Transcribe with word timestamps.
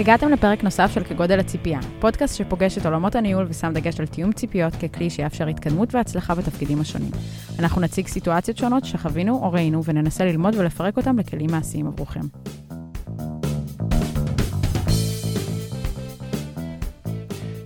הגעתם 0.00 0.28
לפרק 0.30 0.64
נוסף 0.64 0.90
של 0.94 1.04
כגודל 1.04 1.40
הציפייה, 1.40 1.80
פודקאסט 1.98 2.36
שפוגש 2.36 2.78
את 2.78 2.86
עולמות 2.86 3.14
הניהול 3.14 3.46
ושם 3.48 3.72
דגש 3.74 4.00
על 4.00 4.06
תיאום 4.06 4.32
ציפיות 4.32 4.72
ככלי 4.76 5.10
שיאפשר 5.10 5.46
התקדמות 5.46 5.94
והצלחה 5.94 6.34
בתפקידים 6.34 6.80
השונים. 6.80 7.10
אנחנו 7.58 7.80
נציג 7.80 8.06
סיטואציות 8.06 8.56
שונות 8.56 8.84
שחווינו 8.84 9.34
או 9.42 9.52
ראינו 9.52 9.84
וננסה 9.84 10.24
ללמוד 10.24 10.54
ולפרק 10.58 10.96
אותם 10.96 11.18
לכלים 11.18 11.50
מעשיים 11.50 11.86
עבורכם. 11.86 12.20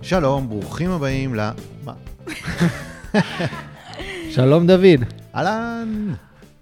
שלום, 0.01 0.49
ברוכים 0.49 0.91
הבאים 0.91 1.35
ל... 1.35 1.49
מה? 1.85 1.93
שלום 4.35 4.67
דוד. 4.67 5.03
אהלן. 5.35 6.13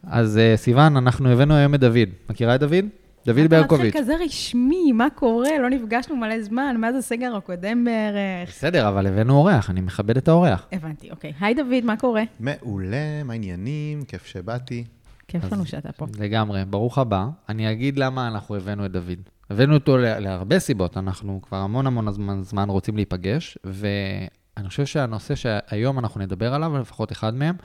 אז 0.07 0.39
uh, 0.39 0.57
סיוון, 0.57 0.97
אנחנו 0.97 1.29
הבאנו 1.29 1.53
היום 1.53 1.75
את 1.75 1.79
דוד. 1.79 2.09
מכירה 2.29 2.55
את 2.55 2.59
דוד? 2.59 3.02
דוד 3.25 3.49
ברקוביץ'. 3.49 3.89
אתה 3.89 3.99
מתחיל 3.99 4.01
כזה 4.01 4.25
רשמי, 4.25 4.91
מה 4.91 5.07
קורה? 5.15 5.49
לא 5.61 5.69
נפגשנו 5.69 6.15
מלא 6.15 6.41
זמן, 6.41 6.75
מאז 6.79 6.95
הסגר 6.95 7.35
הקודם 7.35 7.85
בערך. 7.85 8.49
בסדר, 8.49 8.89
אבל 8.89 9.07
הבאנו 9.07 9.33
אורח, 9.33 9.69
אני 9.69 9.81
מכבד 9.81 10.17
את 10.17 10.27
האורח. 10.27 10.67
הבנתי, 10.71 11.11
אוקיי. 11.11 11.33
היי 11.39 11.53
דוד, 11.53 11.83
מה 11.83 11.97
קורה? 11.97 12.23
מעולה, 12.39 13.23
מה 13.23 13.33
העניינים? 13.33 14.03
כיף 14.05 14.25
שבאתי. 14.25 14.83
כיף 15.27 15.51
לנו 15.51 15.65
שאתה 15.65 15.91
פה. 15.91 16.05
לגמרי, 16.19 16.65
ברוך 16.65 16.97
הבא. 16.97 17.25
אני 17.49 17.71
אגיד 17.71 17.99
למה 17.99 18.27
אנחנו 18.27 18.55
הבאנו 18.55 18.85
את 18.85 18.91
דוד. 18.91 19.19
הבאנו 19.49 19.73
אותו 19.73 19.97
לה, 19.97 20.19
להרבה 20.19 20.59
סיבות, 20.59 20.97
אנחנו 20.97 21.39
כבר 21.41 21.57
המון 21.57 21.87
המון 21.87 22.11
זמן, 22.11 22.43
זמן 22.43 22.69
רוצים 22.69 22.95
להיפגש, 22.95 23.57
ואני 23.63 24.67
חושב 24.67 24.85
שהנושא 24.85 25.35
שהיום 25.35 25.99
אנחנו 25.99 26.21
נדבר 26.21 26.53
עליו, 26.53 26.77
לפחות 26.77 27.11
אחד 27.11 27.33
מהם, 27.33 27.55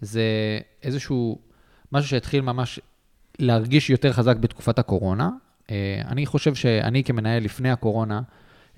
זה 0.00 0.22
איזשהו 0.82 1.38
משהו 1.92 2.08
שהתחיל 2.10 2.40
ממש 2.40 2.80
להרגיש 3.38 3.90
יותר 3.90 4.12
חזק 4.12 4.36
בתקופת 4.36 4.78
הקורונה. 4.78 5.30
אה, 5.70 6.02
אני 6.08 6.26
חושב 6.26 6.54
שאני 6.54 7.04
כמנהל 7.04 7.42
לפני 7.42 7.70
הקורונה, 7.70 8.22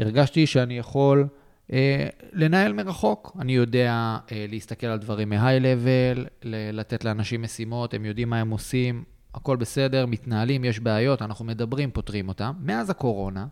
הרגשתי 0.01 0.47
שאני 0.47 0.79
יכול 0.79 1.27
אה, 1.73 2.07
לנהל 2.33 2.73
מרחוק. 2.73 3.37
אני 3.41 3.53
יודע 3.53 4.19
אה, 4.33 4.47
להסתכל 4.49 4.87
על 4.87 4.99
דברים 4.99 5.31
מ-high-level, 5.31 6.47
לתת 6.73 7.05
לאנשים 7.05 7.43
משימות, 7.43 7.95
הם 7.95 8.05
יודעים 8.05 8.31
מה 8.31 8.41
הם 8.41 8.51
עושים, 8.51 9.05
הכל 9.35 9.57
בסדר, 9.57 10.07
מתנהלים, 10.07 10.65
יש 10.65 10.81
בעיות, 10.81 11.23
אנחנו 11.23 11.45
מדברים, 11.45 11.91
פותרים 11.91 12.29
אותם. 12.29 12.53
מאז 12.61 12.91
הקורונה, 12.91 13.47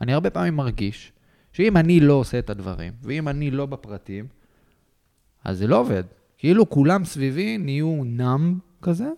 אני 0.00 0.12
הרבה 0.12 0.30
פעמים 0.30 0.56
מרגיש 0.56 1.12
שאם 1.52 1.76
אני 1.76 2.00
לא 2.00 2.12
עושה 2.12 2.38
את 2.38 2.50
הדברים, 2.50 2.92
ואם 3.02 3.28
אני 3.28 3.50
לא 3.50 3.66
בפרטים, 3.66 4.26
אז 5.44 5.58
זה 5.58 5.66
לא 5.66 5.80
עובד. 5.80 6.04
כאילו 6.38 6.70
כולם 6.70 7.04
סביבי 7.04 7.58
נהיו 7.58 8.02
נאם 8.04 8.58
כזה, 8.82 9.08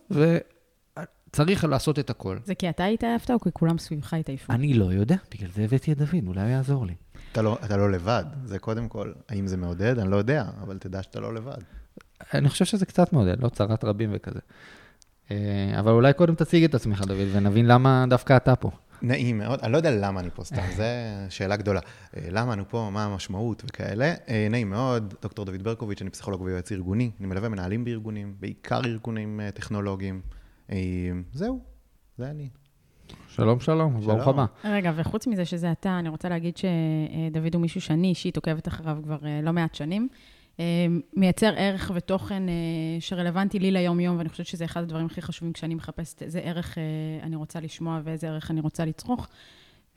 וצריך 1.29 1.63
לעשות 1.63 1.99
את 1.99 2.09
הכל. 2.09 2.37
זה 2.45 2.55
כי 2.55 2.69
אתה 2.69 2.85
התעייפת 2.85 3.31
או 3.31 3.39
כי 3.39 3.49
כולם 3.53 3.77
סביבך 3.77 4.13
התעייפו? 4.13 4.53
אני 4.53 4.73
לא 4.73 4.85
יודע, 4.85 5.15
בגלל 5.31 5.49
זה 5.55 5.63
הבאתי 5.63 5.91
את 5.91 5.97
דוד, 5.97 6.27
אולי 6.27 6.41
הוא 6.41 6.49
יעזור 6.49 6.85
לי. 6.85 6.93
אתה 7.31 7.41
לא, 7.41 7.57
אתה 7.65 7.77
לא 7.77 7.91
לבד, 7.91 8.23
זה 8.45 8.59
קודם 8.59 8.87
כל. 8.87 9.11
האם 9.29 9.47
זה 9.47 9.57
מעודד? 9.57 9.99
אני 9.99 10.11
לא 10.11 10.15
יודע, 10.15 10.45
אבל 10.61 10.77
תדע 10.77 11.03
שאתה 11.03 11.19
לא 11.19 11.33
לבד. 11.33 11.57
אני 12.33 12.49
חושב 12.49 12.65
שזה 12.65 12.85
קצת 12.85 13.13
מעודד, 13.13 13.43
לא 13.43 13.49
צרת 13.49 13.83
רבים 13.83 14.09
וכזה. 14.13 14.39
אה, 15.31 15.79
אבל 15.79 15.91
אולי 15.91 16.13
קודם 16.13 16.35
תציג 16.35 16.63
את 16.63 16.75
עצמך, 16.75 17.01
דוד, 17.01 17.27
ונבין 17.31 17.65
למה 17.67 18.05
דווקא 18.09 18.37
אתה 18.37 18.55
פה. 18.55 18.71
נעים 19.01 19.37
מאוד, 19.37 19.59
אני 19.59 19.71
לא 19.71 19.77
יודע 19.77 19.91
למה 19.91 20.19
אני 20.19 20.29
פה 20.33 20.43
סתם, 20.43 20.61
זו 20.75 20.83
שאלה 21.29 21.55
גדולה. 21.55 21.79
אה, 22.17 22.27
למה 22.31 22.53
אני 22.53 22.63
פה, 22.69 22.89
מה 22.93 23.05
המשמעות 23.05 23.63
וכאלה. 23.65 24.13
אה, 24.29 24.47
נעים 24.49 24.69
מאוד, 24.69 25.13
דוקטור 25.21 25.45
דוד 25.45 25.63
ברקוביץ', 25.63 26.01
אני 26.01 26.09
פסיכולוג 26.09 26.41
ויועץ 26.41 26.71
ארגוני, 26.71 27.11
אני 27.19 27.27
מלווה 27.27 27.49
מנהלים 27.49 27.85
בארגונים, 27.85 28.35
בעיקר 28.39 28.81
ארגונים 28.85 29.39
טכנולוגיים. 29.53 30.21
זהו, 31.33 31.59
זה 32.17 32.29
אני. 32.29 32.49
שלום, 33.27 33.59
שלום, 33.59 33.99
ברוך 33.99 34.27
הבא. 34.27 34.45
רגע, 34.63 34.91
וחוץ 34.95 35.27
מזה 35.27 35.45
שזה 35.45 35.71
אתה, 35.71 35.99
אני 35.99 36.09
רוצה 36.09 36.29
להגיד 36.29 36.57
שדוד 36.57 37.55
הוא 37.55 37.61
מישהו 37.61 37.81
שאני 37.81 38.07
אישית 38.07 38.35
עוקבת 38.35 38.67
אחריו 38.67 38.97
כבר 39.03 39.17
לא 39.43 39.51
מעט 39.53 39.75
שנים. 39.75 40.09
מייצר 41.13 41.53
ערך 41.57 41.91
ותוכן 41.95 42.49
אה, 42.49 42.53
שרלוונטי 42.99 43.59
לי 43.59 43.71
ליום-יום, 43.71 44.17
ואני 44.17 44.29
חושבת 44.29 44.45
שזה 44.45 44.65
אחד 44.65 44.83
הדברים 44.83 45.05
הכי 45.05 45.21
חשובים 45.21 45.53
כשאני 45.53 45.75
מחפשת 45.75 46.23
איזה 46.23 46.39
ערך 46.39 46.77
אה, 46.77 46.83
אני 47.23 47.35
רוצה 47.35 47.59
לשמוע 47.59 47.99
ואיזה 48.03 48.27
ערך 48.27 48.51
אני 48.51 48.61
רוצה 48.61 48.85
לצרוך. 48.85 49.27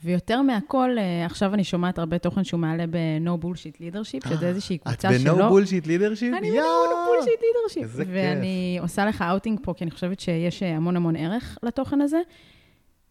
ויותר 0.05 0.43
מהכל, 0.43 0.91
אה, 0.99 1.27
עכשיו 1.27 1.55
אני 1.55 1.65
שומעת 1.65 1.99
הרבה 1.99 2.19
תוכן 2.19 2.45
שהוא 2.45 2.61
מעלה 2.61 2.85
ב-No 2.87 3.45
Bullshit 3.45 3.77
Leadership, 3.77 4.29
שזה 4.29 4.49
איזושהי 4.49 4.79
קבוצה 4.79 5.19
שלו. 5.19 5.33
את 5.33 5.39
ב-No 5.39 5.53
Bullshit 5.53 5.85
Leadership? 5.85 6.39
אני 6.39 6.51
ב-No 6.51 7.25
Bullshit 7.25 7.41
Leadership. 7.41 7.83
איזה 7.83 8.05
כיף. 8.05 8.15
ואני 8.15 8.79
עושה 8.81 9.07
לך 9.07 9.23
אאוטינג 9.23 9.59
פה, 9.63 9.75
כי 9.75 9.85
אני 9.85 9.91
חושבת 9.91 10.21
שיש 10.21 10.63
המון 10.63 10.97
המון 10.97 11.17
ערך 11.17 11.59
לתוכן 11.63 12.01
הזה. 12.01 12.21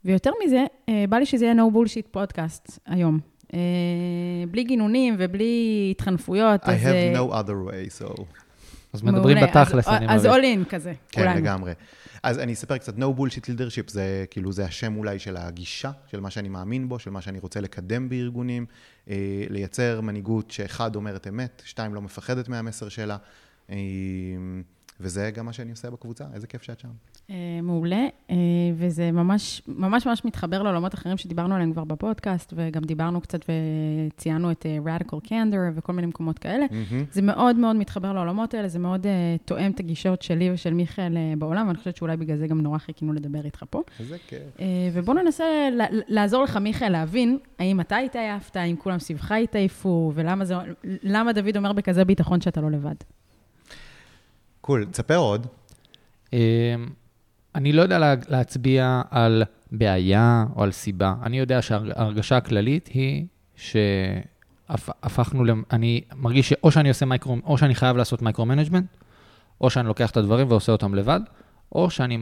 ויותר 0.06 0.32
מזה, 0.46 0.66
בא 1.10 1.18
לי 1.18 1.26
שזה 1.26 1.46
יהיה 1.46 1.56
No 1.56 1.74
Bullshit 1.76 2.08
פודקאסט 2.12 2.80
היום. 2.86 3.20
אה, 3.54 3.60
בלי 4.52 4.64
גינונים 4.64 5.16
ובלי 5.18 5.88
התחנפויות. 5.92 6.64
I 6.64 6.68
have 6.68 6.70
אה, 6.70 7.14
no 7.16 7.32
other 7.32 7.72
way, 7.72 8.02
so... 8.02 8.24
אז 8.94 9.04
מדברים 9.04 9.38
בתכלס, 9.44 9.88
אני 9.88 9.96
מבין. 10.06 10.10
אז 10.10 10.26
all 10.26 10.30
in 10.30 10.70
כזה, 10.70 10.94
כן, 11.12 11.22
כולנו. 11.22 11.36
כן, 11.36 11.44
לגמרי. 11.44 11.74
אז 12.24 12.40
אני 12.40 12.54
אספר 12.54 12.78
קצת, 12.78 12.98
no 12.98 13.20
bullshit 13.20 13.44
leadership 13.44 13.92
זה 13.92 14.26
כאילו, 14.32 14.52
זה 14.52 14.66
השם 14.66 14.98
אולי 14.98 15.20
של 15.20 15.38
הגישה, 15.38 15.92
של 16.08 16.20
מה 16.20 16.30
שאני 16.30 16.50
מאמין 16.50 16.90
בו, 16.90 17.00
של 17.00 17.10
מה 17.12 17.22
שאני 17.22 17.40
רוצה 17.40 17.62
לקדם 17.62 18.10
בארגונים, 18.10 18.66
אה, 19.10 19.16
לייצר 19.50 20.02
מנהיגות 20.02 20.52
שאחד 20.52 20.96
אומרת 20.96 21.28
אמת, 21.28 21.62
שתיים 21.66 21.94
לא 21.94 22.02
מפחדת 22.02 22.50
מהמסר 22.50 22.90
שלה, 22.90 23.18
וזה 25.02 25.32
גם 25.34 25.46
מה 25.46 25.54
שאני 25.54 25.72
עושה 25.72 25.90
בקבוצה, 25.90 26.26
איזה 26.34 26.48
כיף 26.48 26.64
שאת 26.64 26.80
שם. 26.80 26.90
אה, 27.30 27.36
מעולה, 27.64 28.08
אה, 28.30 28.36
וזה 28.76 29.12
ממש 29.12 29.62
ממש 29.68 30.08
ממש 30.08 30.26
מתחבר 30.26 30.64
לעולמות 30.64 30.94
אחרים 30.94 31.18
שדיברנו 31.18 31.56
עליהם 31.56 31.74
כבר 31.74 31.84
בפודקאסט, 31.84 32.54
וגם 32.56 32.82
דיברנו 32.82 33.22
קצת 33.22 33.40
וציינו 33.50 34.52
את 34.52 34.66
אה, 34.66 34.98
Radical 34.98 35.28
Candor 35.28 35.76
וכל 35.76 35.94
מיני 35.94 36.08
מקומות 36.08 36.40
כאלה. 36.40 36.66
Mm-hmm. 36.66 36.96
זה 37.12 37.22
מאוד 37.22 37.56
מאוד 37.56 37.76
מתחבר 37.76 38.14
לעולמות 38.14 38.54
האלה, 38.54 38.68
זה 38.68 38.80
מאוד 38.80 39.08
תואם 39.46 39.72
את 39.72 39.80
הגישות 39.80 40.22
שלי 40.22 40.52
ושל 40.52 40.74
מיכאל 40.74 41.14
בעולם, 41.38 41.68
ואני 41.68 41.78
חושבת 41.78 41.96
שאולי 41.96 42.18
בגלל 42.18 42.38
זה 42.38 42.48
גם 42.48 42.62
נורא 42.62 42.78
חיכינו 42.78 43.14
לדבר 43.14 43.46
איתך 43.46 43.64
פה. 43.70 43.82
איזה 44.00 44.18
כיף. 44.28 44.42
ובואו 44.94 45.18
ננסה 45.18 45.46
לעזור 46.08 46.44
לך, 46.44 46.58
מיכאל, 46.58 46.92
להבין 46.92 47.38
האם 47.60 47.82
אתה 47.82 47.98
התעייפת, 47.98 48.56
האם 48.56 48.76
כולם 48.76 49.00
סביבך 49.00 49.32
התעייפו, 49.32 50.12
ולמה 50.16 51.34
דוד 51.34 51.58
אומר 51.58 51.74
בכזה 51.74 52.06
ביטחון 52.06 52.42
שאתה 52.42 52.62
לא 52.62 52.72
לבד. 52.72 52.96
קול, 54.62 54.86
תספר 54.86 55.18
עוד. 55.18 55.48
אני 57.56 57.72
לא 57.74 57.82
יודע 57.82 58.16
להצביע 58.30 59.02
על 59.10 59.44
בעיה 59.72 60.46
או 60.56 60.64
על 60.64 60.72
סיבה. 60.72 61.16
אני 61.24 61.40
יודע 61.40 61.62
שההרגשה 61.62 62.38
הכללית 62.38 62.88
היא 62.88 63.26
שהפכנו, 63.56 65.44
אני 65.72 66.02
מרגיש 66.16 66.50
שאו 66.50 66.72
שאני 66.72 66.90
עושה 66.90 67.06
מייקרו, 67.06 67.38
או 67.44 67.58
שאני 67.58 67.76
חייב 67.76 67.98
לעשות 67.98 68.22
micro-management, 68.22 68.86
או 69.62 69.70
שאני 69.70 69.88
לוקח 69.88 70.12
את 70.12 70.18
הדברים 70.18 70.48
ועושה 70.50 70.72
אותם 70.72 70.96
לבד, 70.96 71.20
או 71.72 71.90
שאני 71.90 72.18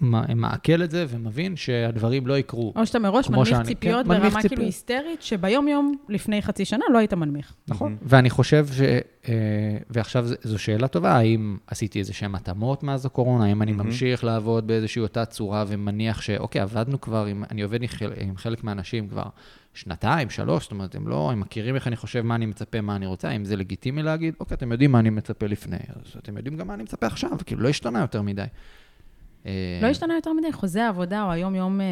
מעכל 0.00 0.82
את 0.82 0.90
זה 0.90 1.06
ומבין 1.08 1.56
שהדברים 1.56 2.26
לא 2.26 2.38
יקרו 2.38 2.72
או 2.76 2.86
שאתה 2.86 2.98
מראש 2.98 3.30
מנמיך 3.30 3.48
שאני, 3.48 3.64
ציפיות 3.64 4.06
כן, 4.06 4.08
ברמה 4.08 4.42
כאילו 4.42 4.62
היסטרית, 4.62 5.22
שביום-יום 5.22 5.94
לפני 6.08 6.42
חצי 6.42 6.64
שנה 6.64 6.84
לא 6.92 6.98
היית 6.98 7.14
מנמיך. 7.14 7.54
נכון, 7.68 7.96
mm-hmm. 8.00 8.06
ואני 8.08 8.30
חושב 8.30 8.66
ש... 8.72 8.80
אה, 9.28 9.78
ועכשיו 9.90 10.26
זו 10.42 10.58
שאלה 10.58 10.88
טובה, 10.88 11.12
האם 11.12 11.56
עשיתי 11.66 11.98
איזה 11.98 12.12
שהן 12.12 12.34
התאמות 12.34 12.82
מאז 12.82 13.06
הקורונה, 13.06 13.44
האם 13.44 13.62
אני 13.62 13.72
mm-hmm. 13.72 13.74
ממשיך 13.74 14.24
לעבוד 14.24 14.66
באיזושהי 14.66 15.02
אותה 15.02 15.24
צורה 15.24 15.64
ומניח 15.68 16.20
שאוקיי, 16.20 16.60
עבדנו 16.60 17.00
כבר, 17.00 17.26
עם, 17.26 17.44
אני 17.50 17.62
עובד 17.62 17.80
עם 18.16 18.36
חלק 18.36 18.64
מהאנשים 18.64 19.08
כבר 19.08 19.24
שנתיים, 19.74 20.30
שלוש, 20.30 20.62
זאת 20.62 20.72
אומרת, 20.72 20.94
הם 20.94 21.08
לא, 21.08 21.30
הם 21.30 21.40
מכירים 21.40 21.74
איך 21.74 21.86
אני 21.86 21.96
חושב, 21.96 22.22
מה 22.22 22.34
אני 22.34 22.46
מצפה, 22.46 22.80
מה 22.80 22.96
אני 22.96 23.06
רוצה, 23.06 23.28
האם 23.28 23.44
זה 23.44 23.56
לגיטימי 23.56 24.02
להגיד, 24.02 24.34
אוקיי, 24.40 24.54
אתם 24.54 24.72
יודעים 24.72 24.92
מה 24.92 24.98
אני 24.98 25.10
מצפה 25.10 25.46
לפני, 25.46 25.76
אז 25.76 26.16
אתם 26.18 26.36
יודעים 26.36 26.56
גם 26.56 26.66
מה 26.66 26.74
אני 26.74 26.82
מצפה 26.82 27.06
עכשיו, 27.06 27.30
כאילו, 27.46 27.62
לא 27.62 27.68
השתנה 27.68 28.00
יותר 28.00 28.22
מדי. 28.22 28.44
לא 29.82 29.86
השתנה 29.86 30.14
יותר 30.14 30.32
מדי, 30.32 30.52
חוזה 30.52 30.84
העבודה 30.86 31.24
או 31.24 31.30
היום-יום 31.30 31.80
אה, 31.80 31.86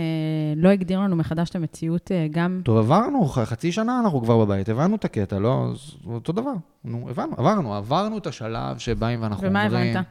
לא 0.57 0.69
הגדיר 0.69 1.01
לנו 1.01 1.17
מחדש 1.17 1.51
את 1.51 1.57
המציאות 1.57 2.13
אה, 2.13 2.27
גם... 2.31 2.61
טוב, 2.65 2.79
עברנו, 2.79 3.27
חצי 3.27 3.73
שנה 3.73 4.01
אנחנו 4.01 4.23
כבר 4.23 4.45
בבית, 4.45 4.69
הבנו 4.69 4.97
את 4.97 5.05
הקטע, 5.05 5.39
לא? 5.39 5.73
אותו 6.07 6.33
דבר. 6.33 6.53
נו, 6.85 7.11
הבנו, 7.11 7.35
עברנו, 7.39 7.75
עברנו 7.75 8.19
את 8.19 8.27
השלב 8.27 8.79
שבאים 8.79 9.23
ואנחנו 9.23 9.47
ומה 9.47 9.65
אומרים... 9.65 9.83
ומה 9.83 9.91
הבנת? 9.91 10.07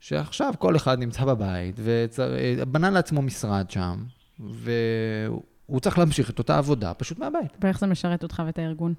שעכשיו 0.00 0.54
כל 0.58 0.76
אחד 0.76 0.98
נמצא 0.98 1.24
בבית, 1.24 1.76
ובנה 1.78 2.90
לעצמו 2.90 3.22
משרד 3.22 3.70
שם, 3.70 4.04
והוא 4.40 5.80
צריך 5.80 5.98
להמשיך 5.98 6.30
את 6.30 6.38
אותה 6.38 6.58
עבודה, 6.58 6.94
פשוט 6.94 7.18
מהבית. 7.18 7.56
ואיך 7.60 7.78
זה 7.78 7.86
משרת 7.86 8.22
אותך 8.22 8.42
ואת 8.46 8.58
הארגון? 8.58 8.94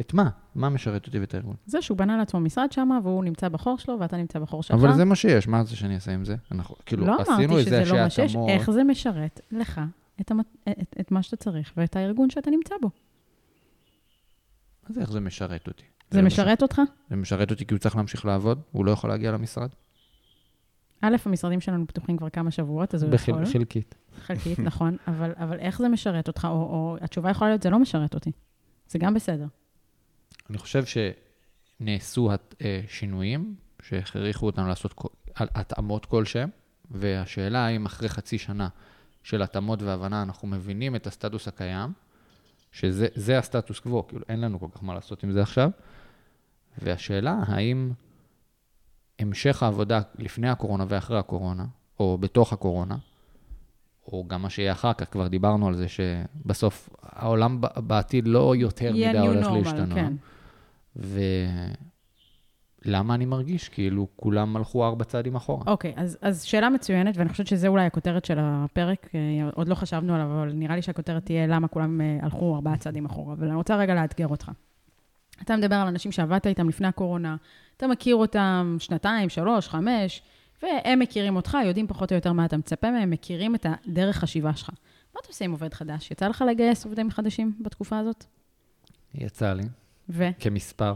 את 0.00 0.14
מה? 0.14 0.28
מה 0.54 0.68
משרת 0.68 1.06
אותי 1.06 1.18
ואת 1.18 1.34
הארגון? 1.34 1.56
זה 1.66 1.82
שהוא 1.82 1.98
בנה 1.98 2.16
לעצמו 2.16 2.40
משרד 2.40 2.72
שם, 2.72 2.90
והוא 3.02 3.24
נמצא 3.24 3.48
בחור 3.48 3.78
שלו, 3.78 4.00
ואתה 4.00 4.16
נמצא 4.16 4.38
בחור 4.38 4.62
שלך. 4.62 4.76
אבל 4.76 4.94
זה 4.94 5.04
מה 5.04 5.16
שיש, 5.16 5.48
מה 5.48 5.64
זה 5.64 5.76
שאני 5.76 5.94
אעשה 5.94 6.12
עם 6.12 6.24
זה? 6.24 6.36
אנחנו, 6.52 6.76
כאילו, 6.86 7.06
לא 7.06 7.16
עשינו 7.20 7.58
איזה 7.58 7.84
שזה 7.84 7.94
לא 7.94 8.02
מה 8.02 8.10
שיש, 8.10 8.36
איך 8.48 8.70
זה 8.70 8.84
משרת 8.84 9.40
לך 9.50 9.80
את, 10.20 10.30
המת... 10.30 10.46
את, 10.68 10.96
את 11.00 11.10
מה 11.10 11.22
שאתה 11.22 11.36
צריך 11.36 11.72
ואת 11.76 11.96
הארגון 11.96 12.30
שאתה 12.30 12.50
נמצא 12.50 12.74
בו. 12.82 12.90
מה 14.88 14.94
זה 14.94 15.00
איך 15.00 15.12
זה 15.12 15.20
משרת 15.20 15.68
אותי? 15.68 15.84
זה, 16.10 16.18
זה 16.18 16.22
משרת 16.22 16.62
אותך? 16.62 16.80
זה 17.10 17.16
משרת 17.16 17.50
אותי 17.50 17.66
כי 17.66 17.74
הוא 17.74 17.78
צריך 17.78 17.96
להמשיך 17.96 18.24
לעבוד, 18.24 18.60
הוא 18.72 18.84
לא 18.84 18.90
יכול 18.90 19.10
להגיע 19.10 19.32
למשרד. 19.32 19.68
א', 21.00 21.16
המשרדים 21.24 21.60
שלנו 21.60 21.86
פתוחים 21.86 22.16
כבר 22.16 22.30
כמה 22.30 22.50
שבועות, 22.50 22.94
אז 22.94 23.02
הוא 23.02 23.14
יכול. 23.14 23.42
בחלקית. 23.42 23.94
חלקית, 24.20 24.58
נכון, 24.58 24.96
אבל, 25.06 25.32
אבל 25.36 25.58
איך 25.58 25.78
זה 25.78 25.88
משרת 25.88 26.28
אותך? 26.28 26.44
או, 26.50 26.50
או 26.50 26.96
התשובה 27.00 27.30
יכולה 27.30 27.50
להיות, 27.50 27.62
זה 27.62 27.70
לא 27.70 27.78
משרת 27.78 28.14
אותי. 28.14 28.32
זה 28.88 28.98
גם 28.98 29.14
בסדר. 29.14 29.46
אני 30.50 30.58
חושב 30.58 30.84
שנעשו 31.80 32.30
אה, 32.60 32.80
שינויים 32.88 33.54
שהכריחו 33.82 34.46
אותנו 34.46 34.68
לעשות 34.68 34.92
כל- 34.92 35.08
התאמות 35.36 36.06
כלשהם, 36.06 36.48
והשאלה 36.90 37.66
האם 37.66 37.86
אחרי 37.86 38.08
חצי 38.08 38.38
שנה 38.38 38.68
של 39.22 39.42
התאמות 39.42 39.82
והבנה 39.82 40.22
אנחנו 40.22 40.48
מבינים 40.48 40.96
את 40.96 41.06
הסטטוס 41.06 41.48
הקיים, 41.48 41.92
שזה 42.72 43.08
זה 43.14 43.38
הסטטוס 43.38 43.80
קוו, 43.80 44.06
כאילו 44.06 44.24
אין 44.28 44.40
לנו 44.40 44.60
כל 44.60 44.66
כך 44.74 44.82
מה 44.84 44.94
לעשות 44.94 45.22
עם 45.22 45.32
זה 45.32 45.42
עכשיו, 45.42 45.70
והשאלה 46.78 47.42
האם 47.46 47.92
המשך 49.18 49.62
העבודה 49.62 50.00
לפני 50.18 50.48
הקורונה 50.48 50.84
ואחרי 50.88 51.18
הקורונה, 51.18 51.64
או 52.00 52.18
בתוך 52.18 52.52
הקורונה, 52.52 52.96
או 54.06 54.24
גם 54.28 54.42
מה 54.42 54.50
שיהיה 54.50 54.72
אחר 54.72 54.92
כך, 54.92 55.10
כבר 55.10 55.28
דיברנו 55.28 55.68
על 55.68 55.74
זה 55.74 55.86
שבסוף 55.88 56.88
העולם 57.02 57.60
בעתיד 57.76 58.28
לא 58.28 58.56
יותר 58.56 58.92
מדי 58.92 59.18
הולך 59.18 59.46
להשתנות. 59.46 59.94
כן. 59.94 60.12
ולמה 62.84 63.14
אני 63.14 63.26
מרגיש 63.26 63.68
כאילו 63.68 64.08
כולם 64.16 64.56
הלכו 64.56 64.84
ארבע 64.84 65.04
צעדים 65.04 65.36
אחורה? 65.36 65.64
אוקיי, 65.66 65.92
אז, 65.96 66.18
אז 66.20 66.42
שאלה 66.42 66.70
מצוינת, 66.70 67.16
ואני 67.16 67.28
חושבת 67.28 67.46
שזה 67.46 67.68
אולי 67.68 67.86
הכותרת 67.86 68.24
של 68.24 68.38
הפרק, 68.40 69.08
אה, 69.14 69.20
עוד 69.54 69.68
לא 69.68 69.74
חשבנו 69.74 70.14
עליו, 70.14 70.26
אבל 70.26 70.52
נראה 70.52 70.76
לי 70.76 70.82
שהכותרת 70.82 71.24
תהיה 71.24 71.46
למה 71.46 71.68
כולם 71.68 72.00
אה, 72.00 72.18
הלכו 72.22 72.54
ארבעה 72.54 72.76
צעדים 72.76 73.04
אחורה. 73.04 73.34
אבל 73.34 73.46
אני 73.46 73.56
רוצה 73.56 73.76
רגע 73.76 73.94
לאתגר 73.94 74.28
אותך. 74.28 74.50
אתה 75.42 75.56
מדבר 75.56 75.74
על 75.74 75.86
אנשים 75.86 76.12
שעבדת 76.12 76.46
איתם 76.46 76.68
לפני 76.68 76.86
הקורונה, 76.86 77.36
אתה 77.76 77.86
מכיר 77.86 78.16
אותם 78.16 78.76
שנתיים, 78.78 79.28
שלוש, 79.28 79.68
חמש, 79.68 80.22
והם 80.62 80.98
מכירים 80.98 81.36
אותך, 81.36 81.56
יודעים 81.64 81.86
פחות 81.86 82.12
או 82.12 82.16
יותר 82.16 82.32
מה 82.32 82.44
אתה 82.44 82.56
מצפה 82.56 82.90
מהם, 82.90 83.10
מכירים 83.10 83.54
את 83.54 83.66
הדרך 83.68 84.16
חשיבה 84.16 84.56
שלך. 84.56 84.70
מה 85.14 85.20
אתה 85.20 85.28
עושה 85.28 85.44
עם 85.44 85.50
עובד 85.50 85.74
חדש? 85.74 86.10
יצא 86.10 86.28
לך 86.28 86.44
לגייס 86.50 86.84
עובדים 86.84 87.10
חדשים 87.10 87.52
בתקופה 87.60 87.98
הזאת? 87.98 88.24
יצא 89.14 89.52
לי, 89.52 89.62
ואיך 90.08 90.36
כמספר. 90.40 90.94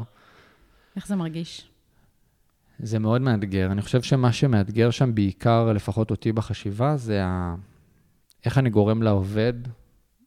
זה 1.07 1.17
מרגיש? 1.17 1.71
זה 2.79 2.99
מאוד 2.99 3.21
מאתגר. 3.21 3.73
אני 3.73 3.83
חושב 3.83 4.03
שמה 4.03 4.33
שמאתגר 4.33 4.91
שם 4.91 5.15
בעיקר, 5.15 5.73
לפחות 5.73 6.11
אותי 6.11 6.33
בחשיבה, 6.33 6.97
זה 6.97 7.25
ה... 7.25 7.55
איך 8.45 8.59
אני 8.59 8.71
גורם 8.71 9.03
לעובד 9.03 9.55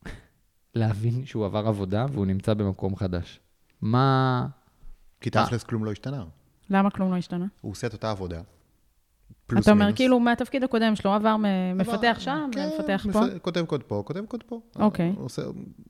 להבין 0.75 1.25
שהוא 1.25 1.45
עבר 1.45 1.68
עבודה 1.68 2.06
והוא 2.12 2.25
נמצא 2.25 2.53
במקום 2.53 2.95
חדש. 2.95 3.39
מה... 3.81 4.47
כי? 5.21 5.29
תכלס 5.29 5.63
כלום 5.63 5.86
לא 5.86 5.91
השתנה. 5.91 6.24
למה 6.69 6.89
כלום 6.89 7.12
לא 7.12 7.18
השתנה? 7.18 7.45
הוא 7.62 7.71
עושה 7.71 7.88
את 7.88 7.94
אותה 7.94 8.12
עבודה. 8.12 8.41
פלוס 9.47 9.63
אתה 9.63 9.71
אומר, 9.71 9.85
מינוס. 9.85 9.95
כאילו, 9.97 10.19
מהתפקיד 10.19 10.63
הקודם 10.63 10.95
שלו 10.95 11.13
עבר 11.13 11.35
מפתח 11.75 12.18
שם 12.19 12.50
כן, 12.51 12.69
ומפתח 12.74 13.06
מפ- 13.09 13.13
פה? 13.13 13.39
כותב 13.41 13.65
קוד 13.65 13.83
פה, 13.83 14.03
כותב 14.06 14.25
קוד 14.25 14.44
פה. 14.44 14.59
אוקיי. 14.75 15.13
הוא 15.15 15.25
עושה 15.25 15.41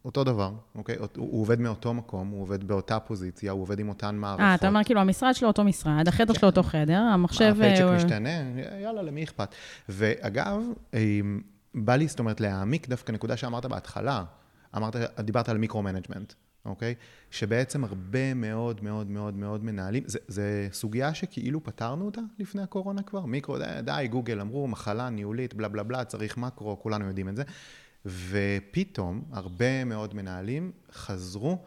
אותו 0.05 0.23
דבר, 0.23 0.51
אוקיי? 0.75 0.95
הוא 0.95 1.07
הוא 1.17 1.41
עובד 1.41 1.59
מאותו 1.59 1.93
מקום, 1.93 2.29
הוא 2.29 2.41
עובד 2.41 2.63
באותה 2.63 2.99
פוזיציה, 2.99 3.51
הוא 3.51 3.61
עובד 3.61 3.79
עם 3.79 3.89
אותן 3.89 4.15
מערכות. 4.15 4.39
אה, 4.39 4.55
אתה 4.55 4.67
אומר, 4.67 4.83
כאילו, 4.83 5.01
המשרד 5.01 5.35
שלו 5.35 5.47
אותו 5.47 5.63
משרד, 5.63 6.07
החדר 6.07 6.33
כן. 6.33 6.39
שלו 6.39 6.49
אותו 6.49 6.63
חדר, 6.63 6.99
המחשב... 6.99 7.55
הפייצ'ק 7.57 7.81
אה, 7.81 7.95
משתנה, 7.95 8.29
יאללה, 8.81 9.01
למי 9.01 9.23
אכפת? 9.23 9.55
ואגב, 9.89 10.63
בא 11.75 11.95
לי, 11.95 12.07
זאת 12.07 12.19
אומרת, 12.19 12.41
להעמיק 12.41 12.89
דווקא 12.89 13.11
נקודה 13.11 13.37
שאמרת 13.37 13.65
בהתחלה, 13.65 14.23
אמרת, 14.77 14.95
דיברת 15.19 15.49
על 15.49 15.57
micro-management, 15.57 16.33
אוקיי? 16.65 16.95
שבעצם 17.31 17.83
הרבה 17.83 18.33
מאוד 18.33 18.83
מאוד 18.83 19.09
מאוד 19.09 19.35
מאוד 19.35 19.63
מנהלים, 19.63 20.03
זה 20.27 20.67
סוגיה 20.71 21.13
שכאילו 21.13 21.63
פתרנו 21.63 22.05
אותה 22.05 22.21
לפני 22.39 22.61
הקורונה 22.61 23.03
כבר, 23.03 23.25
מיקרו, 23.25 23.57
די, 23.57 23.65
די, 23.83 24.07
גוגל 24.11 24.41
אמרו, 24.41 24.67
מחלה 24.67 25.09
ניהולית, 25.09 25.53
בלה 25.53 25.67
בלה 25.67 25.83
בלה, 25.83 26.05
צריך 26.05 26.37
מקרו, 26.37 26.79
כולנו 26.79 27.05
יודעים 27.05 27.29
את 27.29 27.35
זה. 27.35 27.43
ופתאום, 28.05 29.23
הרבה 29.31 29.83
מאוד 29.83 30.13
מנהלים 30.13 30.71
חזרו 30.91 31.63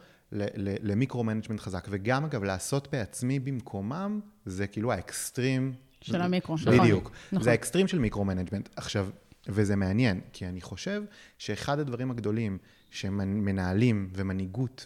ל 0.81 0.86
micro-management 0.86 1.59
חזק, 1.59 1.87
וגם, 1.89 2.25
אגב, 2.25 2.43
לעשות 2.43 2.87
בעצמי 2.91 3.39
במקומם, 3.39 4.19
זה 4.45 4.67
כאילו 4.67 4.91
האקסטרים 4.91 5.73
של 6.01 6.21
המיקרו, 6.21 6.55
נכון. 6.55 6.79
בדיוק. 6.79 7.11
נכון. 7.31 7.43
זה 7.43 7.51
האקסטרים 7.51 7.87
של 7.87 7.99
micro-management. 7.99 8.69
עכשיו, 8.75 9.09
וזה 9.47 9.75
מעניין, 9.75 10.21
כי 10.33 10.47
אני 10.47 10.61
חושב 10.61 11.03
שאחד 11.37 11.79
הדברים 11.79 12.11
הגדולים 12.11 12.57
שמנהלים 12.89 14.09
ומנהיגות 14.13 14.85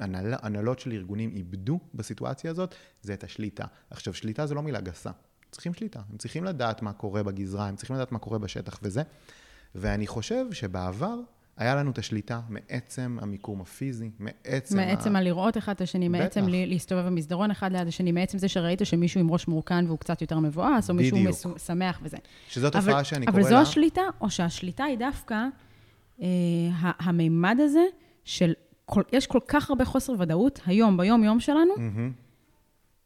והנהלות 0.00 0.78
של 0.78 0.92
ארגונים 0.92 1.30
איבדו 1.36 1.80
בסיטואציה 1.94 2.50
הזאת, 2.50 2.74
זה 3.02 3.14
את 3.14 3.24
השליטה. 3.24 3.64
עכשיו, 3.90 4.14
שליטה 4.14 4.46
זה 4.46 4.54
לא 4.54 4.62
מילה 4.62 4.80
גסה. 4.80 5.10
צריכים 5.50 5.74
שליטה. 5.74 6.00
הם 6.12 6.18
צריכים 6.18 6.44
לדעת 6.44 6.82
מה 6.82 6.92
קורה 6.92 7.22
בגזרה, 7.22 7.68
הם 7.68 7.76
צריכים 7.76 7.96
לדעת 7.96 8.12
מה 8.12 8.18
קורה 8.18 8.38
בשטח 8.38 8.78
וזה. 8.82 9.02
ואני 9.74 10.06
חושב 10.06 10.52
שבעבר 10.52 11.14
היה 11.56 11.74
לנו 11.74 11.90
את 11.90 11.98
השליטה 11.98 12.40
מעצם 12.48 13.18
המיקום 13.20 13.60
הפיזי, 13.60 14.10
מעצם... 14.18 14.76
מעצם 14.76 15.16
ה... 15.16 15.18
הלראות 15.18 15.56
אחד 15.58 15.72
את 15.74 15.80
השני, 15.80 16.08
מעצם 16.08 16.40
בטח. 16.40 16.50
לי- 16.50 16.66
להסתובב 16.66 17.06
במסדרון 17.06 17.50
אחד 17.50 17.72
ליד 17.72 17.88
השני, 17.88 18.12
מעצם 18.12 18.38
זה 18.38 18.48
שראית 18.48 18.80
שמישהו 18.84 19.20
עם 19.20 19.30
ראש 19.30 19.48
מורכן 19.48 19.86
והוא 19.86 19.98
קצת 19.98 20.20
יותר 20.20 20.38
מבואס, 20.38 20.90
או 20.90 20.94
מישהו 20.94 21.16
בדיוק. 21.16 21.30
מסו- 21.34 21.58
שמח 21.58 22.00
וזה. 22.02 22.16
שזו 22.48 22.70
תופעה 22.70 23.04
שאני 23.04 23.26
קורא 23.26 23.38
לה... 23.40 23.42
אבל 23.42 23.50
זו 23.50 23.56
השליטה, 23.62 24.02
או 24.20 24.30
שהשליטה 24.30 24.84
היא 24.84 24.98
דווקא 24.98 25.46
המימד 26.78 27.56
הזה 27.60 27.84
של, 28.24 28.52
כל, 28.84 29.02
יש 29.12 29.26
כל 29.26 29.40
כך 29.48 29.70
הרבה 29.70 29.84
חוסר 29.84 30.12
ודאות 30.18 30.60
היום, 30.66 30.96
ביום-יום 30.96 31.40
שלנו. 31.40 31.74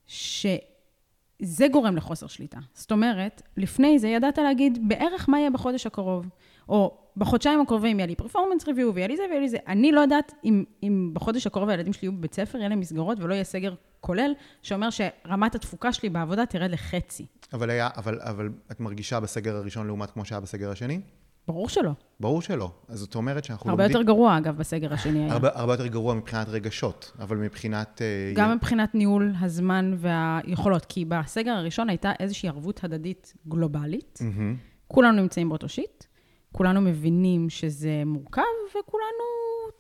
שזה 0.07 1.67
גורם 1.73 1.97
לחוסר 1.97 2.27
שליטה. 2.27 2.59
זאת 2.75 2.93
אומרת, 2.93 3.43
לפני 3.57 3.99
זה 3.99 4.09
ידעת 4.09 4.39
להגיד 4.39 4.89
בערך 4.89 5.29
מה 5.29 5.39
יהיה 5.39 5.51
בחודש 5.51 5.87
הקרוב, 5.87 6.29
או 6.69 6.97
בחודשיים 7.17 7.61
הקרובים 7.61 7.99
יהיה 7.99 8.07
לי 8.07 8.15
פרפורמנס 8.15 8.67
ריוויו 8.67 8.95
ויהיה 8.95 9.09
לי 9.09 9.17
זה 9.17 9.23
ויהיה 9.29 9.41
לי 9.41 9.49
זה. 9.49 9.57
אני 9.67 9.93
לא 9.93 10.01
יודעת 10.01 10.33
אם, 10.45 10.65
אם 10.83 11.11
בחודש 11.13 11.47
הקרוב 11.47 11.69
הילדים 11.69 11.93
שלי 11.93 12.09
יהיו 12.09 12.13
בבית 12.13 12.35
ספר, 12.35 12.59
יהיה 12.59 12.69
להם 12.69 12.81
מסגרות 12.81 13.19
ולא 13.21 13.35
יהיה 13.35 13.45
סגר 13.45 13.75
כולל, 14.01 14.33
שאומר 14.63 14.89
שרמת 14.91 15.55
התפוקה 15.55 15.93
שלי 15.93 16.09
בעבודה 16.09 16.47
תרד 16.47 16.71
לחצי. 16.71 17.27
אבל 17.53 17.71
היה, 17.71 17.89
אבל, 17.97 18.21
אבל 18.21 18.49
את 18.71 18.81
מרגישה 18.81 19.21
בסגר 19.21 19.57
הראשון 19.57 19.87
לעומת 19.87 20.11
כמו 20.11 20.25
שהיה 20.25 20.41
בסגר 20.41 20.71
השני? 20.71 21.01
ברור 21.49 21.69
שלא. 21.69 21.93
ברור 22.21 22.43
שלא. 22.43 22.71
אז 22.89 22.99
זאת 22.99 23.15
אומרת 23.15 23.45
שאנחנו 23.45 23.71
הרבה 23.71 23.85
יותר 23.85 24.03
גרוע, 24.03 24.39
אגב, 24.39 24.57
בסגר 24.57 24.93
השני 24.93 25.25
היה. 25.25 25.33
הרבה, 25.33 25.49
הרבה 25.55 25.73
יותר 25.73 25.87
גרוע 25.87 26.15
מבחינת 26.15 26.49
רגשות, 26.49 27.13
אבל 27.19 27.37
מבחינת... 27.37 28.03
אה, 28.03 28.33
גם 28.35 28.57
מבחינת 28.57 28.95
ניהול 28.95 29.35
הזמן 29.41 29.95
והיכולות, 29.99 30.85
כי 30.85 31.05
בסגר 31.05 31.51
הראשון 31.51 31.89
הייתה 31.89 32.13
איזושהי 32.21 32.49
ערבות 32.49 32.85
הדדית 32.85 33.35
גלובלית. 33.49 34.19
מהמם. 34.23 34.57
כולנו 34.87 35.23
נמצאים 35.23 35.49
באותו 35.49 35.69
שיט, 35.69 36.05
כולנו 36.53 36.81
מבינים 36.81 37.51
שזה 37.51 38.03
מורכב, 38.07 38.43
וכולנו 38.71 39.25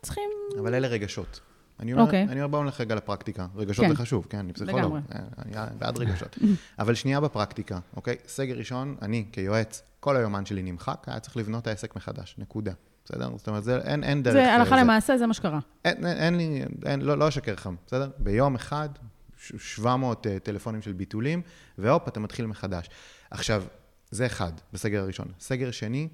צריכים... 0.02 0.30
אבל 0.58 0.74
אלה 0.74 0.88
רגשות. 0.88 1.40
אני 1.80 1.92
אומר, 1.92 2.04
אוקיי. 2.04 2.22
אני 2.22 2.42
אומר, 2.42 2.46
בואו 2.46 2.64
נלך 2.64 2.80
רגע 2.80 2.94
לפרקטיקה. 2.94 3.46
רגשות 3.56 3.84
כן. 3.84 3.90
זה 3.90 3.96
חשוב, 3.96 4.26
כן, 4.30 4.38
אני 4.38 4.52
פסיכולוג. 4.52 4.78
לגמרי. 4.78 5.00
אה, 5.14 5.20
אני 5.38 5.78
בעד 5.78 5.98
רגשות. 5.98 6.38
אבל 6.78 6.94
שנייה 6.94 7.20
בפרקטיקה, 7.20 7.78
אוקיי? 7.96 8.16
סגר 8.26 8.54
ראשון, 8.54 8.96
אני 9.02 9.24
כיועץ, 9.32 9.82
כל 10.00 10.16
היומן 10.16 10.46
שלי 10.46 10.62
נמחק, 10.62 11.04
היה 11.06 11.20
צריך 11.20 11.36
לבנות 11.36 11.62
את 11.62 11.66
העסק 11.66 11.96
מחדש, 11.96 12.34
נקודה. 12.38 12.72
בסדר? 13.04 13.30
זאת 13.36 13.48
אומרת, 13.48 13.64
זה, 13.64 13.78
אין, 13.78 14.04
אין 14.04 14.22
דרך... 14.22 14.34
זה 14.34 14.54
הלכה 14.54 14.76
אה, 14.76 14.82
למעשה, 14.82 15.18
זה 15.18 15.26
מה 15.26 15.34
שקרה. 15.34 15.58
אין, 15.84 16.06
אין, 16.06 16.16
אין 16.16 16.36
לי, 16.36 16.62
אין, 16.86 17.00
לא, 17.00 17.18
לא 17.18 17.28
אשקר 17.28 17.52
לך, 17.52 17.68
בסדר? 17.86 18.10
ביום 18.18 18.54
אחד, 18.54 18.88
ש- 19.36 19.52
700 19.58 20.26
uh, 20.26 20.30
טלפונים 20.42 20.82
של 20.82 20.92
ביטולים, 20.92 21.42
והופ, 21.78 22.08
אתה 22.08 22.20
מתחיל 22.20 22.46
מחדש. 22.46 22.90
עכשיו, 23.30 23.64
זה 24.10 24.26
אחד, 24.26 24.52
בסגר 24.72 25.02
הראשון. 25.02 25.26
סגר 25.40 25.70
שני, 25.70 26.08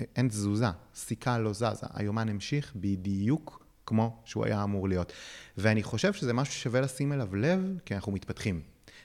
אה, 0.00 0.04
אין 0.16 0.28
תזוזה, 0.28 0.66
סיכה 0.94 1.38
לא 1.38 1.52
זזה. 1.52 1.86
היומן 1.94 2.28
המשיך 2.28 2.72
בדיוק 2.76 3.64
כמו 3.86 4.22
שהוא 4.24 4.44
היה 4.44 4.62
אמור 4.62 4.88
להיות. 4.88 5.12
ואני 5.58 5.82
חושב 5.82 6.12
שזה 6.12 6.32
משהו 6.32 6.54
ששווה 6.54 6.80
לשים 6.80 7.12
אליו 7.12 7.36
לב, 7.36 7.60
כי 7.84 7.94
אנחנו 7.94 8.12
מתפתחים. 8.12 8.60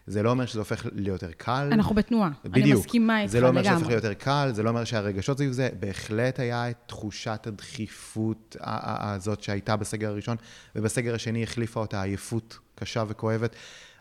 זה 0.07 0.23
לא 0.23 0.31
אומר 0.31 0.45
שזה 0.45 0.59
הופך 0.59 0.85
להיות 0.95 1.21
יותר 1.21 1.33
קל. 1.37 1.69
אנחנו 1.71 1.95
בתנועה. 1.95 2.29
בדיוק. 2.45 2.65
אני 2.65 2.73
מסכימה 2.73 3.21
איתך 3.21 3.31
זה 3.31 3.41
לא 3.41 3.47
אומר 3.47 3.61
שזה 3.61 3.69
הופך 3.69 3.81
לגמרי. 3.81 3.93
להיות 3.93 4.03
יותר 4.03 4.23
קל, 4.23 4.49
זה 4.53 4.63
לא 4.63 4.69
אומר 4.69 4.83
שהרגשות 4.83 5.37
סביב 5.37 5.51
זה, 5.51 5.69
בהחלט 5.79 6.39
היה 6.39 6.69
את 6.69 6.75
תחושת 6.85 7.47
הדחיפות 7.47 8.55
הזאת 8.61 9.43
שהייתה 9.43 9.75
בסגר 9.75 10.09
הראשון, 10.09 10.37
ובסגר 10.75 11.15
השני 11.15 11.43
החליפה 11.43 11.79
אותה 11.79 12.01
עייפות 12.01 12.59
קשה 12.75 13.03
וכואבת. 13.07 13.55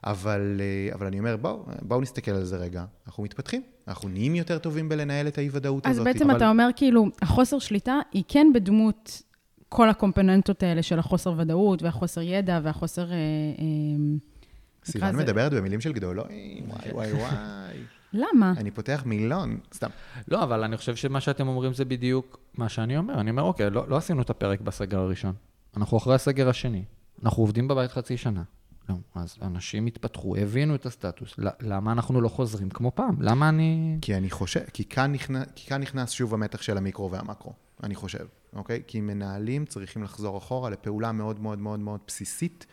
אבל, 0.04 0.60
אה, 0.60 0.94
אבל 0.94 1.06
אני 1.06 1.18
אומר, 1.18 1.36
בואו 1.36 1.64
בוא 1.82 2.02
נסתכל 2.02 2.30
על 2.30 2.44
זה 2.44 2.56
רגע. 2.56 2.84
אנחנו 3.06 3.22
מתפתחים, 3.22 3.62
אנחנו 3.88 4.08
נהיים 4.08 4.34
יותר 4.34 4.58
טובים 4.58 4.88
בלנהל 4.88 5.28
את 5.28 5.38
האי-ודאות 5.38 5.86
אז 5.86 5.96
הזאת. 5.96 6.04
בעצם 6.04 6.30
אבל... 6.30 6.36
אתה 6.36 6.48
אומר, 6.48 6.68
כאילו, 6.76 7.06
החוסר 7.22 7.58
שליטה 7.58 8.00
היא 8.12 8.24
כן 8.28 8.46
בדמות 8.54 9.22
כל 9.68 9.88
הקומפוננטות 9.88 10.62
האלה 10.62 10.82
של 10.82 10.98
החוסר 10.98 11.34
ודאות, 11.36 11.82
והחוסר 11.82 12.22
ידע, 12.22 12.60
והחוסר... 12.62 13.12
אה, 13.12 13.16
אה, 13.16 13.64
סיוון 14.84 15.16
מדברת 15.16 15.52
במילים 15.52 15.80
של 15.80 15.92
גדולים, 15.92 16.70
וואי 16.70 16.92
וואי 16.92 17.12
וואי. 17.22 17.84
למה? 18.12 18.54
אני 18.56 18.70
פותח 18.70 19.02
מילון, 19.06 19.58
סתם. 19.74 19.90
לא, 20.28 20.42
אבל 20.42 20.64
אני 20.64 20.76
חושב 20.76 20.96
שמה 20.96 21.20
שאתם 21.20 21.48
אומרים 21.48 21.74
זה 21.74 21.84
בדיוק 21.84 22.38
מה 22.54 22.68
שאני 22.68 22.98
אומר. 22.98 23.20
אני 23.20 23.30
אומר, 23.30 23.42
אוקיי, 23.42 23.70
לא, 23.70 23.88
לא 23.88 23.96
עשינו 23.96 24.22
את 24.22 24.30
הפרק 24.30 24.60
בסגר 24.60 24.98
הראשון. 24.98 25.34
אנחנו 25.76 25.96
אחרי 25.96 26.14
הסגר 26.14 26.48
השני. 26.48 26.84
אנחנו 27.22 27.42
עובדים 27.42 27.68
בבית 27.68 27.90
חצי 27.90 28.16
שנה. 28.16 28.42
לא, 28.88 28.94
אז 29.14 29.36
אנשים 29.42 29.86
התפתחו, 29.86 30.36
הבינו 30.36 30.74
את 30.74 30.86
הסטטוס. 30.86 31.34
למה 31.60 31.92
אנחנו 31.92 32.20
לא 32.20 32.28
חוזרים 32.28 32.70
כמו 32.70 32.92
פעם? 32.94 33.22
למה 33.22 33.48
אני... 33.48 33.98
כי 34.02 34.16
אני 34.16 34.30
חושב, 34.30 34.60
כי 34.72 34.84
כאן, 34.84 35.12
נכנס, 35.12 35.46
כי 35.54 35.66
כאן 35.68 35.80
נכנס 35.80 36.10
שוב 36.10 36.34
המתח 36.34 36.62
של 36.62 36.76
המיקרו 36.76 37.10
והמקרו, 37.10 37.52
אני 37.82 37.94
חושב, 37.94 38.26
אוקיי? 38.52 38.82
כי 38.86 39.00
מנהלים 39.00 39.66
צריכים 39.66 40.02
לחזור 40.02 40.38
אחורה 40.38 40.70
לפעולה 40.70 41.12
מאוד 41.12 41.40
מאוד 41.40 41.58
מאוד 41.58 41.80
מאוד 41.80 42.00
בסיסית, 42.06 42.66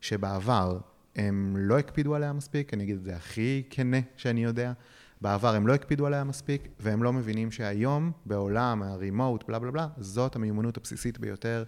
שבעבר 0.00 0.78
הם 1.18 1.56
לא 1.58 1.78
הקפידו 1.78 2.14
עליה 2.14 2.32
מספיק, 2.32 2.74
אני 2.74 2.84
אגיד 2.84 2.96
את 2.96 3.04
זה 3.04 3.16
הכי 3.16 3.62
כנה 3.70 3.96
שאני 4.16 4.44
יודע. 4.44 4.72
בעבר 5.20 5.54
הם 5.54 5.66
לא 5.66 5.74
הקפידו 5.74 6.06
עליה 6.06 6.24
מספיק, 6.24 6.68
והם 6.80 7.02
לא 7.02 7.12
מבינים 7.12 7.50
שהיום, 7.50 8.12
בעולם 8.26 8.82
הרימוט, 8.82 9.44
בלה 9.48 9.58
בלה 9.58 9.70
בלה, 9.70 9.88
זאת 9.98 10.36
המיומנות 10.36 10.76
הבסיסית 10.76 11.18
ביותר 11.18 11.64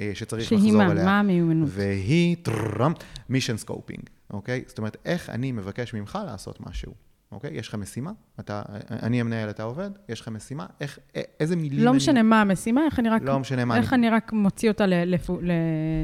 אה, 0.00 0.10
שצריך 0.14 0.44
שהיא 0.44 0.58
לחזור 0.58 0.76
מה? 0.84 0.92
אליה. 0.92 1.04
מה 1.04 1.20
המיומנות? 1.20 1.68
והיא 1.72 2.36
טרם, 2.42 2.92
mission 3.28 3.56
scoping, 3.56 4.02
אוקיי? 4.30 4.64
זאת 4.66 4.78
אומרת, 4.78 4.96
איך 5.04 5.30
אני 5.30 5.52
מבקש 5.52 5.94
ממך 5.94 6.18
לעשות 6.26 6.60
משהו, 6.60 6.94
אוקיי? 7.34 7.50
יש 7.54 7.68
לך 7.68 7.74
משימה, 7.74 8.12
אתה, 8.40 8.62
אני 8.90 9.20
המנהל, 9.20 9.50
אתה 9.50 9.62
עובד, 9.62 9.90
יש 10.08 10.20
לך 10.20 10.28
משימה, 10.28 10.66
איך, 10.80 10.98
איזה 11.40 11.56
מילים 11.56 11.84
לא 11.84 11.90
אני... 11.90 11.96
משנה 11.96 12.22
מה 12.22 12.40
המשימה, 12.40 12.80
איך 12.86 12.98
אני 12.98 13.08
רק... 13.08 13.22
לא 13.22 13.38
משנה 13.38 13.64
מה 13.64 13.76
איך 13.76 13.92
אני 13.92 14.10
רק 14.10 14.32
מוציא 14.32 14.70
אותה 14.70 14.86
ל- 14.86 15.14
לפו- 15.14 15.40
ל- 15.42 15.50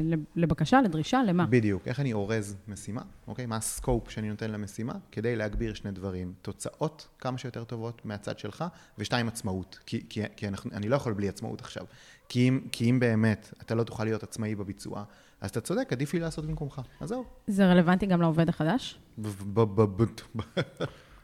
ל- 0.03 0.23
לבקשה, 0.35 0.81
לדרישה, 0.81 1.21
למה? 1.27 1.45
בדיוק, 1.45 1.87
איך 1.87 1.99
אני 1.99 2.13
אורז 2.13 2.55
משימה, 2.67 3.01
אוקיי? 3.27 3.45
מה 3.45 3.55
ה 3.55 3.64
scope 3.64 4.09
שאני 4.09 4.29
נותן 4.29 4.51
למשימה, 4.51 4.93
כדי 5.11 5.35
להגביר 5.35 5.73
שני 5.73 5.91
דברים. 5.91 6.33
תוצאות 6.41 7.07
כמה 7.19 7.37
שיותר 7.37 7.63
טובות 7.63 8.05
מהצד 8.05 8.39
שלך, 8.39 8.65
ושתיים, 8.97 9.27
עצמאות. 9.27 9.79
כי, 9.85 10.05
כי, 10.09 10.21
כי 10.35 10.47
אנחנו, 10.47 10.71
אני 10.73 10.89
לא 10.89 10.95
יכול 10.95 11.13
בלי 11.13 11.29
עצמאות 11.29 11.61
עכשיו. 11.61 11.85
כי 12.29 12.49
אם, 12.49 12.59
כי 12.71 12.89
אם 12.89 12.99
באמת 12.99 13.53
אתה 13.61 13.75
לא 13.75 13.83
תוכל 13.83 14.03
להיות 14.03 14.23
עצמאי 14.23 14.55
בביצוע, 14.55 15.03
אז 15.41 15.49
אתה 15.49 15.61
צודק, 15.61 15.93
עדיף 15.93 16.13
לי 16.13 16.19
לעשות 16.19 16.45
במקומך. 16.45 16.81
אז 17.01 17.09
זהו. 17.09 17.25
זה 17.47 17.71
רלוונטי 17.71 18.05
גם 18.05 18.21
לעובד 18.21 18.49
החדש, 18.49 18.99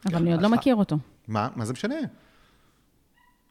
אבל 0.06 0.16
אני 0.16 0.32
עוד 0.32 0.42
לא 0.42 0.48
מכיר 0.48 0.74
אותו. 0.74 0.98
מה? 1.28 1.48
מה 1.56 1.64
זה 1.64 1.72
משנה? 1.72 1.94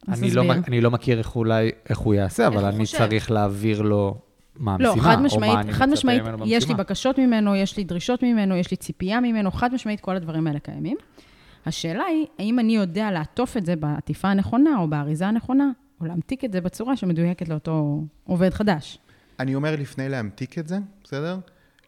אני 0.08 0.32
לא. 0.32 0.44
אני 0.68 0.82
לא 0.82 0.92
מכיר 0.92 1.18
איך, 1.18 1.36
אולי, 1.36 1.72
איך 1.89 1.98
הוא 1.98 2.13
יעשה, 2.13 2.48
אבל 2.48 2.66
אני 2.66 2.86
חושב. 2.86 2.98
צריך 2.98 3.32
להעביר 3.32 3.82
לו 3.82 4.18
מה 4.60 4.77
לא, 4.80 4.89
המשימה, 4.89 5.04
חד 5.04 5.16
או 5.16 5.20
מה 5.20 5.25
משמעית, 5.25 5.72
חד 5.72 5.89
משמעית, 5.89 6.24
יש 6.46 6.68
לי. 6.68 6.75
בקשות 6.75 7.20
ממנו, 7.20 7.56
יש 7.56 7.77
לי 7.77 7.84
דרישות 7.84 8.24
ממנו, 8.24 8.56
יש 8.56 8.72
לי 8.72 8.77
ציפייה 8.77 9.20
ממנו, 9.20 9.51
חד 9.51 9.74
משמעית 9.74 10.00
כל 10.00 10.16
הדברים 10.16 10.48
האלה 10.48 10.60
קיימים. 10.60 10.98
השאלה 11.66 12.04
היא, 12.04 12.25
האם 12.39 12.60
אני 12.60 12.75
יודע 12.75 13.12
לעטוף 13.12 13.58
את 13.58 13.66
זה 13.66 13.75
בעטיפה 13.75 14.27
הנכונה, 14.27 14.77
או 14.80 14.88
באריזה 14.88 15.27
הנכונה, 15.27 15.70
או 16.01 16.06
להמתיק 16.06 16.46
את 16.46 16.51
זה 16.51 16.62
בצורה 16.62 16.98
שמדויקת 16.98 17.50
לאותו 17.50 18.04
עובד 18.24 18.54
חדש. 18.54 19.00
אני 19.39 19.56
אומר 19.56 19.75
לפני 19.75 20.10
להמתיק 20.10 20.60
את 20.60 20.68
זה, 20.68 20.77
בסדר? 21.04 21.38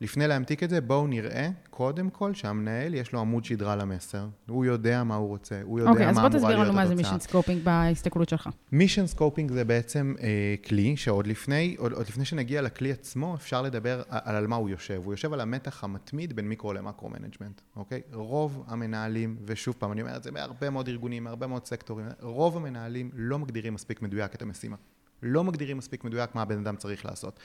לפני 0.01 0.27
להמתיק 0.27 0.63
את 0.63 0.69
זה, 0.69 0.81
בואו 0.81 1.07
נראה, 1.07 1.49
קודם 1.69 2.09
כל, 2.09 2.33
שהמנהל 2.33 2.93
יש 2.93 3.13
לו 3.13 3.19
עמוד 3.19 3.45
שדרה 3.45 3.75
למסר. 3.75 4.27
הוא 4.49 4.65
יודע 4.65 5.03
מה 5.03 5.15
הוא 5.15 5.27
רוצה, 5.27 5.59
הוא 5.63 5.79
יודע 5.79 5.91
אוקיי, 5.91 6.09
אז 6.09 6.15
מה 6.15 6.21
בוא 6.21 6.27
אמורה 6.29 6.39
תסביר 6.39 6.55
להיות 6.55 6.67
לנו 6.67 6.75
מה 6.75 6.87
זה 6.87 6.93
התוצאה. 6.93 7.13
מישן 7.13 7.23
סקופינג 7.23 7.63
בהסתכלות 7.63 8.29
שלך. 8.29 8.49
mission 8.71 9.07
scoping 9.07 9.51
זה 9.51 9.65
בעצם 9.65 10.13
אה, 10.21 10.55
כלי 10.67 10.97
שעוד 10.97 11.27
לפני, 11.27 11.75
עוד, 11.77 11.91
עוד 11.91 12.07
לפני 12.07 12.25
שנגיע 12.25 12.61
לכלי 12.61 12.91
עצמו, 12.91 13.35
אפשר 13.35 13.61
לדבר 13.61 14.01
על, 14.09 14.35
על 14.35 14.47
מה 14.47 14.55
הוא 14.55 14.69
יושב. 14.69 15.01
הוא 15.03 15.13
יושב 15.13 15.33
על 15.33 15.41
המתח 15.41 15.83
המתמיד 15.83 16.35
בין 16.35 16.49
מיקרו 16.49 16.73
ל 16.73 16.79
macro 16.79 17.09
management, 17.09 17.61
אוקיי? 17.75 18.01
רוב 18.13 18.63
המנהלים, 18.67 19.37
ושוב 19.45 19.75
פעם, 19.79 19.91
אני 19.91 20.01
אומר 20.01 20.17
את 20.17 20.23
זה 20.23 20.31
בהרבה 20.31 20.69
מאוד 20.69 20.87
ארגונים, 20.87 21.23
בהרבה 21.23 21.47
מאוד 21.47 21.65
סקטורים, 21.65 22.05
רוב 22.21 22.57
המנהלים 22.57 23.11
לא 23.13 23.39
מגדירים 23.39 23.73
מספיק 23.73 24.01
מדויק 24.01 24.35
את 24.35 24.41
המשימה. 24.41 24.75
לא 25.23 25.43
מגדירים 25.43 25.77
מספיק 25.77 26.03
מדויק 26.03 26.35
מה 26.35 26.41
הבן 26.41 26.59
אדם 26.59 26.75
צריך 26.75 27.05
לעשות. 27.05 27.39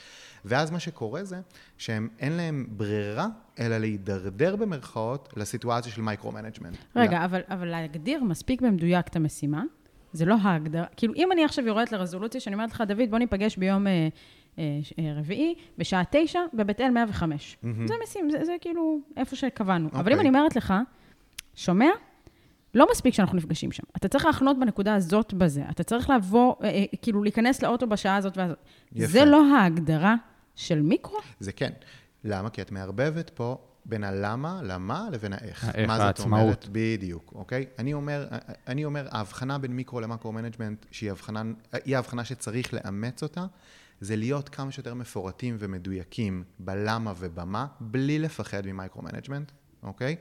ואז 0.45 0.71
מה 0.71 0.81
שקורה 0.81 1.25
זה 1.25 1.41
שהם 1.79 2.09
אין 2.19 2.33
להם 2.33 2.67
ברירה, 2.69 3.27
אלא 3.59 3.79
להידרדר 3.79 4.57
במרכאות 4.57 5.35
לסיטואציה 5.37 5.93
של 5.93 6.03
micro 6.03 6.33
management. 6.33 6.77
רגע, 6.97 7.25
אבל, 7.25 7.41
אבל 7.49 7.69
להגדיר 7.69 8.25
מספיק 8.25 8.63
במדויק 8.63 9.09
את 9.09 9.17
המשימה, 9.17 9.63
זה 10.13 10.25
לא 10.25 10.35
ההגדרה. 10.43 10.85
כאילו, 10.97 11.15
אם 11.15 11.33
אני 11.33 11.45
עכשיו 11.45 11.67
יורדת 11.67 11.93
לרזולוציה 11.93 12.41
שאני 12.41 12.55
אומרת 12.55 12.73
לך, 12.73 12.81
דוד, 12.81 13.11
בוא 13.11 13.19
ניפגש 13.19 13.57
ביום 13.57 13.87
אה, 13.87 14.09
אה, 14.59 14.79
אה, 14.99 15.15
רביעי, 15.19 15.55
בשעה 15.79 16.03
תשע, 16.11 16.41
בבית 16.55 16.81
אל 16.81 16.91
105. 16.91 17.57
מהמם. 17.63 17.87
זה 17.87 17.95
משימה, 18.05 18.31
זה, 18.31 18.45
זה 18.45 18.53
כאילו 18.61 18.99
איפה 19.17 19.37
שקבענו. 19.37 19.89
אבל 19.93 19.99
אוקיי. 19.99 20.15
אם 20.15 20.21
אני 20.21 20.29
אומרת 20.29 20.57
לך, 20.57 20.75
שומע? 21.55 21.91
לא 22.75 22.87
מספיק 22.91 23.15
שאנחנו 23.15 23.37
נפגשים 23.37 23.73
שם. 23.73 23.83
אתה 23.97 24.09
צריך 24.09 24.25
להחנות 24.25 24.61
בנקודה 24.61 24.95
הזאת 24.95 25.35
בזה. 25.35 25.63
אתה 25.71 25.83
צריך 25.83 26.11
לבוא, 26.11 26.55
אה, 26.63 26.69
אה, 26.69 26.85
כאילו, 27.03 27.23
להיכנס 27.23 27.63
לאוטו 27.63 27.87
בשעה 27.87 28.17
הזאת 28.17 28.39
והזאת. 28.39 28.59
יפה. 28.93 29.13
זה 29.13 29.25
לא 29.25 29.57
ההגדרה 29.57 30.15
של 30.55 30.83
מיקרו? 30.83 31.19
זה 31.41 31.53
כן. 31.53 31.71
למה? 32.25 32.51
כי 32.51 32.63
את 32.63 32.73
מערבבת 32.73 33.31
פה 33.31 33.59
בין 33.85 34.05
הלמה, 34.05 34.61
למה, 34.63 35.09
לבין 35.13 35.33
האיך. 35.33 35.65
האיך, 35.65 35.89
מה 35.89 35.97
זאת 35.97 36.07
העצמאות. 36.07 36.43
אומרת? 36.43 36.69
בדיוק, 36.73 37.33
אוקיי? 37.35 37.67
אני 37.79 37.95
אומר, 37.95 38.29
אני 38.67 38.85
אומר, 38.85 39.09
ההבחנה 39.11 39.59
בין 39.59 39.73
מיקרו 39.73 40.01
ל 40.01 40.06
macro 40.06 40.33
management, 40.33 40.87
שהיא 40.91 41.11
הבחנה, 41.11 41.43
היא 41.85 41.97
ההבחנה 41.97 42.25
שצריך 42.25 42.75
לאמץ 42.75 43.23
אותה, 43.23 43.47
זה 44.01 44.17
להיות 44.17 44.49
כמה 44.49 44.73
שיותר 44.73 44.95
מפורטים 44.95 45.57
ומדויקים 45.59 46.45
בלמה 46.59 47.13
ובמה, 47.19 47.67
בלי 47.81 48.19
לפחד 48.19 48.67
מ 48.67 48.73
micro 48.73 49.03
management, 49.03 49.53
אוקיי? 49.83 50.17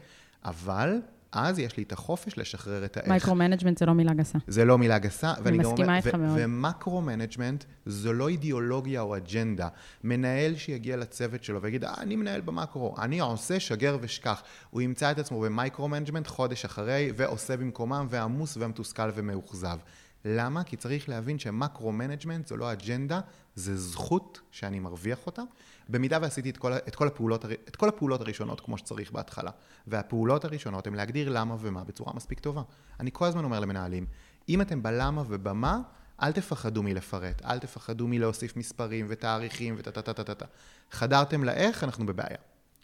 אבל 0.45 1.01
אז 1.33 1.59
יש 1.59 1.77
לי 1.77 1.83
את 1.83 1.91
החופש 1.91 2.37
לשחרר 2.37 2.85
את 2.85 2.97
האיך. 2.97 3.09
מייקרו 3.09 3.35
מנג'מנט 3.35 3.77
זה 3.77 3.85
לא 3.85 3.93
מילה 3.93 4.13
גסה. 4.13 4.39
זה 4.47 4.65
לא 4.65 4.77
מילה 4.77 4.99
גסה, 4.99 5.33
אומר, 5.39 5.51
מסכימה 5.51 5.97
איתך 5.97 6.15
מאוד. 6.15 6.37
ומקרו 6.39 7.01
management 7.01 7.63
זו 7.85 8.13
לא 8.13 8.29
אידיאולוגיה 8.29 9.01
או 9.01 9.17
אג'נדה. 9.17 9.67
מנהל 10.03 10.55
שיגיע 10.55 10.97
לצוות 10.97 11.43
שלו 11.43 11.61
ויגיד, 11.61 11.83
אה, 11.83 11.93
אני 11.97 12.15
מנהל 12.15 12.41
במקרו, 12.41 12.95
אני 13.01 13.19
עושה 13.19 13.59
שגר 13.59 13.97
ושכח. 14.01 14.43
הוא 14.69 14.81
ימצא 14.81 15.11
את 15.11 15.19
עצמו 15.19 15.39
ב 15.39 15.47
micro 15.47 15.87
management 15.87 16.27
חודש 16.27 16.65
אחרי, 16.65 17.11
ועושה 17.15 17.57
במקומם, 17.57 18.07
ועמוס 18.09 18.57
ומתוסכל 18.57 19.09
ומאוכזב. 19.15 19.77
למה? 20.25 20.63
כי 20.63 20.77
צריך 20.77 21.09
להבין 21.09 21.39
ש 21.39 21.54
macro 21.54 21.91
management 21.91 22.47
זו 22.47 22.57
לא 22.57 22.71
אג'נדה, 22.71 23.19
זה 23.55 23.77
זכות 23.77 24.41
שאני 24.51 24.79
מרוויח 24.79 25.25
אותה, 25.25 25.41
במידה 25.89 26.17
ועשיתי 26.21 26.49
את 26.49 26.57
כל, 26.57 26.73
את, 26.73 26.95
כל 26.95 27.07
הפעולות, 27.07 27.45
את 27.45 27.75
כל 27.75 27.89
הפעולות 27.89 28.21
הראשונות 28.21 28.59
כמו 28.59 28.77
שצריך 28.77 29.11
בהתחלה. 29.11 29.51
והפעולות 29.87 30.45
הראשונות 30.45 30.87
הן 30.87 30.93
להגדיר 30.93 31.29
למה 31.29 31.55
ומה 31.59 31.83
בצורה 31.83 32.13
מספיק 32.13 32.39
טובה. 32.39 32.61
אני 32.99 33.09
כל 33.13 33.25
הזמן 33.25 33.43
אומר 33.43 33.59
למנהלים, 33.59 34.05
אם 34.49 34.61
אתם 34.61 34.83
בלמה 34.83 35.23
ובמה, 35.27 35.81
אל 36.21 36.31
תפחדו 36.31 36.83
מלפרט, 36.83 37.41
אל 37.45 37.59
תפחדו 37.59 38.07
מלהוסיף 38.07 38.57
מספרים 38.57 39.05
ותאריכים 39.09 39.81
טה. 39.81 40.45
חדרתם 40.91 41.43
לאיך, 41.43 41.83
אנחנו 41.83 42.05
בבעיה. 42.05 42.37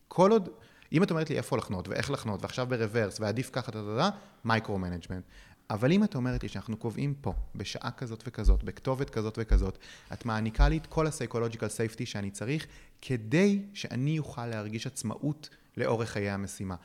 כל 0.08 0.32
עוד, 0.32 0.50
אם 0.92 1.04
את 1.04 1.12
אומרת 1.12 1.30
לי 1.30 1.38
איפה 1.38 1.58
לחנות 1.58 1.88
ואיך 1.88 2.12
לחנות, 2.12 2.42
ועכשיו 2.44 2.68
ב 2.68 2.74
reverse, 2.74 3.20
ועדיף 3.20 3.50
ככה, 3.54 3.72
טה 3.72 3.82
טה 3.82 3.98
טה, 3.98 4.10
micro 4.46 4.80
management. 4.80 5.24
אבל 5.70 5.92
אם 5.92 6.04
את 6.04 6.16
אומרת 6.16 6.44
לי 6.44 6.50
שאנחנו 6.50 6.78
קובעים 6.78 7.14
פה, 7.22 7.34
בשעה 7.56 7.92
כזאת 7.92 8.24
וכזאת, 8.28 8.64
בכתובת 8.64 9.10
כזאת 9.10 9.40
וכזאת, 9.42 9.78
את 10.14 10.26
מעניקה 10.26 10.70
לי 10.70 10.78
את 10.78 10.88
כל 10.88 11.08
ה-psychological 11.08 11.60
safety 11.60 12.06
שאני 12.06 12.32
צריך, 12.32 12.68
כדי 13.02 13.64
שאני 13.74 14.20
אוכל 14.20 14.46
להרגיש 14.46 14.88
עצמאות 14.88 15.50
לאורך 15.78 16.10
חיי 16.10 16.30
המשימה. 16.30 16.76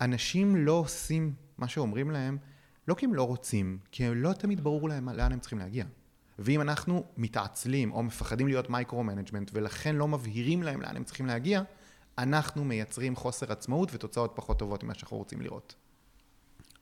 אנשים 0.00 0.56
לא 0.56 0.72
עושים 0.72 1.32
מה 1.58 1.68
שאומרים 1.68 2.10
להם, 2.10 2.38
לא 2.88 2.94
כי 2.94 3.06
הם 3.06 3.14
לא 3.14 3.22
רוצים, 3.22 3.78
כי 3.92 4.04
הם 4.04 4.14
לא 4.14 4.32
תמיד 4.32 4.64
ברור 4.64 4.88
להם 4.88 5.08
לאן 5.08 5.32
הם 5.32 5.40
צריכים 5.40 5.58
להגיע. 5.58 5.84
ואם 6.38 6.60
אנחנו 6.60 7.04
מתעצלים 7.16 7.92
או 7.92 8.02
מפחדים 8.02 8.48
להיות 8.48 8.70
micro-management 8.70 9.50
ולכן 9.54 9.96
לא 9.96 10.08
מבהירים 10.08 10.62
להם 10.62 10.80
לאן 10.80 10.96
הם 10.96 11.04
צריכים 11.04 11.26
להגיע, 11.26 11.62
אנחנו 12.18 12.64
מייצרים 12.64 13.16
חוסר 13.16 13.52
עצמאות 13.52 13.94
ותוצאות 13.94 14.32
פחות 14.34 14.58
טובות 14.58 14.84
ממה 14.84 14.94
שאנחנו 14.94 15.16
רוצים 15.16 15.40
לראות. 15.40 15.74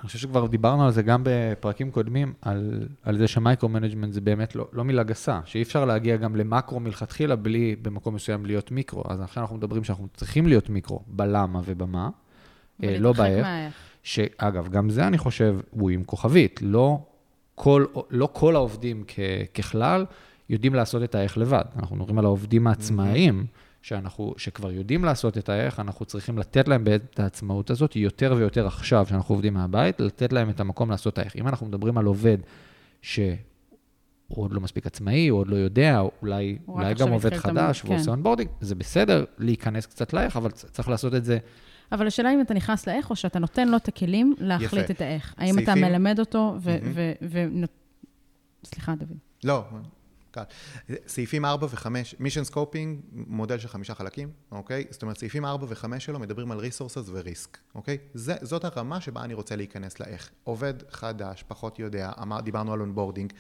אני 0.00 0.06
חושב 0.06 0.18
שכבר 0.18 0.46
דיברנו 0.46 0.84
על 0.84 0.90
זה 0.90 1.02
גם 1.02 1.22
בפרקים 1.24 1.90
קודמים, 1.90 2.32
על, 2.42 2.88
על 3.02 3.18
זה 3.18 3.28
ש 3.28 3.38
micro-management 3.38 4.12
זה 4.12 4.20
באמת 4.20 4.56
לא, 4.56 4.68
לא 4.72 4.84
מילה 4.84 5.02
גסה, 5.02 5.40
שאי 5.44 5.62
אפשר 5.62 5.84
להגיע 5.84 6.16
גם 6.16 6.36
למקרו 6.36 6.80
מלכתחילה 6.80 7.36
בלי 7.36 7.76
במקום 7.82 8.14
מסוים 8.14 8.46
להיות 8.46 8.70
מיקרו. 8.70 9.02
אז 9.08 9.20
עכשיו 9.20 9.42
אנחנו 9.42 9.56
מדברים 9.56 9.84
שאנחנו 9.84 10.08
צריכים 10.14 10.46
להיות 10.46 10.70
מיקרו 10.70 11.00
בלמה 11.06 11.60
ובמה, 11.64 12.10
אה, 12.82 12.98
לא 12.98 13.12
באיך. 13.12 13.46
שאגב, 14.02 14.68
גם 14.68 14.90
זה 14.90 15.06
אני 15.06 15.18
חושב, 15.18 15.56
הוא 15.70 15.90
עם 15.90 16.04
כוכבית, 16.04 16.60
לא 16.62 16.98
כל, 17.54 17.84
לא 18.10 18.28
כל 18.32 18.56
העובדים 18.56 19.04
כ, 19.08 19.20
ככלל 19.54 20.06
יודעים 20.50 20.74
לעשות 20.74 21.02
את 21.02 21.14
האיך 21.14 21.38
לבד. 21.38 21.64
אנחנו 21.76 21.96
מדברים 21.96 22.18
על 22.18 22.24
העובדים 22.24 22.66
העצמאיים, 22.66 23.46
שאנחנו, 23.86 24.34
שכבר 24.36 24.72
יודעים 24.72 25.04
לעשות 25.04 25.38
את 25.38 25.48
האיך, 25.48 25.80
אנחנו 25.80 26.04
צריכים 26.06 26.38
לתת 26.38 26.68
להם 26.68 26.84
את 26.94 27.20
העצמאות 27.20 27.70
הזאת 27.70 27.96
יותר 27.96 28.34
ויותר 28.36 28.66
עכשיו, 28.66 29.06
שאנחנו 29.08 29.34
עובדים 29.34 29.54
מהבית, 29.54 30.00
לתת 30.00 30.32
להם 30.32 30.50
את 30.50 30.60
המקום 30.60 30.90
לעשות 30.90 31.12
את 31.12 31.18
האיך. 31.18 31.36
אם 31.36 31.48
אנחנו 31.48 31.66
מדברים 31.66 31.98
על 31.98 32.04
עובד 32.04 32.38
שהוא 33.02 33.36
עוד 34.28 34.52
לא 34.52 34.60
מספיק 34.60 34.86
עצמאי, 34.86 35.28
הוא 35.28 35.40
עוד 35.40 35.48
לא 35.48 35.56
יודע, 35.56 36.00
אולי, 36.22 36.58
אולי 36.68 36.94
גם 36.94 37.10
עובד 37.10 37.34
חדש 37.34 37.84
ועושה 37.84 38.04
כאן 38.04 38.10
onboarding, 38.10 38.50
זה 38.60 38.74
בסדר 38.74 39.24
להיכנס 39.38 39.86
קצת 39.86 40.12
לאיך, 40.12 40.36
אבל 40.36 40.50
צריך 40.50 40.88
לעשות 40.88 41.14
את 41.14 41.24
זה 41.24 41.38
אבל 41.92 42.06
השאלה 42.06 42.34
אם 42.34 42.40
אתה 42.40 42.54
נכנס 42.54 42.88
לאיך, 42.88 43.10
או 43.10 43.16
שאתה 43.16 43.38
נותן 43.38 43.68
לו 43.68 43.76
את 43.76 43.88
הכלים 43.88 44.34
להחליט 44.38 44.84
יפה. 44.84 44.92
את 44.92 45.00
האיך. 45.00 45.34
האם 45.38 45.58
אתה 45.58 45.66
סעיפים? 45.66 45.84
מלמד 45.84 46.20
אותו 46.20 46.54
ו... 46.60 46.70
מהמם. 46.70 46.92
ו- 46.94 47.12
ו- 47.22 47.46
נות- 47.50 47.70
סליחה, 48.64 48.94
דוד. 48.94 49.16
לא, 49.44 49.64
קל. 50.36 50.42
סעיפים 51.06 51.44
4 51.44 51.66
ו-5, 51.66 51.86
mission 52.18 52.44
scoping, 52.44 53.00
מודל 53.12 53.58
של 53.58 53.68
חמישה 53.68 53.94
חלקים, 53.94 54.30
אוקיי? 54.50 54.84
זאת 54.90 55.02
אומרת, 55.02 55.18
סעיפים 55.18 55.44
4 55.44 55.66
ו-5 55.68 55.98
שלו 55.98 56.18
מדברים 56.18 56.52
על 56.52 56.60
resources 56.60 57.10
ו-risk, 57.10 57.56
אוקיי? 57.74 57.98
זה, 58.14 58.34
זאת 58.42 58.64
הרמה 58.64 59.00
שבה 59.00 59.24
אני 59.24 59.34
רוצה 59.34 59.56
להיכנס 59.56 60.00
לאיך. 60.00 60.30
עובד 60.44 60.74
חדש, 60.90 61.44
פחות 61.48 61.78
יודע, 61.78 62.12
אמר, 62.22 62.40
דיברנו 62.40 62.72
על 62.72 62.80
onboarding. 62.80 63.32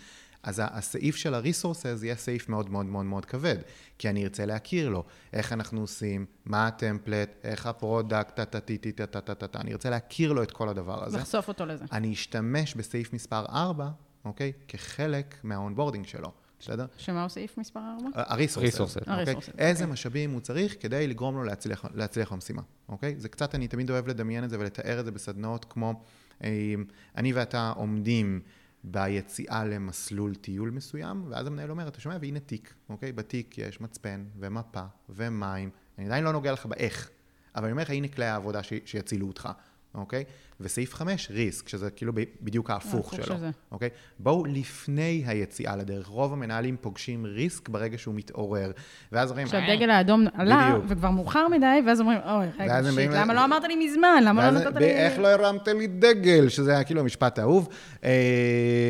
אז 0.42 0.62
הסעיף 0.64 1.16
של 1.16 1.34
ה-resources 1.34 2.04
יהיה 2.04 2.16
סעיף 2.16 2.48
מאוד 2.48 2.70
מאוד 2.70 2.86
מאוד 2.86 3.04
מאוד 3.06 3.24
כבד, 3.24 3.56
כי 3.98 4.10
אני 4.10 4.24
ארצה 4.24 4.46
להכיר 4.46 4.88
לו, 4.88 5.04
איך 5.32 5.52
אנחנו 5.52 5.80
עושים, 5.80 6.26
מה 6.44 6.66
ה 6.66 6.73
template, 6.73 7.30
איך 7.44 7.66
ה 7.66 7.74
product, 7.74 8.40
טה-טה-טה-טה-טה-טה, 8.40 9.60
אני 9.60 9.72
ארצה 9.72 9.90
להכיר 9.90 10.32
לו 10.32 10.42
את 10.42 10.50
כל 10.50 10.68
הדבר 10.68 11.04
הזה. 11.04 11.18
לחשוף 11.18 11.48
אותו 11.48 11.66
לזה. 11.66 11.84
אני 11.92 12.12
אשתמש 12.12 12.74
בסעיף 12.74 13.12
מספר 13.12 13.44
4, 13.48 13.88
אוקיי? 14.24 14.52
כחלק 14.68 15.34
מה 15.42 15.53
onboarding 15.53 16.06
שלו, 16.06 16.32
בסדר? 16.60 16.86
שמה 16.96 17.22
הוא 17.22 17.28
סעיף 17.28 17.58
מספר 17.58 17.80
4? 17.80 18.22
ה-resources, 18.22 18.74
Resources. 18.76 19.10
אוקיי? 19.20 19.34
איזה. 19.58 19.86
משאבים 19.86 20.30
הוא 20.30 20.40
צריך 20.40 20.76
כדי 20.80 21.06
לגרום 21.06 21.34
לו 21.36 21.44
להצליח, 21.44 21.84
להצליח 21.94 22.32
במשימה, 22.32 22.62
אוקיי? 22.88 23.14
זה 23.18 23.28
קצת, 23.28 23.54
אני 23.54 23.68
תמיד 23.68 23.90
אוהב 23.90 24.08
לדמיין 24.08 24.44
את 24.44 24.50
זה 24.50 24.58
ולתאר 24.58 25.00
את 25.00 25.04
זה 25.04 25.10
בסדנאות 25.10 25.64
כמו, 25.64 26.02
אה, 26.44 26.74
אני 27.16 27.32
ואתה 27.32 27.72
עומדים 27.76 28.40
ביציאה 28.84 29.64
למסלול 29.64 30.34
טיול 30.34 30.70
מסוים, 30.70 31.24
ואז 31.28 31.46
המנהל 31.46 31.70
אומר, 31.70 31.88
אתה 31.88 32.00
שומע, 32.00 32.16
והנה 32.20 32.40
תיק, 32.40 32.74
אוקיי? 32.88 33.12
בתיק 33.12 33.58
יש 33.58 33.80
מצפן 33.80 34.24
ומפה 34.38 34.82
ומים, 35.08 35.70
אני 35.98 36.06
עדיין 36.06 36.24
לא 36.24 36.32
נוגע 36.32 36.52
לך 36.52 36.66
באיך, 36.66 37.10
אבל 37.54 37.64
אני 37.64 37.72
אומר 37.72 37.82
לך, 37.82 37.90
הנה 37.90 38.08
כלי 38.08 38.24
העבודה 38.24 38.62
ש- 38.62 38.72
שיצילו 38.84 39.26
אותך, 39.26 39.48
אוקיי? 39.94 40.24
וסעיף 40.60 40.94
5, 40.94 41.30
ריסק, 41.30 41.68
שזה 41.68 41.90
כאילו 41.90 42.12
בדיוק 42.42 42.70
ההפוך 42.70 43.14
שלו, 43.14 43.24
של 43.24 43.36
זה. 43.38 43.50
אוקיי? 43.72 43.88
בואו 44.18 44.44
לפני 44.44 45.22
היציאה 45.26 45.76
לדרך, 45.76 46.06
רוב 46.06 46.32
המנהלים 46.32 46.76
פוגשים 46.80 47.26
ריסק 47.26 47.68
ברגע 47.68 47.98
שהוא 47.98 48.14
מתעורר, 48.14 48.70
ואז 49.12 49.30
אומרים, 49.30 49.46
כשהדגל 49.46 49.90
האדום 49.90 50.26
עלה, 50.34 50.68
בדיוק. 50.70 50.84
וכבר 50.88 51.10
מאוחר 51.10 51.48
מדי, 51.48 51.66
ואז 51.86 52.00
אומרים, 52.00 52.18
אוי, 52.24 52.46
רגע, 52.58 52.80
שיט, 52.84 52.94
באים 52.94 53.10
למה 53.10 53.34
לא 53.34 53.44
אמרת 53.44 53.64
לי 53.64 53.86
מזמן? 53.86 54.22
למה 54.24 54.50
לא 54.50 54.58
נתת 54.58 54.76
לי... 54.76 54.86
איך 54.86 55.18
לא 55.18 55.28
הרמת 55.28 55.68
לי 55.68 55.86
דגל, 55.86 56.48
שזה 56.48 56.74
היה 56.74 56.84
כאילו 56.84 57.00
המשפט 57.00 57.38
האהוב. 57.38 57.68
אה, 58.04 58.10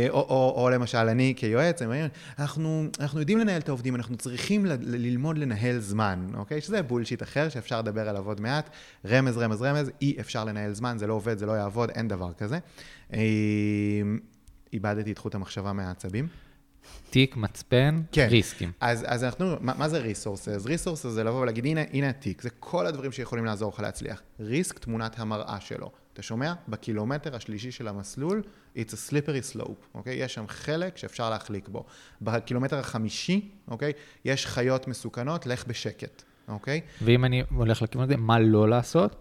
או, 0.08 0.16
או, 0.18 0.62
או 0.62 0.70
למשל, 0.70 0.98
אני 0.98 1.34
כיועץ, 1.36 1.82
הם 1.82 1.88
אומרים, 1.88 2.06
אנחנו, 2.38 2.84
אנחנו 3.00 3.20
יודעים 3.20 3.38
לנהל 3.38 3.60
את 3.60 3.68
העובדים, 3.68 3.94
אנחנו 3.94 4.16
צריכים 4.16 4.66
ל- 4.66 4.76
ללמוד 4.80 5.38
לנהל 5.38 5.78
זמן, 5.78 6.26
אוקיי? 6.34 6.60
שזה 6.60 6.82
בולשיט 6.82 7.22
אחר 7.22 7.48
שאפשר 7.48 7.78
לדבר 7.78 8.08
עליו 8.08 8.26
עוד 8.26 8.40
מעט. 8.40 8.70
רמז, 9.06 9.38
רמז, 9.38 9.62
רמז, 9.62 9.90
אי 10.02 10.16
אפשר 10.20 10.44
לנהל 10.44 10.72
זמן, 10.72 10.98
זה 10.98 11.06
לא 11.06 11.14
עובד, 11.14 11.38
זה 11.38 11.46
לא 11.46 11.55
יעבוד, 11.56 11.90
אין 11.90 12.08
דבר 12.08 12.32
כזה. 12.32 12.58
אה, 13.12 13.20
איבדתי 14.72 15.12
את 15.12 15.18
חוט 15.18 15.34
המחשבה 15.34 15.72
מהעצבים. 15.72 16.28
תיק, 17.10 17.36
מצפן, 17.36 18.02
כן. 18.12 18.26
ריסקים. 18.30 18.72
אז, 18.80 19.04
אז 19.08 19.24
אנחנו, 19.24 19.56
מה, 19.60 19.72
מה 19.78 19.88
זה 19.88 20.02
resources? 20.02 20.66
resources 20.66 21.08
זה 21.08 21.24
לבוא 21.24 21.40
ולהגיד, 21.40 21.66
הנה, 21.66 21.80
הנה 21.92 22.08
התיק, 22.08 22.42
זה 22.42 22.50
כל 22.50 22.86
הדברים 22.86 23.12
שיכולים 23.12 23.44
לעזור 23.44 23.72
לך 23.74 23.80
להצליח. 23.80 24.22
ריסק, 24.40 24.78
תמונת 24.78 25.18
המראה 25.18 25.60
שלו. 25.60 25.90
אתה 26.12 26.22
שומע? 26.22 26.54
בקילומטר 26.68 27.36
השלישי 27.36 27.70
של 27.70 27.88
המסלול, 27.88 28.42
it's 28.76 28.90
a 28.90 29.10
slippery 29.10 29.54
slope, 29.54 29.94
אוקיי? 29.94 30.14
יש 30.14 30.34
שם 30.34 30.44
חלק 30.48 30.96
שאפשר 30.96 31.30
להחליק 31.30 31.68
בו. 31.68 31.84
בקילומטר 32.22 32.78
החמישי, 32.78 33.50
אוקיי? 33.68 33.92
יש 34.24 34.46
חיות 34.46 34.88
מסוכנות, 34.88 35.46
לך 35.46 35.66
בשקט, 35.66 36.22
אוקיי? 36.48 36.80
ואם 37.02 37.24
אני 37.24 37.42
הולך 37.50 37.82
לכיוון 37.82 38.04
הזה, 38.04 38.16
מה 38.16 38.38
לא 38.38 38.68
לעשות? 38.68 39.16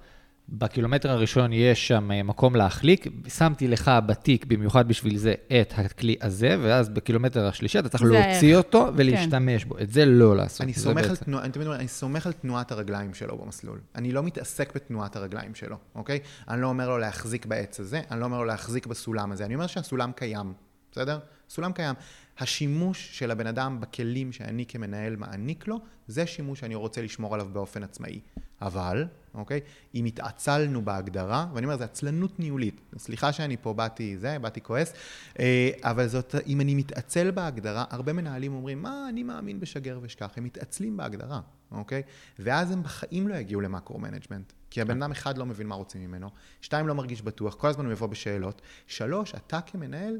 בקילומטר 0.49 1.11
הראשון 1.11 1.53
יש 1.53 1.87
שם 1.87 2.11
אה, 2.11 2.23
מקום 2.23 2.55
להחליק, 2.55 3.07
שמתי 3.27 3.67
לך 3.67 3.91
בתיק 4.05 4.45
במיוחד 4.45 4.87
בשביל 4.87 5.17
זה 5.17 5.33
את 5.61 5.73
הכלי 5.77 6.15
הזה, 6.21 6.57
ואז 6.61 6.89
בקילומטר 6.89 7.47
השלישי 7.47 7.79
אתה 7.79 7.89
צריך 7.89 8.03
זה 8.03 8.09
להוציא. 8.09 8.55
אותו 8.55 8.91
ולהשתמש 8.95 9.65
בו. 9.65 9.79
את 9.79 9.91
זה 9.91 10.05
לא 10.05 10.35
לעשות. 10.35 10.61
אני 10.61 10.73
סומך, 10.73 11.09
על 11.09 11.15
תנוע, 11.15 11.41
אני 11.41 11.51
תמיד 11.51 11.67
אומר, 11.67 11.79
אני 11.79 11.87
סומך 11.87 12.25
על 12.25 12.33
תנועת 12.33 12.71
הרגליים 12.71 13.13
שלו 13.13 13.37
במסלול. 13.37 13.79
אני 13.95 14.11
לא 14.11 14.23
מתעסק 14.23 14.75
בתנועת 14.75 15.15
הרגליים 15.15 15.55
שלו, 15.55 15.77
אוקיי? 15.95 16.19
אני 16.49 16.61
לא 16.61 16.67
אומר 16.67 16.89
לו 16.89 16.97
להחזיק 16.97 17.45
בעץ 17.45 17.79
הזה, 17.79 18.01
אני 18.11 18.19
לא 18.19 18.25
אומר 18.25 18.37
לו 18.37 18.45
להחזיק 18.45 18.87
בסולם 18.87 19.31
הזה, 19.31 19.45
אני 19.45 19.55
אומר 19.55 19.67
שהסולם 19.67 20.11
קיים, 20.15 20.53
בסדר? 20.91 21.19
סולם 21.49 21.73
קיים. 21.73 21.95
השימוש 22.37 23.19
של 23.19 23.31
הבן 23.31 23.47
אדם 23.47 23.79
בכלים 23.81 24.31
שאני 24.31 24.65
כמנהל 24.65 25.15
מעניק 25.15 25.67
לו, 25.67 25.79
זה 26.07 26.27
שימוש 26.27 26.59
שאני 26.59 26.75
רוצה 26.75 27.01
לשמור 27.01 27.33
עליו 27.33 27.47
באופן 27.53 27.83
עצמאי. 27.83 28.19
אבל, 28.61 29.05
אוקיי, 29.33 29.59
אם 29.95 30.05
התעצלנו 30.05 30.85
בהגדרה, 30.85 31.47
ואני 31.53 31.65
אומר, 31.65 31.77
זו 31.77 31.83
עצלנות 31.83 32.39
ניהולית. 32.39 32.81
סליחה 32.97 33.33
שאני 33.33 33.57
פה 33.57 33.73
באתי 33.73 34.17
זה, 34.17 34.39
באתי 34.39 34.61
כועס, 34.61 34.93
אה, 35.39 35.69
אבל 35.81 36.07
זאת, 36.07 36.35
אם 36.47 36.61
אני 36.61 36.75
מתעצל 36.75 37.31
בהגדרה, 37.31 37.85
הרבה 37.89 38.13
מנהלים 38.13 38.53
אומרים, 38.53 38.81
מה, 38.81 39.09
אני 39.09 39.23
מאמין 39.23 39.59
בשגר 39.59 39.99
ושכח. 40.01 40.31
הם 40.37 40.43
מתעצלים 40.43 40.97
בהגדרה, 40.97 41.41
אוקיי? 41.71 42.01
ואז 42.39 42.71
הם 42.71 42.83
בחיים 42.83 43.27
לא 43.27 43.35
יגיעו 43.35 43.61
ל 43.61 43.66
macro-management. 43.66 44.53
כי 44.69 44.81
הבן 44.81 45.01
אדם 45.01 45.11
אחד 45.11 45.37
לא 45.37 45.45
מבין 45.45 45.67
מה 45.67 45.75
רוצים 45.75 46.01
ממנו, 46.01 46.29
שתיים, 46.61 46.87
לא 46.87 46.95
מרגיש 46.95 47.21
בטוח, 47.21 47.55
כל 47.55 47.67
הזמן 47.67 47.85
הוא 47.85 47.91
יבוא 47.91 48.07
בשאלות, 48.07 48.61
שלוש, 48.87 49.35
אתה 49.35 49.61
כמנהל, 49.61 50.19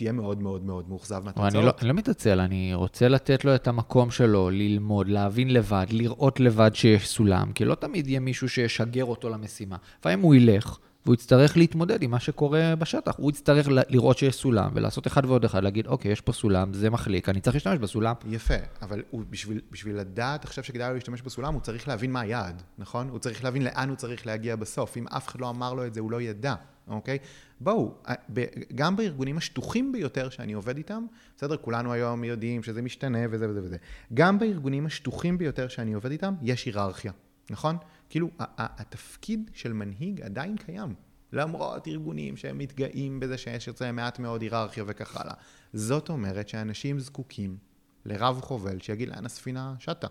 תהיה 0.00 0.12
מאוד 0.12 0.42
מאוד 0.42 0.64
מאוד 0.64 0.88
מאוכזב 0.88 1.22
מהתוצאות. 1.24 1.54
אני 1.54 1.64
לא, 1.64 1.72
לא 1.82 1.92
מתעצל, 1.92 2.40
אני 2.40 2.74
רוצה 2.74 3.08
לתת 3.08 3.44
לו 3.44 3.54
את 3.54 3.68
המקום 3.68 4.10
שלו, 4.10 4.50
ללמוד, 4.50 5.08
להבין 5.08 5.52
לבד, 5.52 5.86
לראות 5.90 6.40
לבד 6.40 6.70
שיש 6.74 7.08
סולם, 7.08 7.52
כי 7.52 7.64
לא 7.64 7.74
תמיד 7.74 8.06
יהיה 8.06 8.20
מישהו 8.20 8.48
שישגר 8.48 9.04
אותו 9.04 9.28
למשימה. 9.28 9.76
לפעמים 10.00 10.20
הוא 10.20 10.34
ילך, 10.34 10.78
והוא 11.04 11.14
יצטרך 11.14 11.56
להתמודד 11.56 12.02
עם 12.02 12.10
מה 12.10 12.20
שקורה 12.20 12.76
בשטח. 12.76 13.14
הוא 13.16 13.30
יצטרך 13.30 13.68
לראות 13.70 14.18
שיש 14.18 14.34
סולם, 14.34 14.70
ולעשות 14.74 15.06
אחד 15.06 15.24
ועוד 15.24 15.44
אחד, 15.44 15.62
להגיד, 15.62 15.86
אוקיי, 15.86 16.12
יש 16.12 16.20
פה 16.20 16.32
סולם, 16.32 16.72
זה 16.72 16.90
מחליק, 16.90 17.28
אני 17.28 17.40
צריך 17.40 17.56
להשתמש 17.56 17.78
בסולם. 17.78 18.14
יפה, 18.26 18.54
אבל 18.82 19.02
הוא, 19.10 19.22
בשביל, 19.30 19.60
בשביל 19.70 19.96
לדעת 19.96 20.44
עכשיו 20.44 20.64
שכדאי 20.64 20.88
לו 20.88 20.94
להשתמש 20.94 21.22
בסולם, 21.22 21.54
הוא 21.54 21.62
צריך 21.62 21.88
להבין 21.88 22.12
מה 22.12 22.20
היעד, 22.20 22.62
נכון? 22.78 23.08
הוא 23.08 23.18
צריך 23.18 23.44
להבין 23.44 23.64
לאן 23.64 23.88
הוא 23.88 23.96
צריך 23.96 24.26
להגיע 24.26 24.56
בסוף. 24.56 24.96
אם 24.96 25.08
אף 25.08 25.28
אחד 25.28 25.40
לא 25.40 25.50
אמר 25.50 25.74
לו 25.74 25.86
את 25.86 25.94
זה, 25.94 26.00
הוא 26.00 26.10
לא 26.10 26.20
ידע, 26.20 26.54
אוקיי? 26.88 27.18
בואו, 27.60 27.94
ה- 28.08 28.12
ב- 28.32 28.44
גם 28.74 28.96
בארגונים 28.96 29.36
השטוחים 29.36 29.92
ביותר 29.92 30.28
שאני 30.28 30.52
עובד 30.52 30.76
איתם, 30.76 31.06
בסדר, 31.36 31.56
כולנו 31.56 31.92
היום 31.92 32.24
יודעים 32.24 32.62
שזה 32.62 32.82
משתנה 32.82 33.18
וזה 33.30 33.48
וזה 33.50 33.62
וזה. 33.62 33.76
גם 34.14 34.38
בארגונים 34.38 34.86
השטוחים 34.86 35.38
ביותר 35.38 35.68
שאני 35.68 35.92
עובד 35.92 36.10
איתם, 36.10 36.34
יש 36.42 36.64
היררכיה, 36.64 37.12
נכון? 37.50 37.76
כאילו, 38.10 38.30
התפקיד 38.58 39.50
של 39.54 39.72
מנהיג 39.72 40.20
עדיין 40.20 40.56
קיים. 40.56 40.94
למרות 41.32 41.88
ארגונים 41.88 42.36
שהם 42.36 42.58
מתגאים 42.58 43.20
בזה 43.20 43.38
שיש 43.38 43.68
אצלם 43.68 43.96
מעט 43.96 44.18
מאוד 44.18 44.42
היררכיה 44.42 44.84
וכך 44.86 45.16
הלאה. 45.16 45.34
זאת 45.72 46.08
אומרת 46.08 46.48
שאנשים 46.48 46.98
זקוקים 46.98 47.56
לרב 48.04 48.40
חובל 48.40 48.80
שיגיד 48.80 49.08
לאן 49.08 49.26
הספינה 49.26 49.74
שטה. 49.78 50.06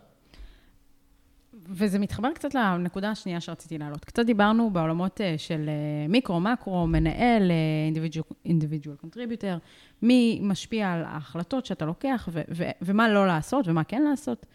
וזה 1.53 1.99
מתחבר 1.99 2.33
קצת 2.33 2.53
לנקודה 2.53 3.11
השנייה 3.11 3.41
שרציתי 3.41 3.77
להעלות. 3.77 4.05
קצת 4.05 4.25
דיברנו 4.25 4.69
בעולמות 4.69 5.21
אה, 5.21 5.35
של 5.37 5.69
אה, 5.69 6.07
מיקרו, 6.07 6.39
מקרו, 6.39 6.87
מנהל, 6.87 7.51
אה, 7.51 7.55
individual, 7.93 8.33
individual 8.47 9.05
contributor, 9.05 9.59
מי 10.01 10.39
משפיע 10.43 10.93
על 10.93 11.03
ההחלטות 11.03 11.65
שאתה 11.65 11.85
לוקח, 11.85 12.29
ו- 12.31 12.41
ו- 12.55 12.69
ומה 12.81 13.09
לא 13.09 13.27
לעשות 13.27 13.67
ומה 13.67 13.83
כן 13.83 14.01
לעשות. 14.01 14.45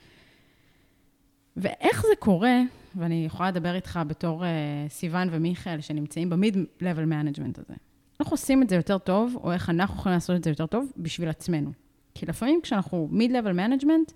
ואיך 1.57 2.03
זה 2.03 2.17
קורה, 2.19 2.61
ואני 2.97 3.27
יכולה 3.27 3.51
לדבר 3.51 3.75
איתך 3.75 4.01
בתור 4.07 4.45
אה, 4.45 4.51
סיוון 4.89 5.29
ומיכאל, 5.31 5.81
שנמצאים 5.81 6.31
במיד-level 6.31 7.09
management 7.11 7.61
הזה. 7.61 7.75
איך 8.21 8.29
עושים 8.29 8.63
את 8.63 8.69
זה 8.69 8.77
יותר 8.77 8.99
טוב, 8.99 9.37
או 9.43 9.53
איך 9.53 9.71
אנחנו 9.71 9.95
יכולים 9.95 10.15
לעשות 10.15 10.37
את 10.37 10.45
זה 10.45 10.51
יותר 10.51 10.67
טוב 10.67 10.93
בשביל 10.97 11.29
עצמנו. 11.29 11.73
כי 12.15 12.27
לפעמים 12.27 12.61
כשאנחנו 12.63 13.09
mid-level 13.13 13.57
management, 13.57 14.13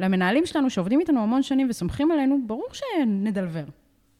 למנהלים 0.00 0.46
שלנו 0.46 0.70
שעובדים 0.70 1.00
איתנו 1.00 1.20
המון 1.20 1.42
שנים 1.42 1.66
וסומכים 1.70 2.10
עלינו, 2.10 2.38
ברור 2.46 2.68
שנדלבר. 2.72 3.64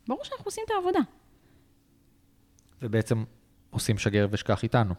ברור 0.09 0.25
שאנחנו 0.25 0.45
עושים 0.45 0.65
את 0.67 0.71
העבודה. 0.71 1.01
ובעצם 2.83 3.25
עושים 3.71 3.99
שגר 3.99 4.27
ושכח 4.31 4.63
איתנו. 4.63 4.95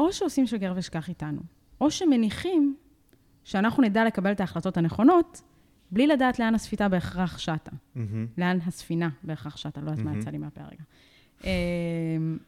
או 0.00 0.12
שעושים 0.12 0.46
שגר 0.46 0.72
ושכח 0.76 1.08
איתנו, 1.08 1.40
או 1.80 1.90
שמניחים 1.90 2.76
שאנחנו 3.44 3.82
נדע 3.82 4.04
לקבל 4.04 4.32
את 4.32 4.40
ההחלטות 4.40 4.76
הנכונות, 4.76 5.42
בלי 5.90 6.06
לדעת 6.06 6.38
לאן 6.38 6.54
הספינה 6.54 6.88
בהכרח 6.88 7.38
שטה. 7.38 7.70
לאן 8.38 8.58
הספינה 8.66 9.08
בהכרח 9.22 9.56
שטה, 9.56 9.80
לא 9.80 9.90
יודעת 9.90 10.04
מה 10.04 10.16
יצא 10.16 10.30
לי 10.30 10.38
מהפה 10.38 10.60
הרגע. 10.60 10.82
אמ, 11.44 12.38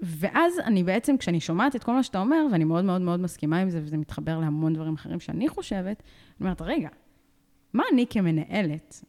ואז 0.00 0.58
אני 0.64 0.84
בעצם, 0.84 1.16
כשאני 1.16 1.40
שומעת 1.40 1.76
את 1.76 1.84
כל 1.84 1.92
מה 1.92 2.02
שאתה 2.02 2.20
אומר, 2.20 2.46
ואני 2.52 2.64
מאוד 2.64 2.84
מאוד 2.84 3.00
מאוד 3.00 3.20
מסכימה 3.20 3.58
עם 3.58 3.70
זה, 3.70 3.80
וזה 3.82 3.96
מתחבר 3.96 4.38
להמון 4.38 4.74
דברים 4.74 4.94
אחרים 4.94 5.20
שאני 5.20 5.48
חושבת, 5.48 6.02
אני 6.02 6.40
אומרת, 6.40 6.62
רגע, 6.62 6.88
מה 7.72 7.82
אני 7.92 8.06
כמנהלת 8.10 9.04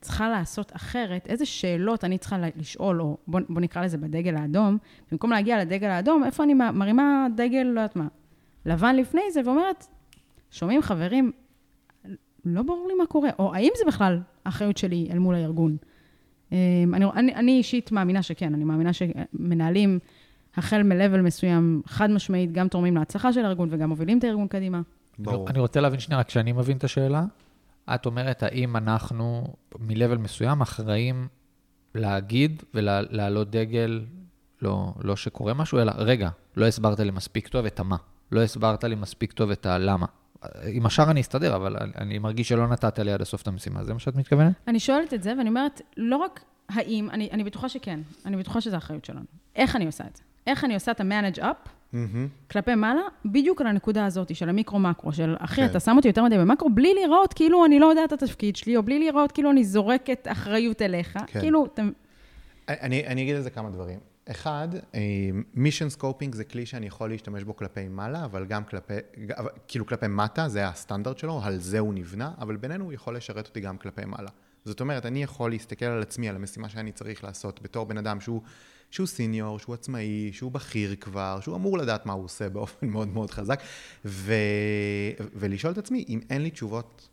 צריכה 0.00 0.28
לעשות 0.28 0.76
אחרת? 0.76 1.26
איזה 1.26 1.46
שאלות 1.46 2.04
אני 2.04 2.18
צריכה 2.18 2.36
לשאול, 2.56 3.02
או 3.02 3.16
בוא, 3.26 3.40
בוא 3.48 3.60
נקרא 3.60 3.84
לזה 3.84 3.98
בדגל 3.98 4.36
האדום, 4.36 4.78
במקום 5.12 5.30
להגיע 5.30 5.58
לדגל 5.58 5.88
האדום, 5.88 6.24
איפה 6.24 6.42
אני 6.44 6.54
מרימה 6.54 7.26
דגל, 7.36 7.62
לא 7.62 7.80
יודעת 7.80 7.96
מה, 7.96 8.06
לבן 8.66 8.96
לפני 8.96 9.22
זה, 9.32 9.40
ואומרת, 9.44 9.86
שומעים 10.50 10.82
חברים, 10.82 11.32
לא 12.44 12.62
ברור 12.62 12.88
לי 12.88 12.94
מה 12.94 13.06
קורה, 13.06 13.30
או 13.38 13.54
האם 13.54 13.70
זה 13.76 13.84
בכלל 13.86 14.20
האחריות 14.44 14.76
שלי 14.76 15.08
אל 15.12 15.18
מול 15.18 15.34
הארגון. 15.34 15.76
אמ, 16.52 16.56
אני, 16.94 17.04
אני, 17.04 17.34
אני 17.34 17.52
אישית 17.52 17.92
מאמינה 17.92 18.22
שכן, 18.22 18.54
אני 18.54 18.64
מאמינה 18.64 18.90
שמנהלים, 18.92 19.98
החל 20.56 20.82
מ-level 20.82 21.22
מסוים, 21.22 21.82
חד 21.86 22.10
משמעית, 22.10 22.52
גם 22.52 22.68
תורמים 22.68 22.96
להצלחה 22.96 23.32
של 23.32 23.44
הארגון 23.44 23.68
וגם 23.72 23.88
מובילים 23.88 24.18
את 24.18 24.24
הארגון 24.24 24.48
קדימה. 24.48 24.80
ברור. 25.18 25.48
אני 25.48 25.58
רוצה 25.58 25.80
להבין 25.80 26.00
שנייה, 26.00 26.20
רק 26.20 26.30
שאני 26.30 26.52
מבין 26.52 26.76
את 26.76 26.84
השאלה. 26.84 27.24
את 27.94 28.06
אומרת, 28.06 28.42
האם 28.42 28.76
אנחנו 28.76 29.54
מ-level 29.78 30.18
מסוים 30.18 30.60
אחראים 30.60 31.28
להגיד 31.94 32.62
ולהעלות 32.74 33.50
דגל, 33.50 34.04
לא, 34.62 34.94
לא 35.02 35.16
שקורה 35.16 35.54
משהו, 35.54 35.78
אלא 35.78 35.92
רגע, 35.96 36.28
לא 36.56 36.66
הסברת 36.66 37.00
לי 37.00 37.10
מספיק 37.10 37.48
טוב 37.48 37.66
את 37.66 37.80
המה. 37.80 37.96
לא 38.32 38.42
הסברת 38.42 38.84
לי 38.84 38.94
מספיק 38.94 39.32
טוב 39.32 39.50
את 39.50 39.66
הלמה. 39.66 40.06
עם 40.72 40.86
השאר 40.86 41.10
אני 41.10 41.20
אסתדר, 41.20 41.56
אבל 41.56 41.76
אני 41.98 42.18
מרגיש 42.18 42.48
שלא 42.48 42.68
נתת 42.68 42.98
לי 42.98 43.12
עד 43.12 43.20
הסוף 43.20 43.42
את 43.42 43.48
המשימה. 43.48 43.84
זה 43.84 43.92
מה 43.92 43.98
שאת 43.98 44.16
מתכוונת? 44.16 44.52
אני 44.68 44.80
שואלת 44.80 45.14
את 45.14 45.22
זה, 45.22 45.34
ואני 45.38 45.48
אומרת, 45.48 45.80
לא 45.96 46.16
רק 46.16 46.40
האם, 46.68 47.10
אני, 47.10 47.28
אני 47.32 47.44
בטוחה 47.44 47.68
שכן, 47.68 48.00
אני 48.26 48.36
בטוחה 48.36 48.60
שזו 48.60 48.74
האחריות 48.74 49.04
שלנו. 49.04 49.24
איך 49.56 49.76
אני 49.76 49.86
עושה 49.86 50.04
את 50.04 50.16
זה? 50.16 50.22
איך 50.46 50.64
אני 50.64 50.74
עושה 50.74 50.90
את 50.90 51.00
ה-manage 51.00 51.38
up 51.38 51.68
Mm-hmm. 51.94 52.50
כלפי 52.50 52.74
מעלה, 52.74 53.00
בדיוק 53.24 53.60
על 53.60 53.66
הנקודה 53.66 54.06
הזאת 54.06 54.36
של 54.36 54.48
המיקרו-מקרו, 54.48 55.12
של 55.12 55.36
אחי, 55.38 55.60
כן. 55.60 55.66
אתה 55.66 55.80
שם 55.80 55.96
אותי 55.96 56.08
יותר 56.08 56.24
מדי 56.24 56.38
במקרו, 56.38 56.70
בלי 56.70 56.94
לראות 56.94 57.34
כאילו 57.34 57.64
אני 57.64 57.78
לא 57.78 57.86
יודעת 57.86 58.12
את 58.12 58.22
התפקיד 58.22 58.56
שלי, 58.56 58.76
או 58.76 58.82
בלי 58.82 58.98
לראות 58.98 59.32
כאילו 59.32 59.50
אני 59.50 59.64
זורקת 59.64 60.26
אחריות 60.30 60.82
אליך. 60.82 61.18
כן. 61.26 61.40
כאילו, 61.40 61.66
אתם... 61.66 61.90
אני, 62.68 63.06
אני 63.06 63.22
אגיד 63.22 63.36
על 63.36 63.42
זה 63.42 63.50
כמה 63.50 63.70
דברים. 63.70 63.98
אחד, 64.30 64.68
mission 65.54 65.88
scoping 65.88 66.34
זה 66.34 66.44
כלי 66.44 66.66
שאני 66.66 66.86
יכול 66.86 67.10
להשתמש 67.10 67.44
בו 67.44 67.56
כלפי 67.56 67.88
מעלה, 67.88 68.24
אבל 68.24 68.46
גם 68.46 68.64
כלפי, 68.64 68.94
כאילו 69.68 69.86
כלפי 69.86 70.06
מטה, 70.06 70.48
זה 70.48 70.68
הסטנדרט 70.68 71.18
שלו, 71.18 71.40
על 71.44 71.58
זה 71.58 71.78
הוא 71.78 71.94
נבנה, 71.94 72.32
אבל 72.38 72.56
בינינו 72.56 72.84
הוא 72.84 72.92
יכול 72.92 73.16
לשרת 73.16 73.46
אותי 73.46 73.60
גם 73.60 73.78
כלפי 73.78 74.04
מעלה. 74.04 74.30
זאת 74.64 74.80
אומרת, 74.80 75.06
אני 75.06 75.22
יכול 75.22 75.50
להסתכל 75.50 75.84
על 75.84 76.02
עצמי, 76.02 76.28
על 76.28 76.36
המשימה 76.36 76.68
שאני 76.68 76.92
צריך 76.92 77.24
לעשות, 77.24 77.62
בתור 77.62 77.86
בן 77.86 77.98
אדם 77.98 78.20
שהוא, 78.20 78.42
שהוא 78.90 79.06
senior, 79.06 79.58
שהוא 79.58 79.74
עצמאי, 79.74 80.30
שהוא 80.32 80.52
בכיר 80.52 80.94
כבר, 81.00 81.38
שהוא 81.42 81.56
אמור 81.56 81.78
לדעת 81.78 82.06
מה 82.06 82.12
הוא 82.12 82.24
עושה 82.24 82.48
באופן 82.48 82.86
מאוד 82.94 83.08
מאוד 83.08 83.30
חזק, 83.30 83.60
ו, 84.04 84.34
ולשאול 85.34 85.72
את 85.72 85.78
עצמי, 85.78 86.04
אם 86.08 86.20
אין 86.30 86.42
לי 86.42 86.50
תשובות, 86.50 87.08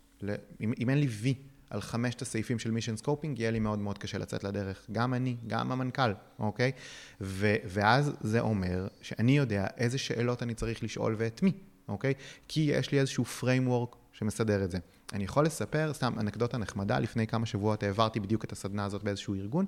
אם, 0.60 0.72
אם 0.78 0.90
אין 0.90 0.98
לי 0.98 1.06
וי 1.06 1.34
על 1.70 1.80
חמשת 1.80 2.22
הסעיפים 2.22 2.58
של 2.58 2.70
mission 2.70 2.96
scoping, 2.96 3.38
יהיה 3.38 3.50
לי 3.50 3.58
מאוד 3.58 3.78
מאוד 3.78 3.98
קשה 3.98 4.18
לצאת 4.18 4.44
לדרך. 4.44 4.86
גם 4.92 5.14
אני, 5.14 5.36
גם 5.46 5.72
המנכ"ל, 5.72 6.12
אוקיי? 6.38 6.72
ו, 7.20 7.54
ואז 7.64 8.12
זה 8.20 8.40
אומר 8.40 8.88
שאני 9.02 9.36
יודע 9.36 9.66
איזה 9.76 9.98
שאלות 9.98 10.42
אני 10.42 10.54
צריך 10.54 10.82
לשאול 10.82 11.14
ואת 11.18 11.42
מי, 11.42 11.52
אוקיי? 11.88 12.14
כי 12.48 12.60
יש 12.60 12.92
לי 12.92 13.00
איזשהו 13.00 13.24
framework 13.40 13.96
שמסדר 14.12 14.64
את 14.64 14.70
זה. 14.70 14.78
אני 15.12 15.24
יכול 15.24 15.46
לספר, 15.46 15.94
סתם 15.94 16.18
אנקדוטה 16.18 16.58
נחמדה, 16.58 16.98
לפני 16.98 17.26
כמה 17.26 17.46
שבועות 17.46 17.82
העברתי 17.82 18.20
בדיוק 18.20 18.44
את 18.44 18.52
הסדנה 18.52 18.84
הזאת 18.84 19.02
באיזשהו 19.02 19.34
ארגון, 19.34 19.66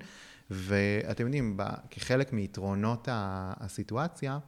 ואתם 0.51 1.25
יודעים, 1.25 1.59
כחלק 1.91 2.33
מיתרונות 2.33 3.09
הסיטואציה, 3.11 4.39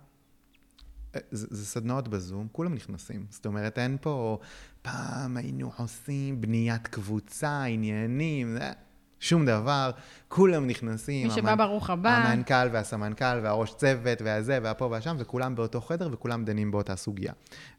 זה, 1.31 1.47
זה 1.51 1.67
סדנאות 1.67 2.09
בזום, 2.09 2.49
כולם 2.53 2.75
נכנסים. 2.75 3.27
זאת 3.31 3.47
אומרת, 3.47 3.79
אין 3.79 3.97
פה, 4.01 4.39
פעם 4.83 5.37
היינו 5.37 5.73
עושים 5.77 6.41
בניית 6.41 6.87
קבוצה, 6.87 7.65
עניינים, 7.65 8.53
זה, 8.53 8.73
שום 9.21 9.47
דבר, 9.47 9.91
כולם 10.29 10.67
נכנסים. 10.67 11.29
מי 11.29 11.35
שבא 11.35 11.55
ברוך 11.55 11.91
הבא. 11.91 12.11
המנכ"ל 12.11 12.69
והסמנכ"ל 12.73 13.41
והראש 13.43 13.75
צוות 13.75 14.23
והזה 14.23 14.59
והפה 14.63 14.85
והשם, 14.85 15.17
וכולם 15.19 15.55
באותו 15.55 15.81
חדר 15.81 16.09
וכולם 16.13 16.45
דנים 16.45 16.71
באותה 16.71 16.97
סוגיה. 16.97 17.33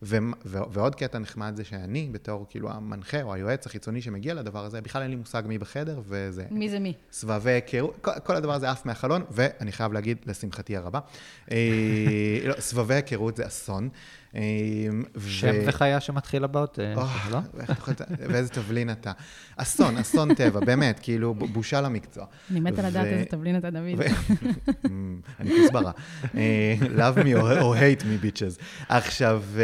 ו- 0.03 0.17
ו- 0.45 0.59
ועוד 0.71 0.95
קטע 0.95 1.19
נחמד 1.19 1.53
זה 1.55 1.63
שאני, 1.63 2.09
בתור 2.11 2.45
כאילו 2.49 2.71
המנחה 2.71 3.21
או 3.21 3.33
היועץ 3.33 3.65
החיצוני 3.65 4.01
שמגיע 4.01 4.33
לדבר 4.33 4.65
הזה, 4.65 4.81
בכלל 4.81 5.01
אין 5.01 5.11
לי 5.11 5.17
מושג 5.17 5.43
מי 5.45 5.57
בחדר, 5.57 6.01
וזה... 6.07 6.45
מי 6.51 6.69
זה 6.69 6.79
מי? 6.79 6.93
סבבי 7.11 7.51
היכרות, 7.51 7.97
כל, 8.01 8.11
כל 8.23 8.35
הדבר 8.35 8.53
הזה 8.53 8.69
עף 8.71 8.85
מהחלון, 8.85 9.23
ואני 9.31 9.71
חייב 9.71 9.93
להגיד, 9.93 10.17
לשמחתי 10.25 10.77
הרבה, 10.77 10.99
אה, 11.51 11.57
לא, 12.45 12.53
סבבי 12.59 12.93
היכרות 12.93 13.35
זה 13.35 13.47
אסון. 13.47 13.89
ו- 14.35 15.29
שם 15.29 15.51
וחיה 15.67 15.99
שמתחיל 15.99 16.43
הבאות, 16.43 16.79
אה, 16.79 16.93
לא? 17.31 17.39
ואיזה 18.19 18.49
תבלין 18.49 18.89
אתה. 18.91 19.11
אסון, 19.57 19.97
אסון 19.97 20.33
טבע, 20.33 20.59
באמת, 20.59 20.99
כאילו, 21.03 21.33
בושה 21.33 21.81
למקצוע. 21.81 22.25
אני 22.51 22.59
מתה 22.59 22.89
לדעת 22.89 23.05
איזה 23.05 23.25
תבלין 23.25 23.57
אתה, 23.57 23.69
דוד. 23.69 23.83
ו- 23.97 24.03
אני 25.39 25.51
כוסברה. 25.61 25.91
אה, 26.35 26.75
love 26.79 27.17
me 27.17 27.35
or 27.41 27.75
hate 27.77 28.01
me 28.03 28.25
bitches. 28.25 28.63
עכשיו, 28.89 29.43
אה, 29.57 29.63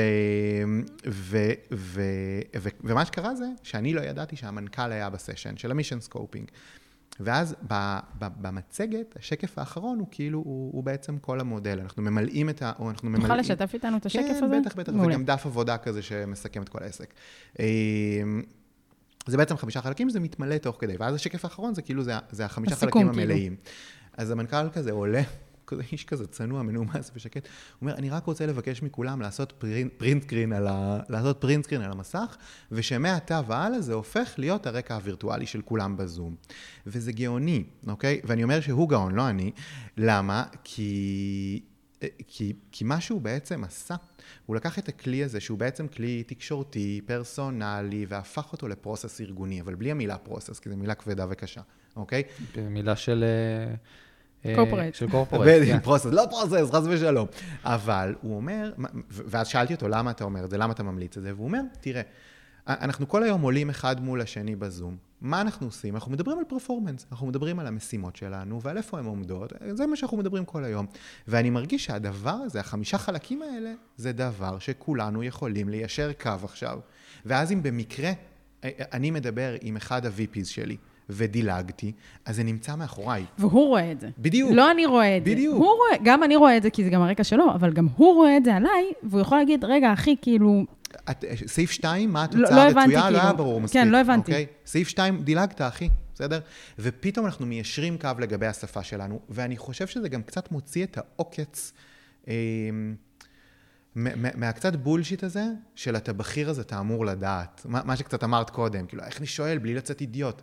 ו- 1.08 1.38
ו- 1.74 2.02
ו- 2.58 2.70
ומה 2.84 3.06
שקרה 3.06 3.36
זה 3.36 3.46
שאני 3.64 3.94
לא 3.94 4.02
ידעתי 4.02 4.36
שהמנכ"ל 4.36 4.92
היה 4.92 5.10
בסשן 5.10 5.58
של 5.58 5.72
ה 5.72 5.75
mission 5.75 6.00
scoping. 6.00 6.48
ואז 7.20 7.56
ב- 7.68 8.00
ב- 8.20 8.42
במצגת, 8.42 9.16
השקף 9.20 9.58
האחרון 9.58 10.00
הוא 10.00 10.08
כאילו, 10.12 10.40
הוא, 10.40 10.74
הוא 10.74 10.84
בעצם 10.84 11.18
כל 11.18 11.40
המודל. 11.40 11.80
אנחנו 11.80 12.04
ממלאים 12.04 12.50
את 12.50 12.62
ה... 12.62 12.72
או 12.80 12.90
אנחנו 12.90 13.10
ממלאים... 13.10 13.28
תוכל 13.28 13.40
לשתף 13.40 13.72
איתנו 13.74 13.98
את 13.98 14.06
השקף 14.06 14.22
כן, 14.22 14.32
הזה? 14.32 14.46
כן, 14.52 14.62
בטח, 14.62 14.76
בטח, 14.76 14.94
מעולה. 14.94 15.16
וגם 15.16 15.26
דף 15.26 15.46
עבודה 15.46 15.78
כזה 15.78 16.02
שמסכם 16.02 16.62
את 16.62 16.70
כל 16.70 16.84
העסק. 16.84 17.14
אה, 17.60 17.66
זה 19.28 19.38
בעצם 19.38 19.58
חמישה 19.58 19.82
חלקים 19.82 20.10
שזה 20.10 20.20
מתמלא 20.20 20.58
תוך 20.58 20.78
כדי, 20.80 20.96
ואז 21.00 21.16
השקף 21.16 21.44
האחרון 21.44 21.74
זה 21.74 21.82
כאילו, 21.82 22.04
זה, 22.04 22.14
זה 22.32 22.46
החמישה 22.46 22.76
חלקים 22.76 23.10
כאילו. 23.10 23.24
המלאים. 23.24 23.56
אז 24.18 24.32
המנכ"ל 24.32 24.70
כזה 24.70 24.92
עולה, 24.92 25.22
כזה 25.68 25.82
איש 25.92 26.06
כזה 26.06 26.28
צנוע, 26.28 26.64
מנומס 26.64 27.12
ושקט, 27.16 27.46
הוא 27.46 27.52
אומר, 27.82 27.96
אני 27.96 28.10
רק 28.10 28.26
רוצה 28.26 28.46
לבקש 28.46 28.84
מכולם 28.84 29.22
לעשות 29.22 29.54
print, 29.58 29.94
print 29.98 30.24
screen 30.24 30.54
על 30.54 30.68
ה... 30.68 31.34
print 31.40 31.66
screen 31.66 31.82
על 31.82 31.92
המסך, 31.92 32.38
ושמעתה 32.72 33.42
והלאה 33.48 33.82
זה 33.82 33.94
הופך 33.94 34.34
להיות 34.38 34.68
הרקע 34.68 34.96
הווירטואלי 34.96 35.46
של 35.46 35.62
כולם 35.62 35.98
בזום. 35.98 36.36
וזה 36.88 37.12
גאוני, 37.12 37.64
אוקיי? 37.88 38.22
ואני 38.24 38.44
אומר 38.44 38.62
שהוא 38.62 38.90
גאון, 38.90 39.16
לא 39.16 39.30
אני. 39.30 39.52
למה? 39.98 40.44
כי... 40.64 41.62
כי, 42.28 42.54
כי 42.72 42.84
מה 42.84 43.02
שהוא 43.02 43.22
בעצם 43.22 43.64
עשה, 43.64 43.96
הוא 44.46 44.56
לקח 44.56 44.80
את 44.80 44.90
הכלי 44.90 45.24
הזה, 45.24 45.40
שהוא 45.40 45.58
בעצם 45.58 45.88
כלי 45.88 46.24
תקשורתי, 46.24 47.02
פרסונלי, 47.06 48.06
והפך 48.10 48.52
אותו 48.52 48.68
ל 48.68 48.74
process 48.74 49.22
ארגוני, 49.22 49.62
אבל 49.62 49.76
בלי 49.76 49.92
המילה 49.92 50.18
process, 50.18 50.60
כי 50.60 50.70
זו 50.70 50.78
מילה 50.78 50.96
כבדה 50.96 51.26
וקשה, 51.30 51.62
אוקיי? 51.96 52.24
במילה 52.56 52.96
של... 52.96 53.24
אה, 54.46 54.52
אה, 54.52 54.56
corporate. 54.56 54.96
של 54.96 55.10
corporate, 55.10 55.48
בדיוק, 55.48 55.78
כן. 55.78 55.80
process, 55.80 56.06
לא 56.06 56.24
process, 56.30 56.72
חס 56.72 56.84
ושלום. 56.90 57.28
אבל 57.64 58.16
הוא 58.22 58.36
אומר, 58.36 58.74
ואז 59.10 59.48
שאלתי 59.48 59.74
אותו, 59.74 59.88
למה 59.88 60.12
אתה 60.12 60.24
אומר 60.24 60.46
את 60.46 60.50
זה? 60.50 60.58
למה 60.58 60.74
אתה 60.74 60.84
ממליץ 60.84 61.18
את 61.18 61.24
זה? 61.24 61.34
והוא 61.34 61.46
אומר, 61.46 61.62
תראה, 61.82 62.02
אנחנו 62.68 63.08
כל 63.08 63.24
היום 63.24 63.42
עולים 63.42 63.70
אחד 63.70 64.02
מול 64.02 64.22
השני 64.22 64.56
בזום. 64.56 64.98
מה 65.22 65.42
אנחנו 65.42 65.68
עושים? 65.68 65.96
אנחנו 65.96 66.12
מדברים 66.12 66.38
על 66.38 66.44
performance, 66.48 67.06
אנחנו 67.12 67.28
מדברים 67.28 67.60
על 67.60 67.68
המשימות 67.68 68.16
שלנו 68.16 68.62
ועל 68.62 68.78
איפה 68.78 69.00
הן 69.00 69.06
עומדות, 69.06 69.54
זה 69.72 69.88
מה 69.88 69.96
שאנחנו 69.96 70.18
מדברים 70.18 70.46
כל 70.46 70.64
היום. 70.64 70.86
ואני 71.28 71.50
מרגיש 71.50 71.86
שהדבר 71.86 72.30
הזה, 72.46 72.60
החמישה 72.60 72.98
חלקים 72.98 73.42
האלה, 73.42 73.74
זה 73.98 74.12
דבר 74.12 74.60
שכולנו 74.60 75.24
יכולים 75.24 75.70
ליישר 75.70 76.12
קו 76.14 76.32
עכשיו. 76.44 76.80
ואז 77.26 77.52
אם 77.52 77.64
במקרה 77.64 78.12
אני 78.64 79.12
מדבר 79.12 79.56
עם 79.62 79.76
אחד 79.78 80.06
ה-VPs 80.06 80.46
שלי 80.46 80.78
ודילגתי, 81.10 81.92
אז 82.26 82.36
זה 82.36 82.44
נמצא 82.44 82.76
מאחוריי. 82.76 83.26
והוא 83.38 83.68
רואה 83.68 83.92
את 83.92 84.00
זה. 84.00 84.10
בדיוק. 84.20 84.52
לא 84.54 84.72
אני 84.72 84.86
רואה 84.86 85.18
את 85.18 85.26
זה. 85.26 85.32
בדיוק. 85.32 85.56
הוא 85.56 85.66
רואה, 85.66 85.98
גם 86.04 86.24
אני 86.24 86.36
רואה 86.36 86.58
את 86.58 86.64
זה 86.64 86.70
כי 86.70 86.84
זה 86.84 86.90
גם 86.90 87.02
הרקע 87.02 87.24
שלו, 87.24 87.52
אבל 87.54 87.74
גם 87.74 87.88
הוא 87.96 88.16
רואה 88.16 88.38
את 88.38 88.44
זה 88.44 88.56
עליי, 88.56 88.92
והוא 89.04 89.22
יכול 89.22 89.38
להגיד, 89.38 89.64
רגע, 89.64 89.94
אחי, 89.94 90.16
כאילו, 90.22 90.64
את, 91.12 91.26
סעיף 91.46 91.72
2, 91.72 92.14
מה 92.14 92.20
לא- 92.20 92.24
התוצאה 92.24 92.56
לא 92.56 92.62
הרצויה? 92.62 92.84
הבנתי, 92.84 92.96
לא 92.96 93.02
כאילו. 93.02 93.20
היה 93.20 93.34
ברור 93.34 93.62
מספיק. 93.62 93.82
כן, 93.82 93.88
לא 93.88 93.98
הבנתי. 93.98 94.32
אוקיי? 94.32 94.46
סעיף 94.66 94.88
2, 94.88 95.24
דילגת, 95.24 95.62
אחי, 95.62 95.90
בסדר? 96.14 96.40
ופתאום 96.80 97.26
אנחנו 97.26 97.46
מיישרים 97.46 97.98
קו 97.98 98.10
לגבי 98.20 98.48
השפה 98.48 98.84
שלנו, 98.84 99.20
ואני 99.30 99.58
חושב 99.58 99.88
שזה 99.88 100.10
גם 100.10 100.24
קצת 100.24 100.52
מוציא 100.52 100.84
את 100.84 100.98
העוקץ 100.98 101.74
אה, 102.28 102.34
מהקצת 104.36 104.76
בולשיט 104.76 105.24
הזה, 105.24 105.46
של 105.76 105.96
אתה 105.96 106.14
בכיר 106.14 106.50
אז 106.50 106.60
אתה 106.60 106.80
אמור 106.80 107.06
לדעת. 107.06 107.62
מה, 107.66 107.82
מה 107.86 107.96
שקצת 107.96 108.24
אמרת 108.24 108.50
קודם, 108.50 108.86
כאילו, 108.86 109.04
איך 109.04 109.18
אני 109.20 109.28
שואל 109.28 109.58
בלי 109.58 109.76
לצאת 109.76 110.02
אידיוט? 110.02 110.42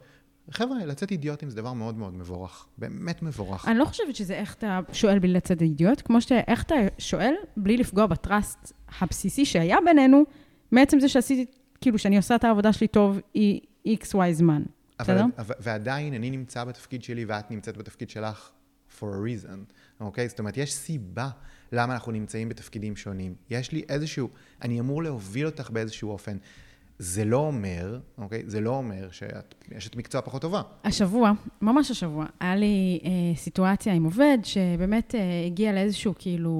חבר'ה, 0.50 0.84
לצאת 0.84 1.10
אידיוטים 1.10 1.50
זה 1.50 1.56
דבר 1.56 1.72
מאוד 1.72 1.98
מאוד 1.98 2.14
מבורך. 2.14 2.66
באמת 2.78 3.22
מבורך. 3.22 3.68
אני 3.68 3.78
לא 3.78 3.84
חושבת 3.84 4.16
שזה 4.16 4.34
איך 4.34 4.54
אתה 4.54 4.80
שואל 4.92 5.18
בלי 5.18 5.32
לצאת 5.32 5.62
אידיוט, 5.62 6.02
כמו 6.04 6.20
שאיך 6.20 6.62
אתה 6.62 6.74
שואל 6.98 7.34
בלי 7.56 7.76
לפגוע 7.76 8.06
בטראסט 8.06 8.72
הבסיסי 9.00 9.44
שהיה 9.44 9.76
בינינו, 9.84 10.22
מעצם 10.72 11.00
זה 11.00 11.08
שעשיתי, 11.08 11.46
כאילו, 11.80 11.98
שאני 11.98 12.16
עושה 12.16 12.34
את 12.34 12.44
העבודה 12.44 12.72
שלי 12.72 12.88
טוב, 12.88 13.20
היא 13.34 13.60
XY 13.86 14.32
זמן. 14.32 14.62
אבל? 15.00 15.18
אבל- 15.38 15.54
ועדיין 15.60 16.14
אני 16.14 16.30
נמצא 16.30 16.64
בתפקיד 16.64 17.02
שלי 17.02 17.24
ואת 17.24 17.50
נמצאת 17.50 17.76
בתפקיד 17.76 18.10
שלך 18.10 18.50
for 18.98 19.02
a 19.02 19.04
reason, 19.04 19.58
אוקיי? 20.00 20.28
זאת 20.28 20.38
אומרת, 20.38 20.56
יש 20.56 20.74
סיבה 20.74 21.28
למה 21.72 21.94
אנחנו 21.94 22.12
נמצאים 22.12 22.48
בתפקידים 22.48 22.96
שונים. 22.96 23.34
יש 23.50 23.72
לי 23.72 23.82
איזשהו, 23.88 24.28
אני 24.62 24.80
אמור 24.80 25.02
להוביל 25.02 25.46
אותך 25.46 25.70
באיזשהו 25.70 26.10
אופן. 26.10 26.36
זה 26.98 27.24
לא 27.24 27.36
אומר, 27.36 27.98
אוקיי? 28.18 28.42
זה 28.46 28.60
לא 28.60 28.70
אומר 28.70 29.10
שאת 29.10 29.54
אשת 29.78 29.96
מקצוע 29.96 30.20
פחות 30.20 30.42
טובה. 30.42 30.62
השבוע, 30.84 31.32
ממש 31.62 31.90
השבוע, 31.90 32.26
היה 32.40 32.56
לי 32.56 33.00
אה, 33.04 33.36
סיטואציה 33.36 33.92
עם 33.92 34.04
עובד 34.04 34.38
שבאמת 34.42 35.14
אה, 35.14 35.20
הגיע 35.46 35.72
לאיזשהו, 35.72 36.14
כאילו, 36.18 36.52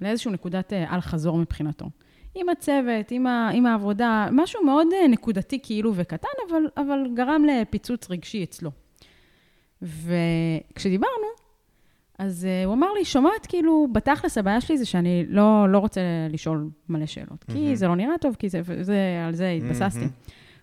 לאיזשהו 0.00 0.30
נקודת 0.30 0.72
אה, 0.72 0.94
אל-חזור 0.94 1.38
מבחינתו. 1.38 1.86
עם 2.34 2.48
הצוות, 2.48 3.10
עם, 3.10 3.26
ה, 3.26 3.50
עם 3.54 3.66
העבודה, 3.66 4.28
משהו 4.32 4.64
מאוד 4.64 4.86
אה, 4.92 5.08
נקודתי 5.08 5.58
כאילו 5.62 5.92
וקטן, 5.94 6.28
אבל, 6.50 6.62
אבל 6.76 6.98
גרם 7.14 7.44
לפיצוץ 7.44 8.10
רגשי 8.10 8.44
אצלו. 8.44 8.70
וכשדיברנו, 9.82 11.26
אז 12.18 12.46
uh, 12.46 12.66
הוא 12.66 12.74
אמר 12.74 12.92
לי, 12.92 13.04
שומעת, 13.04 13.46
כאילו, 13.48 13.88
בתכלס 13.92 14.38
הבעיה 14.38 14.60
שלי 14.60 14.78
זה 14.78 14.86
שאני 14.86 15.24
לא, 15.28 15.66
לא 15.68 15.78
רוצה 15.78 16.00
לשאול 16.30 16.70
מלא 16.88 17.06
שאלות. 17.06 17.44
כי 17.44 17.60
מהמם. 17.62 17.74
זה 17.74 17.88
לא 17.88 17.96
נראה 17.96 18.18
טוב, 18.20 18.36
כי 18.38 18.48
זה, 18.48 18.60
זה, 18.80 19.24
על 19.26 19.34
זה 19.34 19.50
התבססתי. 19.50 19.98
מהמם. 19.98 20.10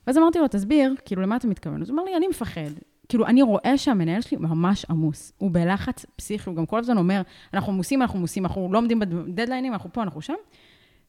ואז 0.07 0.17
אמרתי 0.17 0.39
לו, 0.39 0.47
תסביר, 0.47 0.95
כאילו, 1.05 1.21
למה 1.21 1.35
אתה 1.35 1.47
מתכוון? 1.47 1.81
אז 1.81 1.89
הוא 1.89 1.95
אמר 1.95 2.03
לי, 2.03 2.17
אני 2.17 2.27
מפחד. 2.27 2.71
כאילו, 3.09 3.25
אני 3.27 3.41
רואה 3.41 3.77
שהמנהל 3.77 4.21
שלי 4.21 4.37
ממש 4.37 4.85
עמוס. 4.89 5.33
הוא 5.37 5.51
בלחץ 5.51 6.05
פסיכי, 6.15 6.49
הוא 6.49 6.57
גם 6.57 6.65
כל 6.65 6.79
הזמן 6.79 6.97
אומר, 6.97 7.21
אנחנו 7.53 7.73
עמוסים, 7.73 8.01
אנחנו 8.01 8.19
עמוסים, 8.19 8.45
אנחנו 8.45 8.73
לא 8.73 8.77
עומדים 8.77 8.99
בדדליינים, 8.99 9.73
אנחנו 9.73 9.93
פה, 9.93 10.03
אנחנו 10.03 10.21
שם. 10.21 10.33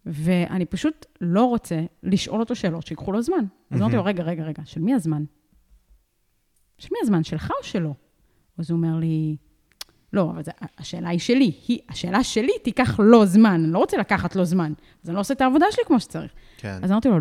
ואני 0.06 0.64
פשוט 0.64 1.06
לא 1.20 1.44
רוצה 1.44 1.80
לשאול 2.02 2.40
אותו 2.40 2.54
שאלות 2.54 2.86
שיקחו 2.86 3.12
לו 3.12 3.22
זמן. 3.22 3.44
אז 3.70 3.80
אמרתי 3.80 3.96
לו, 3.96 4.04
רגע, 4.04 4.22
רגע, 4.22 4.44
רגע, 4.44 4.62
של 4.64 4.80
מי 4.80 4.94
הזמן? 4.94 5.24
של 6.78 6.88
מי 6.92 6.98
הזמן, 7.02 7.24
שלך 7.24 7.50
או 7.58 7.64
שלו? 7.64 7.94
אז 8.58 8.70
הוא 8.70 8.76
אומר 8.76 8.96
לי, 8.96 9.36
לא, 10.12 10.30
אבל 10.30 10.42
זה, 10.42 10.50
השאלה 10.78 11.08
היא 11.08 11.18
שלי. 11.18 11.52
היא, 11.68 11.78
השאלה 11.88 12.24
שלי 12.24 12.52
תיקח 12.62 13.00
לו 13.00 13.26
זמן, 13.26 13.60
אני 13.64 13.72
לא 13.72 13.78
רוצה 13.78 13.96
לקחת 13.96 14.36
לו 14.36 14.44
זמן. 14.44 14.72
אז 15.02 15.08
אני 15.08 15.14
לא 15.14 15.20
עושה 15.20 15.34
את 15.34 15.40
העבודה 15.40 15.66
שלי 15.70 15.84
כמו 15.86 16.00
שצריך. 16.00 16.32
כן. 16.56 16.78
אז 16.82 16.90
אמרתי 16.90 17.08
לו, 17.08 17.16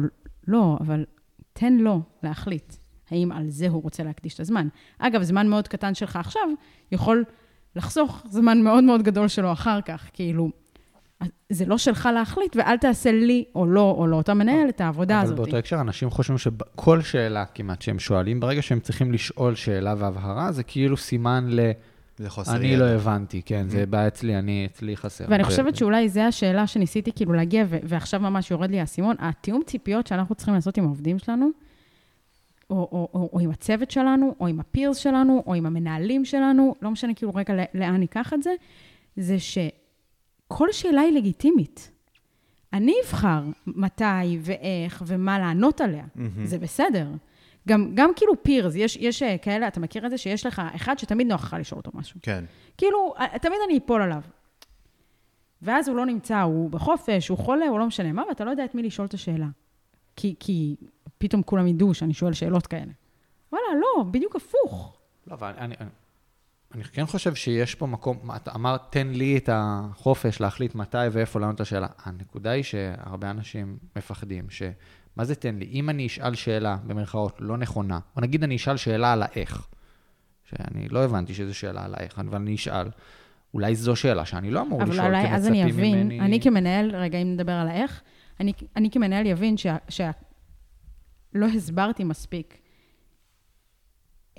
לא, 0.48 0.78
אבל 0.82 1.06
תן 1.54 1.74
לו 1.74 2.02
להחליט 2.24 2.76
האם 3.12 3.32
על 3.32 3.50
זה 3.50 3.70
הוא 3.70 3.84
רוצה 3.84 4.04
להקדיש 4.04 4.34
את 4.34 4.40
הזמן. 4.40 4.68
אגב, 5.00 5.24
זמן 5.24 5.48
מאוד 5.48 5.68
קטן 5.68 5.94
שלך 5.94 6.16
עכשיו 6.16 6.50
יכול 6.92 7.24
לחסוך 7.76 8.24
זמן 8.30 8.62
מאוד 8.62 8.84
מאוד 8.84 9.02
גדול 9.02 9.28
שלו 9.28 9.52
אחר 9.52 9.82
כך. 9.82 10.10
כאילו, 10.14 10.50
זה 11.50 11.66
לא 11.66 11.78
שלך 11.78 12.10
להחליט, 12.14 12.56
ואל 12.56 12.78
תעשה 12.78 13.12
לי 13.12 13.44
או 13.56 13.66
לא, 13.66 13.96
או 13.98 14.08
לאותה 14.08 14.34
מנהל 14.34 14.70
את 14.70 14.82
העבודה 14.82 15.16
אבל 15.16 15.24
הזאת. 15.24 15.38
באותו 15.38 15.58
הקשר, 15.58 15.82
אנשים 15.82 16.10
חושבים 16.10 16.38
שכל 16.38 17.02
שאלה 17.02 17.46
כמעט 17.46 17.82
שהם 17.82 18.00
שואלים, 18.00 18.40
ברגע 18.40 18.62
שהם 18.62 18.80
צריכים 18.80 19.12
לשאול 19.12 19.56
שאלה 19.56 19.96
והבהרה, 19.98 20.52
זה 20.52 20.64
כאילו 20.64 20.98
סימן 20.98 21.46
ל... 21.50 21.72
זה 22.18 22.30
חוסר 22.30 22.56
אני 22.56 22.78
לא 22.78 22.86
הבנתי, 22.86 23.42
כן, 23.42 23.70
זה 23.70 23.86
בעיה 23.86 24.08
אצלי, 24.08 24.40
אני, 24.40 24.68
אצלי 24.72 24.98
חסר. 24.98 25.26
ואני 25.30 25.44
ו- 25.44 25.46
חושבת 25.46 25.76
שאולי 25.76 26.10
זו 26.10 26.22
השאלה 26.22 26.68
שניסיתי 26.68 27.12
כאילו 27.12 27.34
להגיע, 27.34 27.66
ועכשיו 27.70 28.20
ממש 28.20 28.52
יורד 28.52 28.72
לי 28.72 28.80
האסימון, 28.80 29.16
התיאום 29.20 29.62
ציפיות 29.66 30.08
שאנחנו 30.08 30.36
צריכים 30.36 30.54
לעשות 30.54 30.78
עם 30.78 30.86
העובדים 30.86 31.20
שלנו, 31.20 31.50
או, 32.70 32.76
או, 32.76 33.10
או, 33.14 33.30
או 33.34 33.40
עם 33.40 33.50
הצוות 33.50 33.92
שלנו, 33.92 34.36
או 34.40 34.48
עם 34.48 34.60
הפירס 34.60 34.98
שלנו, 34.98 35.44
או 35.48 35.54
עם 35.54 35.66
המנהלים 35.66 36.26
שלנו, 36.26 36.76
לא 36.82 36.92
משנה 36.92 37.14
כאילו 37.14 37.36
רגע 37.36 37.54
לאן 37.74 37.96
ניקח 37.96 38.34
את 38.34 38.44
זה, 38.44 38.52
זה 39.18 39.38
שכל 39.40 40.68
שאלה 40.72 41.02
היא 41.02 41.14
לגיטימית. 41.14 41.92
אני 42.74 42.94
אבחר 43.06 43.44
מתי 43.68 44.38
ואיך 44.42 45.04
ומה 45.08 45.40
לענות 45.40 45.82
עליה. 45.82 46.04
זה 46.44 46.58
בסדר. 46.58 47.08
גם, 47.68 47.92
גם 47.96 48.12
כאילו 48.16 48.44
פירס, 48.44 48.76
יש, 48.76 48.98
יש 48.98 49.24
אה, 49.24 49.38
כאלה, 49.38 49.68
אתה 49.68 49.80
מכיר 49.80 50.06
את 50.06 50.12
זה 50.12 50.18
שיש 50.18 50.46
לך 50.46 50.62
אחד 50.76 51.00
שתמיד 51.00 51.28
נוח 51.28 51.44
לך 51.44 51.56
לשאול 51.60 51.78
אותו 51.78 51.92
משהו. 51.94 52.20
כן. 52.22 52.46
כאילו, 52.78 53.14
תמיד 53.42 53.58
אני 53.68 53.78
אפול 53.78 54.02
עליו. 54.02 54.22
ואז 55.62 55.88
הוא 55.88 55.98
לא 55.98 56.06
נמצא, 56.06 56.42
הוא 56.42 56.70
בחופש, 56.70 57.28
הוא 57.28 57.38
חולה, 57.38 57.68
הוא 57.68 57.80
לא 57.80 57.88
משנה 57.88 58.12
מה, 58.12 58.24
ואתה 58.30 58.44
לא 58.44 58.50
יודע 58.50 58.66
את 58.66 58.76
מי 58.76 58.84
לשאול 58.84 59.08
את 59.08 59.14
השאלה. 59.14 59.48
כי, 60.16 60.36
כי 60.40 60.76
פתאום 61.18 61.42
כולם 61.42 61.68
ידעו 61.68 61.94
שאני 61.94 62.14
שואל 62.14 62.34
שאלות 62.34 62.68
כאלה. 62.68 62.92
וואלה, 63.52 63.66
לא, 63.82 64.04
בדיוק 64.04 64.36
הפוך. 64.36 64.98
לא, 65.28 65.34
אבל 65.34 65.54
אני, 65.58 65.76
אני, 65.80 65.90
אני 66.74 66.84
כן 66.84 67.06
חושב 67.06 67.36
שיש 67.36 67.76
פה 67.76 67.88
מקום, 67.88 68.32
אתה 68.36 68.52
אמרת, 68.56 68.82
תן 68.90 69.08
לי 69.08 69.38
את 69.38 69.50
החופש 69.54 70.42
להחליט 70.42 70.76
מתי 70.76 70.98
ואיפה 71.12 71.40
לענות 71.40 71.56
את 71.56 71.62
השאלה. 71.62 71.88
הנקודה 72.06 72.52
היא 72.52 72.64
שהרבה 72.64 73.30
אנשים 73.30 73.78
מפחדים, 73.96 74.50
ש... 74.50 74.62
מה 75.16 75.26
זה 75.26 75.36
תן 75.36 75.56
לי? 75.56 75.70
אם 75.72 75.90
אני 75.90 76.08
אשאל 76.08 76.36
שאלה, 76.36 76.78
במרכאות, 76.88 77.38
לא 77.40 77.58
נכונה, 77.58 78.00
או 78.16 78.22
נגיד 78.22 78.44
אני 78.44 78.56
אשאל 78.56 78.78
שאלה 78.78 79.14
על 79.14 79.24
האיך, 79.24 79.68
שאני 80.44 80.90
לא 80.90 81.04
הבנתי 81.04 81.34
שזו 81.34 81.56
שאלה 81.56 81.86
על 81.86 81.96
האיך, 81.98 82.20
אבל 82.20 82.36
אני 82.36 82.56
אשאל, 82.56 82.88
אולי 83.54 83.76
זו 83.76 83.96
שאלה 83.96 84.26
שאני 84.26 84.52
לא 84.52 84.62
אמור 84.62 84.82
אבל 84.82 84.92
לשאול, 84.92 85.08
אולי 85.08 85.28
כי 85.28 85.36
אז 85.36 85.48
אני 85.48 85.64
מצפים 85.64 85.80
אבין, 85.80 86.04
ממני... 86.04 86.20
אני 86.20 86.42
כמנהל, 86.42 86.96
רגע, 86.96 87.18
אם 87.18 87.34
נדבר 87.34 87.52
על 87.52 87.68
האיך, 87.68 88.02
אני, 88.40 88.54
אני 88.76 88.92
כמנהל 88.92 89.26
יבין 89.26 89.58
שה, 89.58 89.78
שה... 89.90 90.12
לא 91.34 91.46
הסברתי 91.46 92.04
מספיק 92.04 92.61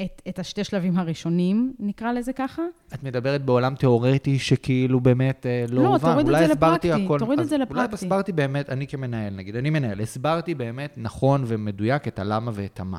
את, 0.01 0.23
את 0.29 0.39
השתי 0.39 0.65
שלבים 0.65 0.99
הראשונים, 0.99 1.75
נקרא 1.79 2.13
לזה 2.13 2.33
ככה. 2.33 2.63
את 2.95 3.03
מדברת 3.03 3.45
בעולם 3.45 3.75
תיאורטי 3.75 4.39
שכאילו 4.39 5.01
באמת 5.01 5.47
אה, 5.47 5.65
לא 5.69 5.83
לא, 5.83 5.89
הובן. 5.89 6.11
תוריד 6.13 6.27
את 6.27 6.35
אולי 6.35 6.47
זה 6.47 6.53
לפרקטי, 6.53 6.93
הכל- 6.93 7.19
תוריד 7.19 7.39
את 7.41 7.49
זה 7.49 7.55
אולי 7.55 7.65
לפרקטי. 7.65 7.95
הסברתי 7.95 8.33
באמת, 8.33 8.71
אני 8.71 8.87
כמנהל, 8.87 9.35
נגיד, 9.35 9.57
אני 9.57 9.71
מנהל, 9.71 10.01
הסברתי 10.01 10.55
באמת 10.55 10.95
נכון 10.97 11.45
ומדויק 11.47 12.09
את 12.09 12.19
הלמה 12.19 12.51
ואת 12.55 12.81
המה. 12.81 12.99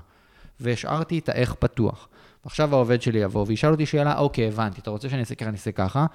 והשארתי 0.60 1.19
את 1.19 1.29
האיך 1.29 1.53
פתוח. 1.53 2.08
עכשיו 2.45 2.75
העובד 2.75 3.01
שלי 3.01 3.19
יבוא 3.19 3.45
וישאל 3.47 3.71
אותי 3.71 3.86
שאלה, 3.86 4.17
אוקיי, 4.17 4.47
הבנתי, 4.47 4.82
אתה 4.82 4.89
רוצה 4.89 5.10
שאני 5.10 5.19
אעשה 5.19 5.36
ככה, 5.36 5.45
אני 5.45 5.56
אעשה 5.56 5.71
ככה, 5.71 6.06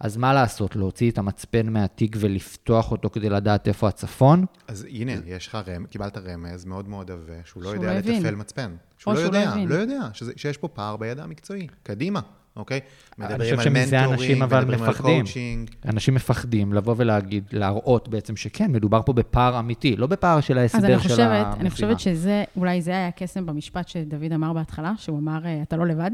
אז 0.00 0.16
מה 0.16 0.32
לעשות, 0.34 0.76
להוציא 0.76 1.10
את 1.10 1.18
המצפן 1.18 1.68
מהתיק 1.72 2.16
ולפתוח 2.20 2.92
אותו 2.92 3.10
כדי 3.10 3.28
לדעת 3.30 3.68
איפה 3.68 3.88
הצפון? 3.88 4.44
אז 4.68 4.86
הנה, 4.90 5.12
יש 5.26 5.46
לך 5.48 5.58
רמז, 5.68 5.86
קיבלת 5.90 6.18
רמז 6.18 6.64
מאוד 6.64 6.88
מאוד 6.88 7.10
עבה, 7.10 7.22
שהוא 7.44 7.62
לא 7.62 7.68
שהוא 7.70 7.82
יודע 7.82 7.92
לא 7.94 7.98
הבין. 7.98 8.16
לתפעל 8.16 8.34
מצפן. 8.34 8.70
שהוא 8.98 9.14
לא 9.14 9.20
שהוא 9.20 9.32
לא 9.32 9.38
יודע, 9.38 9.50
הבין. 9.50 9.68
לא 9.68 9.74
יודע, 9.74 10.00
שזה- 10.12 10.32
שיש 10.36 10.56
פה 10.56 10.68
פער 10.68 10.96
בידע 10.96 11.24
המקצועי. 11.24 11.66
קדימה, 11.82 12.20
אוקיי? 12.56 12.80
אני 13.18 13.26
מדברים 13.26 13.40
חושב 13.56 13.58
על 13.58 13.64
שמזה 13.64 14.00
אנשים 14.00 14.10
מנטורינג, 14.10 14.42
אבל 14.42 14.60
מדברים 14.60 14.82
על 14.82 14.88
מפחדים. 14.90 15.24
קואוצ'ינג. 15.24 15.70
אנשים 15.84 16.14
מפחדים 16.14 16.72
לבוא 16.72 16.94
ולהגיד, 16.98 17.44
להראות 17.52 18.08
בעצם 18.08 18.36
שכן, 18.36 18.72
מדובר 18.72 19.02
פה 19.02 19.12
בפער 19.12 19.58
אמיתי, 19.58 19.96
לא 19.96 20.06
בפער 20.06 20.40
של 20.40 20.58
ההסבר 20.58 20.78
אז 20.78 20.82
של 20.84 20.86
אני 20.86 20.94
המשימה. 20.94 21.44
חושבת, 21.44 21.60
אני 21.60 21.70
חושבת 21.70 22.00
שזה, 22.00 22.44
אולי 22.56 22.82
זה 22.82 22.90
היה 22.90 23.08
הקסם 23.08 23.46
במשפט 23.46 23.88
שדוד 23.88 24.32
אמר 24.34 24.52
בהתחלה, 24.52 24.92
שהוא 24.96 25.18
אמר, 25.18 25.46
אה, 25.46 25.62
אתה 25.62 25.76
לא 25.76 25.86
לבד. 25.86 26.10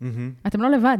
מהמם. 0.00 0.32
אתם 0.46 0.60
לא 0.60 0.70
לבד. 0.70 0.98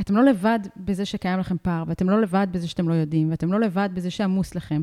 אתם 0.00 0.16
לא 0.16 0.24
לבד 0.24 0.58
בזה 0.76 1.04
שקיים 1.04 1.38
לכם 1.38 1.56
פער, 1.62 1.84
ואתם 1.86 2.10
לא 2.10 2.20
לבד 2.20 2.46
בזה 2.50 2.68
שאתם 2.68 2.88
לא 2.88 2.94
יודעים, 2.94 3.30
ואתם 3.30 3.52
לא 3.52 3.60
לבד 3.60 3.88
בזה 3.94 4.10
שעמוס 4.10 4.54
לכם. 4.54 4.80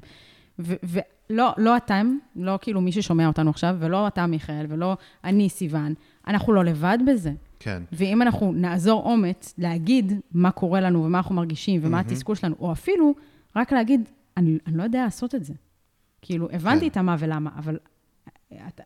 ולא 0.60 1.54
לא 1.58 1.78
אתם, 1.78 2.18
לא 2.36 2.60
כאילו 2.62 2.82
מי 2.82 2.92
ששומע 2.92 3.28
אותנו 3.28 3.50
עכשיו, 3.50 3.76
ולא 3.80 4.08
אתה, 4.08 4.28
מיכאל, 4.28 4.66
ולא 4.70 4.98
אני, 5.24 5.50
סיוון, 5.50 5.94
אנחנו 6.28 6.54
לא 6.54 6.64
לבד 6.66 6.98
בזה. 7.08 7.34
כן. 7.60 7.84
ואם 7.92 8.22
אנחנו 8.22 8.52
נעזור 8.52 9.04
אומץ 9.06 9.54
להגיד 9.58 10.14
מה 10.32 10.52
קורה 10.52 10.82
לנו 10.82 11.04
ומה 11.04 11.18
אנחנו 11.18 11.36
מרגישים 11.36 11.82
ומה 11.82 11.90
מהמם. 11.90 12.08
התסכול 12.08 12.36
שלנו, 12.36 12.56
או 12.60 12.72
אפילו 12.72 13.16
רק 13.56 13.74
להגיד, 13.74 14.10
אני, 14.38 14.58
אני 14.68 14.78
לא 14.78 14.84
יודע 14.84 15.04
לעשות 15.04 15.36
את 15.36 15.44
זה. 15.44 15.54
כאילו, 16.22 16.48
הבנתי 16.52 16.80
כן. 16.80 16.88
את 16.88 16.98
המה 16.98 17.16
ולמה, 17.20 17.50
אבל 17.58 17.78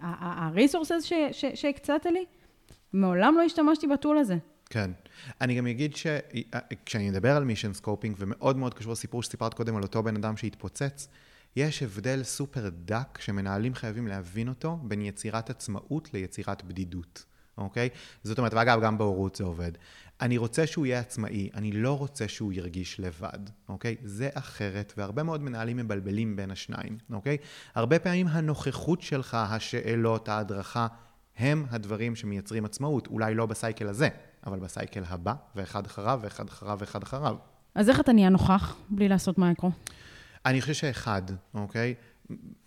ה 0.02 0.13
resources 0.13 1.12
שהקצת 1.54 2.06
לי, 2.06 2.26
מעולם 2.94 3.36
לא 3.38 3.42
השתמשתי 3.42 3.88
ב 3.88 3.94
tool 3.94 4.18
הזה. 4.18 4.38
כן. 4.70 4.92
אני 5.42 5.56
גם 5.56 5.68
אגיד 5.68 5.96
שכשאני 5.96 7.10
מדבר 7.10 7.36
על 7.36 7.44
mission 7.44 7.74
scoping, 7.74 8.16
ומאוד 8.20 8.58
מאוד 8.58 8.74
קשור 8.74 8.92
לסיפור 8.92 9.24
שסיפרת 9.24 9.54
קודם 9.54 9.76
על 9.76 9.84
אותו 9.84 10.04
בן 10.04 10.16
אדם 10.16 10.38
שהתפוצץ, 10.38 11.08
יש 11.56 11.84
הבדל 11.84 12.24
סופר 12.24 12.70
דק 12.86 13.20
שמנהלים 13.22 13.76
חייבים 13.76 14.08
להבין 14.08 14.50
אותו 14.50 14.80
בין 14.84 15.02
יצירת 15.02 15.50
עצמאות 15.50 16.14
ליצירת 16.14 16.64
בדידות, 16.64 17.26
אוקיי? 17.58 17.90
זאת 18.24 18.38
אומרת, 18.38 18.54
ואגב, 18.54 18.82
גם 18.82 18.98
בהורות 18.98 19.36
זה 19.36 19.44
עובד. 19.44 19.72
אני 20.22 20.38
רוצה 20.38 20.68
שהוא 20.68 20.86
יהיה 20.86 21.00
עצמאי, 21.00 21.50
אני 21.54 21.72
לא 21.72 21.98
רוצה 21.98 22.28
שהוא 22.28 22.54
ירגיש 22.54 23.00
לבד, 23.00 23.40
אוקיי? 23.70 23.96
זה 24.04 24.30
אחרת, 24.34 24.94
והרבה 24.98 25.24
מאוד 25.24 25.42
מנהלים 25.42 25.78
מבלבלים 25.78 26.36
בין 26.36 26.52
השניים, 26.52 26.98
אוקיי? 27.12 27.38
הרבה 27.76 28.00
פעמים 28.00 28.28
הנוכחות 28.28 29.02
שלך, 29.02 29.34
השאלות, 29.34 30.30
ההדרכה, 30.30 30.88
הם 31.38 31.66
הדברים 31.70 32.16
שמייצרים 32.16 32.66
עצמאות, 32.66 33.08
אולי 33.08 33.36
לא 33.36 33.46
ב 33.46 33.53
cycle 33.53 33.88
הזה, 33.88 34.10
אבל 34.46 34.60
ב 34.60 34.67
cycle 34.67 35.04
הבא, 35.08 35.34
ואחד 35.56 35.86
אחריו, 35.86 36.20
ואחד 36.24 36.48
אחריו, 36.48 36.78
ואחד 36.80 37.04
אחריו. 37.04 37.36
אז 37.76 37.90
איך 37.90 38.00
אתה 38.00 38.14
נהיה 38.14 38.30
נוכח 38.30 38.76
בלי 38.90 39.08
לעשות 39.10 39.38
מייקרו? 39.38 39.72
אני 40.46 40.62
חושב 40.62 40.74
שאחד, 40.74 41.22
אוקיי? 41.54 41.96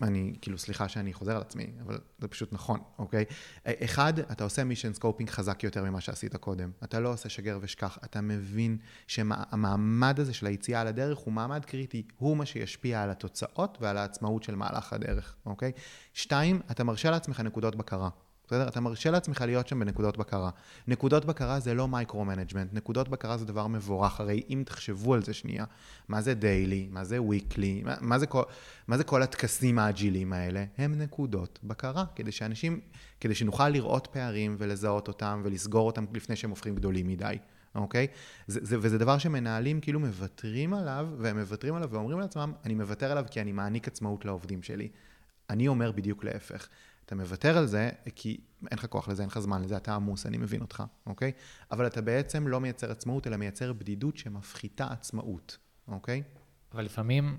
אני, 0.01 0.33
כאילו, 0.41 0.57
סליחה 0.57 0.87
שאני 0.87 1.13
חוזר 1.13 1.35
על 1.35 1.41
עצמי, 1.41 1.67
אבל 1.85 1.97
זה 2.19 2.27
פשוט 2.27 2.53
נכון, 2.53 2.79
אוקיי? 2.99 3.25
אחד, 3.65 4.19
אתה 4.19 4.43
עושה 4.43 4.63
mission 4.63 4.93
scoping 4.93 5.29
חזק 5.29 5.63
יותר 5.63 5.83
ממה 5.83 6.01
שעשית 6.01 6.35
קודם. 6.35 6.71
אתה 6.83 6.99
לא 6.99 7.13
עושה 7.13 7.29
שגר 7.29 7.57
ושכח, 7.61 7.97
אתה 8.03 8.21
מבין 8.21 8.77
שהמעמד 9.07 10.19
הזה 10.19 10.33
של 10.33 10.45
היציאה 10.45 10.83
לדרך 10.83 11.17
הוא 11.17 11.33
מעמד 11.33 11.65
קריטי, 11.65 12.03
הוא 12.17 12.37
מה 12.37 12.45
שישפיע 12.45 13.03
על 13.03 13.09
התוצאות 13.09 13.77
ועל 13.81 13.97
העצמאות 13.97 14.43
של 14.43 14.55
מהלך 14.55 14.93
הדרך, 14.93 15.35
אוקיי? 15.45 15.71
שתיים, 16.13 16.61
אתה 16.71 16.83
מרשה 16.83 17.11
לעצמך 17.11 17.39
נקודות 17.39 17.75
בקרה. 17.75 18.09
בסדר? 18.47 18.67
אתה 18.67 18.79
מרשה 18.79 19.11
לעצמך 19.11 19.41
להיות 19.41 19.67
שם 19.67 19.79
בנקודות 19.79 20.17
בקרה. 20.17 20.49
נקודות 20.87 21.25
בקרה 21.25 21.59
זה 21.59 21.73
לא 21.73 21.87
micro-management, 21.87 22.73
נקודות 22.73 23.09
בקרה 23.09 23.37
זה 23.37 23.45
דבר 23.45 23.67
מבורך, 23.67 24.19
הרי 24.19 24.43
אם 24.49 24.63
תחשבו 24.65 25.13
על 25.13 25.23
זה 25.23 25.33
שנייה, 25.33 25.65
מה 26.07 26.21
זה 26.21 26.33
daily, 26.33 26.87
מה 26.91 27.03
זה 27.03 27.19
weekly, 27.19 27.85
מה, 27.85 27.95
מה, 28.01 28.19
זה 28.19 28.27
כל, 28.27 28.43
מה 28.87 28.97
זה 28.97 29.03
כל 29.03 29.23
הטקסים 29.23 29.79
האג'יליים 29.79 30.33
האלה? 30.33 30.65
הם 30.77 31.01
נקודות 31.01 31.59
בקרה, 31.63 32.05
כדי 32.15 32.31
שאנשים, 32.31 32.79
כדי 33.19 33.35
שנוכל 33.35 33.69
לראות 33.69 34.07
פערים 34.11 34.55
ולזהות 34.59 35.07
אותם 35.07 35.41
ולסגור 35.45 35.87
אותם 35.87 36.05
לפני 36.13 36.35
שהם 36.35 36.49
הופכים 36.49 36.75
גדולים 36.75 37.07
מדי. 37.07 37.37
אוקיי? 37.75 38.07
זה, 38.47 38.59
זה, 38.63 38.77
וזה 38.81 38.97
דבר 38.97 39.17
שמנהלים 39.17 39.81
כאילו 39.81 39.99
מוותרים 39.99 40.73
עליו, 40.73 41.07
והם 41.17 41.39
מוותרים 41.39 41.75
עליו 41.75 41.89
ואומרים 41.91 42.19
לעצמם, 42.19 42.53
אני 42.65 42.73
מוותר 42.73 43.11
עליו 43.11 43.25
כי 43.31 43.41
אני 43.41 43.51
מעניק 43.51 43.87
עצמאות 43.87 44.25
לעובדים 44.25 44.63
שלי. 44.63 44.89
אני 45.49 45.67
אומר 45.67 45.91
בדיוק 45.91 46.23
להפך. 46.23 46.67
אתה 47.05 47.15
מוותר 47.15 47.57
על 47.57 47.65
זה, 47.65 47.89
כי 48.15 48.37
אין 48.71 48.79
לך 48.79 48.85
כוח 48.85 49.07
לזה, 49.07 49.21
אין 49.21 49.29
לך 49.29 49.39
זמן 49.39 49.61
לזה, 49.61 49.77
אתה 49.77 49.95
עמוס, 49.95 50.25
אני 50.25 50.37
מבין 50.37 50.61
אותך, 50.61 50.83
אוקיי? 51.05 51.31
אבל 51.71 51.87
אתה 51.87 52.01
בעצם 52.01 52.47
לא 52.47 52.59
מייצר 52.59 52.91
עצמאות, 52.91 53.27
אלא 53.27 53.37
מייצר 53.37 53.73
בדידות 53.73 54.17
שמפחיתה 54.17 54.87
עצמאות, 54.91 55.57
אוקיי? 55.87 56.23
אבל 56.73 56.83
לפעמים, 56.85 57.37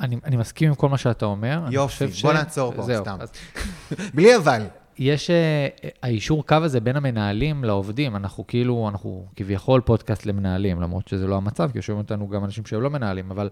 אני, 0.00 0.16
אני 0.24 0.36
מסכים 0.36 0.68
עם 0.68 0.74
כל 0.74 0.88
מה 0.88 0.98
שאתה 0.98 1.24
אומר. 1.24 1.64
יופי, 1.70 2.06
בוא 2.22 2.32
נעצור 2.32 2.72
פה, 2.72 2.82
זהו, 2.82 3.04
סתם. 3.04 3.18
אז 3.20 3.32
בלי 4.14 4.36
אבל. 4.36 4.66
יש 4.98 5.30
אה, 5.30 5.68
האישור 6.02 6.46
קו 6.46 6.54
הזה 6.54 6.80
בין 6.80 6.96
המנהלים 6.96 7.64
לעובדים, 7.64 8.16
אנחנו 8.16 8.46
כאילו, 8.46 8.88
אנחנו 8.88 9.28
כביכול 9.36 9.80
פודקאסט 9.80 10.26
למנהלים, 10.26 10.80
למרות 10.80 11.08
שזה 11.08 11.26
לא 11.26 11.36
המצב, 11.36 11.70
כי 11.72 11.78
יושבים 11.78 11.98
אותנו 11.98 12.28
גם 12.28 12.44
אנשים 12.44 12.66
שהם 12.66 12.80
לא 12.80 12.90
מנהלים, 12.90 13.30
אבל 13.30 13.50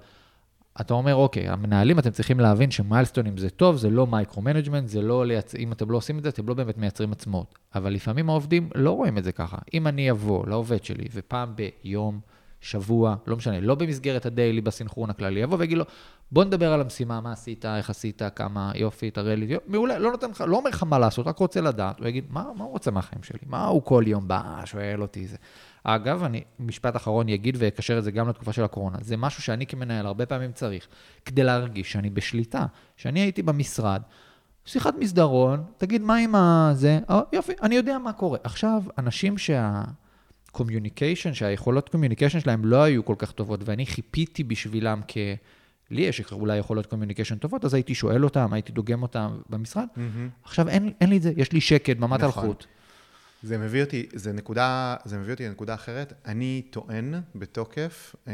אתה 0.80 0.94
אומר, 0.94 1.14
אוקיי, 1.14 1.48
המנהלים, 1.48 1.98
אתם 1.98 2.10
צריכים 2.10 2.40
להבין 2.40 2.70
שמיילסטונים 2.70 3.36
זה 3.36 3.50
טוב, 3.50 3.76
זה 3.76 3.90
לא 3.90 4.06
micro-management, 4.06 4.88
זה 4.88 5.02
לא 5.02 5.26
לייצר, 5.26 5.58
אם 5.58 5.72
אתם 5.72 5.90
לא 5.90 5.96
עושים 5.96 6.18
את 6.18 6.22
זה, 6.22 6.28
אתם 6.28 6.48
לא 6.48 6.54
באמת 6.54 6.78
מייצרים 6.78 7.12
עצמאות. 7.12 7.58
אבל 7.74 7.92
לפעמים 7.92 8.30
העובדים 8.30 8.70
לא 8.74 8.90
רואים 8.90 9.18
את 9.18 9.24
זה 9.24 9.32
ככה. 9.32 9.56
אם 9.74 9.86
אני 9.86 10.10
אבוא 10.10 10.46
לעובד 10.46 10.84
שלי, 10.84 11.04
ופעם 11.12 11.54
ביום, 11.56 12.20
שבוע, 12.62 13.14
לא 13.26 13.36
משנה, 13.36 13.60
לא 13.60 13.74
במסגרת 13.74 14.26
ה 14.26 14.32
daily 14.32 14.60
בסנכרון 14.60 15.10
הכללי, 15.10 15.44
אבוא 15.44 15.56
ואגיד 15.58 15.78
לו, 15.78 15.84
בוא 16.32 16.44
נדבר 16.44 16.72
על 16.72 16.80
המשימה, 16.80 17.20
מה 17.20 17.32
עשית, 17.32 17.64
איך 17.64 17.90
עשית, 17.90 18.22
כמה 18.36 18.72
יופי, 18.74 19.10
תראה 19.10 19.34
לי, 19.34 19.56
מעולה, 19.66 19.98
לא 19.98 20.10
נותן 20.10 20.30
לך, 20.30 20.44
לא 20.48 20.56
אומר 20.56 20.70
לך 20.70 20.82
מה 20.82 20.98
לעשות, 20.98 21.26
רק 21.26 21.38
רוצה 21.38 21.60
לדעת. 21.60 21.98
הוא 21.98 22.08
יגיד, 22.08 22.24
מה, 22.30 22.44
מה 22.56 22.64
הוא 22.64 22.72
רוצה 22.72 22.90
מהחיים 22.90 23.22
שלי? 23.22 23.38
מה 23.46 23.66
הוא 23.66 23.82
כל 23.82 24.04
יום 24.06 24.28
בא, 24.28 24.62
שואל 24.64 25.02
אותי 25.02 25.26
זה. 25.26 25.36
אגב, 25.84 26.22
אני, 26.24 26.42
משפט 26.60 26.96
אחרון 26.96 27.28
יגיד 27.28 27.56
ואקשר 27.58 27.98
את 27.98 28.04
זה 28.04 28.10
גם 28.10 28.28
לתקופה 28.28 28.52
של 28.52 28.64
הקורונה. 28.64 28.98
זה 29.00 29.16
משהו 29.16 29.42
שאני 29.42 29.66
כמנהל 29.66 30.06
הרבה 30.06 30.26
פעמים 30.26 30.52
צריך, 30.52 30.86
כדי 31.24 31.42
להרגיש 31.44 31.92
שאני 31.92 32.10
בשליטה. 32.10 32.66
שאני 32.96 33.20
הייתי 33.20 33.42
במשרד, 33.42 34.02
שיחת 34.64 34.94
מסדרון, 34.98 35.64
תגיד 35.76 36.02
מה 36.02 36.16
עם 36.16 36.34
הזה, 36.34 36.98
אה, 37.10 37.20
יופי, 37.32 37.52
אני 37.62 37.74
יודע 37.74 37.98
מה 37.98 38.12
קורה. 38.12 38.38
עכשיו, 38.44 38.82
אנשים 38.98 39.38
שה... 39.38 39.82
communication, 40.52 41.34
שהיכולות 41.34 41.88
communication 41.88 42.40
שלהם 42.40 42.64
לא 42.64 42.82
היו 42.82 43.04
כל 43.04 43.14
כך 43.18 43.32
טובות, 43.32 43.60
ואני 43.64 43.86
חיפיתי 43.86 44.44
בשבילם 44.44 45.00
כ... 45.08 45.16
לי 45.90 46.02
יש 46.02 46.32
אולי 46.32 46.56
יכולות 46.56 46.86
communication 46.86 47.38
טובות, 47.38 47.64
אז 47.64 47.74
הייתי 47.74 47.94
שואל 47.94 48.24
אותם, 48.24 48.52
הייתי 48.52 48.72
דוגם 48.72 49.02
אותם 49.02 49.40
במשרד. 49.48 49.86
עכשיו 50.42 50.68
אין, 50.68 50.92
אין 51.00 51.10
לי 51.10 51.16
את 51.16 51.22
זה, 51.22 51.32
יש 51.36 51.52
לי 51.52 51.60
שקט, 51.60 51.96
במת 51.96 52.20
נכון. 52.20 52.44
אלחוט. 52.44 52.66
זה 53.42 53.58
מביא 53.58 53.82
אותי, 53.82 54.06
זה 54.14 54.32
נקודה, 54.32 54.96
זה 55.04 55.18
מביא 55.18 55.32
אותי 55.32 55.48
לנקודה 55.48 55.74
אחרת. 55.74 56.12
אני 56.26 56.62
טוען 56.70 57.14
בתוקף 57.34 58.14
אה, 58.28 58.32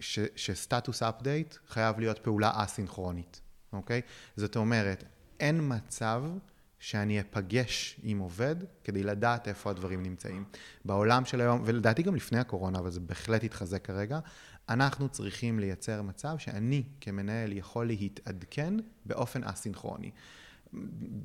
ש, 0.00 0.18
שסטטוס 0.36 1.02
אפדייט 1.02 1.54
חייב 1.68 2.00
להיות 2.00 2.18
פעולה 2.18 2.50
אסינכרונית, 2.54 3.40
אוקיי? 3.72 4.00
זאת 4.36 4.56
אומרת, 4.56 5.04
אין 5.40 5.60
מצב 5.62 6.22
שאני 6.78 7.20
אפגש 7.20 8.00
עם 8.02 8.18
עובד 8.18 8.56
כדי 8.84 9.02
לדעת 9.02 9.48
איפה 9.48 9.70
הדברים 9.70 10.02
נמצאים. 10.02 10.44
בעולם 10.84 11.24
של 11.24 11.40
היום, 11.40 11.62
ולדעתי 11.64 12.02
גם 12.02 12.14
לפני 12.14 12.38
הקורונה, 12.38 12.78
אבל 12.78 12.90
זה 12.90 13.00
בהחלט 13.00 13.44
התחזק 13.44 13.84
כרגע, 13.84 14.18
אנחנו 14.68 15.08
צריכים 15.08 15.58
לייצר 15.58 16.02
מצב 16.02 16.34
שאני 16.38 16.82
כמנהל 17.00 17.52
יכול 17.52 17.86
להתעדכן 17.86 18.74
באופן 19.06 19.44
אסינכרוני. 19.44 20.10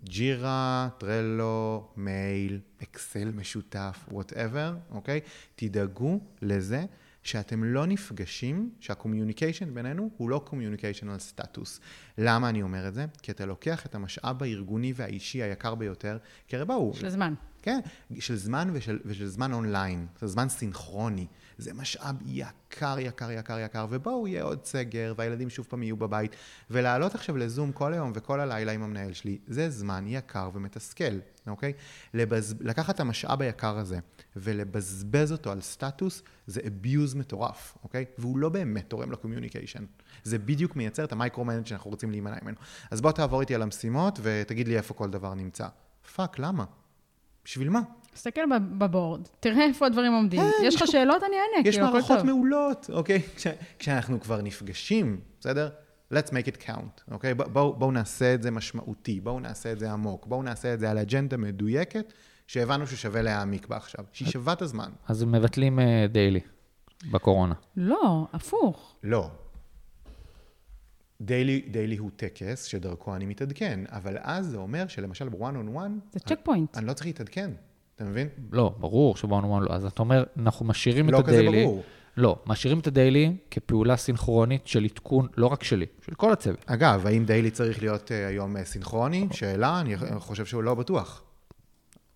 Jira, 0.03 0.89
Trello, 0.97 1.87
מייל, 1.97 2.59
Excel 2.83 3.31
משותף, 3.35 4.05
whatever, 4.11 4.75
אוקיי? 4.91 5.19
תדאגו 5.55 6.19
לזה 6.41 6.85
שאתם 7.23 7.63
לא 7.63 7.85
נפגשים, 7.85 8.69
שה 8.79 8.97
communication 8.97 9.73
בינינו 9.73 10.09
הוא 10.17 10.29
לא 10.29 10.41
communication 10.45 11.09
על 11.09 11.19
סטטוס. 11.19 11.79
למה 12.17 12.49
אני 12.49 12.61
אומר 12.61 12.87
את 12.87 12.93
זה? 12.93 13.05
כי 13.21 13.31
אתה 13.31 13.45
לוקח 13.45 13.85
את 13.85 13.95
המשאב 13.95 14.43
הארגוני 14.43 14.93
והאישי 14.95 15.43
היקר 15.43 15.75
ביותר, 15.75 16.17
כי 16.47 16.55
הרי 16.55 16.65
בואו... 16.65 16.93
של 16.93 17.09
זמן. 17.09 17.33
כן, 17.61 17.79
של 18.19 18.35
זמן 18.35 18.69
ושל, 18.73 18.99
ושל 19.05 19.27
זמן 19.27 19.53
אונליין, 19.53 20.07
זה 20.19 20.27
זמן 20.27 20.49
סינכרוני. 20.49 21.27
זה 21.57 21.73
משאב 21.73 22.15
יקר, 22.25 22.99
יקר, 22.99 23.31
יקר, 23.31 23.59
יקר, 23.59 23.85
ובואו 23.89 24.27
יהיה 24.27 24.43
עוד 24.43 24.65
סגר, 24.65 25.13
והילדים 25.17 25.49
שוב 25.49 25.65
פעם 25.69 25.83
יהיו 25.83 25.97
בבית. 25.97 26.35
ולעלות 26.69 27.15
עכשיו 27.15 27.37
לזום 27.37 27.71
כל 27.71 27.93
היום 27.93 28.11
וכל 28.15 28.39
הלילה 28.39 28.71
עם 28.71 28.83
המנהל 28.83 29.13
שלי, 29.13 29.37
זה 29.47 29.69
זמן 29.69 30.05
יקר 30.07 30.49
ומתסכל, 30.53 31.19
אוקיי? 31.47 31.73
לבז... 32.13 32.55
לקחת 32.59 32.95
את 32.95 32.99
המשאב 32.99 33.41
היקר 33.41 33.77
הזה 33.77 33.99
ולבזבז 34.35 35.31
אותו 35.31 35.51
על 35.51 35.61
סטטוס, 35.61 36.23
זה 36.47 36.61
abuse 36.61 37.17
מטורף, 37.17 37.77
אוקיי? 37.83 38.05
והוא 38.17 38.37
לא 38.37 38.49
באמת 38.49 38.89
תורם 38.89 39.11
ל 39.11 39.16
communication. 39.16 39.85
זה 40.23 40.39
בדיוק 40.39 40.75
מייצר 40.75 41.03
את 41.03 41.11
ה 41.11 41.15
micro-manage 41.15 41.65
שאנחנו 41.65 41.91
רוצים 41.91 42.11
להימנע 42.11 42.37
ממנו. 42.41 42.57
אז 42.91 43.01
בוא 43.01 43.11
תעבור 43.11 43.41
איתי 43.41 43.55
על 43.55 43.61
המשימות 43.61 44.19
ותגיד 44.21 44.67
לי 44.67 44.77
איפה 44.77 44.93
כל 44.93 45.09
דבר 45.09 45.33
נמצא. 45.33 45.67
fuck, 46.15 46.39
למה? 46.39 46.65
בשביל 47.45 47.69
מה? 47.69 47.81
תסתכל 48.13 48.41
ב 48.77 48.84
board, 48.84 49.27
תראה 49.39 49.65
איפה 49.65 49.85
הדברים 49.85 50.13
עומדים. 50.13 50.39
כן, 50.39 50.47
יש 50.63 50.75
יש 50.75 50.81
לך 50.81 50.87
שאלות, 50.87 51.23
אני 51.23 51.35
אענה, 51.35 51.69
יש 51.69 51.75
כאילו, 51.75 51.87
הכל 51.87 51.97
מערכות. 51.97 52.23
מעולות, 52.25 52.89
אוקיי? 52.93 53.21
כש, 53.35 53.47
כשאנחנו 53.79 54.19
כבר 54.19 54.41
נפגשים, 54.41 55.19
בסדר? 55.39 55.69
let's 56.13 56.27
make 56.27 56.47
it 56.47 56.67
count, 56.67 57.11
אוקיי? 57.11 57.33
בואו 57.33 57.73
בוא 57.73 57.91
נעשה 57.93 58.33
את 58.33 58.43
זה 58.43 58.51
משמעותי, 58.51 59.19
בואו 59.19 59.39
נעשה 59.39 59.71
את 59.71 59.79
זה 59.79 59.91
עמוק, 59.91 60.25
בואו 60.25 60.43
נעשה 60.43 60.73
את 60.73 60.79
זה 60.79 60.91
על 60.91 60.97
אג'נדה 60.97 61.37
מדויקת, 61.37 62.13
שהבנו 62.47 62.87
ששווה 62.87 63.21
להעמיק 63.21 63.67
בה 63.67 63.77
עכשיו, 63.77 64.05
שהיא 64.11 64.27
שווה 64.27 64.53
את 64.53 64.61
הזמן. 64.61 64.89
אז 65.07 65.23
מבטלים 65.23 65.79
daily 66.09 66.39
בקורונה. 67.11 67.55
לא, 67.77 68.27
הפוך. 68.33 68.95
לא. 69.03 69.29
daily, 71.21 71.61
daily 71.71 71.97
הוא 71.97 72.11
טקס 72.15 72.63
שדרכו 72.63 73.15
אני 73.15 73.25
מתעדכן, 73.25 73.79
אבל 73.89 74.17
אז 74.21 74.47
זה 74.47 74.57
אומר 74.57 74.87
שלמשל 74.87 75.29
בוואן 75.29 75.55
און 75.55 75.67
וואן, 75.67 75.99
זה 76.11 76.19
check 76.19 76.39
point. 76.43 76.77
אני 76.77 76.85
לא 76.85 76.93
צריך 76.93 77.05
להתעדכן, 77.05 77.51
אתה 77.95 78.03
מבין? 78.03 78.27
לא, 78.51 78.75
ברור 78.79 79.15
שבואו 79.15 79.61
לא. 79.61 79.73
אז 79.73 79.85
אתה 79.85 80.01
אומר, 80.01 80.23
אנחנו 80.37 80.65
משאירים 80.65 81.09
לא 81.09 81.19
את 81.19 81.25
כזה 81.25 81.35
ה 81.35 81.39
daily. 81.39 81.63
ברור. 81.63 81.83
לא, 82.17 82.39
משאירים 82.47 82.79
את 82.79 82.87
ה 82.87 82.95
daily 82.95 83.35
כפעולה 83.51 83.97
סינכרונית 83.97 84.67
של 84.67 84.83
עדכון, 84.83 85.27
לא 85.37 85.47
רק 85.47 85.63
שלי, 85.63 85.85
של 86.05 86.13
כל 86.13 86.31
הצוות. 86.31 86.65
אגב, 86.65 87.07
האם 87.07 87.25
daily 87.25 87.51
צריך 87.51 87.81
להיות 87.81 88.11
אה, 88.11 88.27
היום 88.27 88.57
אה, 88.57 88.65
סינכרוני? 88.65 89.27
שאלה, 89.31 89.79
אני 89.79 89.95
חושב 90.19 90.45
שהוא 90.45 90.63
לא 90.63 90.75
בטוח. 90.75 91.23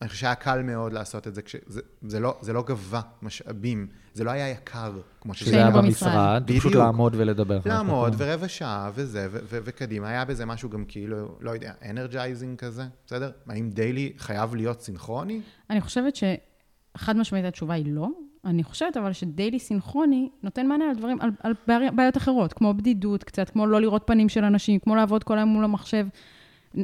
אני 0.02 0.10
חושב 0.10 0.22
שהיה 0.22 0.36
קל 0.36 0.62
מאוד 0.62 0.94
לעשות 0.94 1.28
את 1.28 1.36
זה, 1.36 1.42
כשזה, 1.42 1.82
זה, 2.02 2.20
לא, 2.20 2.38
זה 2.42 2.54
לא 2.54 2.64
גבה 2.68 3.02
משאבים, 3.22 3.88
זה 4.14 4.24
לא 4.24 4.32
היה 4.32 4.50
יקר 4.50 4.92
כמו 5.22 5.34
שזה 5.34 5.56
היה 5.56 5.72
במשרד, 5.72 5.84
במשרד. 5.84 6.44
פשוט 6.48 6.66
בדיוק. 6.66 6.76
לעמוד 6.84 7.16
ולדבר. 7.16 7.60
לעמוד 7.66 8.14
ורבע 8.18 8.48
שעה 8.48 8.92
וזה, 8.96 9.28
ו- 9.32 9.40
ו- 9.44 9.60
וקדימה. 9.64 10.10
היה 10.10 10.26
בזה 10.26 10.46
משהו 10.46 10.70
גם 10.70 10.86
כאילו, 10.88 11.38
לא 11.42 11.52
יודע, 11.52 11.74
energizing 11.90 12.58
כזה, 12.60 12.84
בסדר? 13.06 13.32
האם 13.48 13.70
daily 13.70 14.14
חייב 14.18 14.56
להיות 14.56 14.82
סינכרוני? 14.82 15.42
אני 15.70 15.82
חושבת 15.82 16.14
שחד 16.16 17.18
משמעית 17.18 17.46
התשובה 17.46 17.74
היא 17.74 17.94
לא. 17.94 18.08
אני 18.46 18.64
חושבת 18.64 18.98
אבל 18.98 19.14
שדיילי 19.14 19.60
סינכרוני 19.60 20.30
נותן 20.44 20.68
מענה 20.68 20.86
על 20.90 20.96
דברים, 20.96 21.22
על, 21.22 21.30
על 21.44 21.54
בעי- 21.68 21.92
בעיות 21.96 22.18
אחרות, 22.18 22.54
כמו 22.54 22.74
בדידות 22.74 23.24
קצת, 23.24 23.50
כמו 23.50 23.68
לא 23.68 23.82
לראות 23.82 24.04
פנים 24.06 24.30
של 24.30 24.44
אנשים, 24.44 24.80
כמו 24.80 24.96
לעבוד 24.96 25.24
כל 25.24 25.38
היום 25.38 25.50
מול 25.50 25.64
המחשב. 25.64 26.08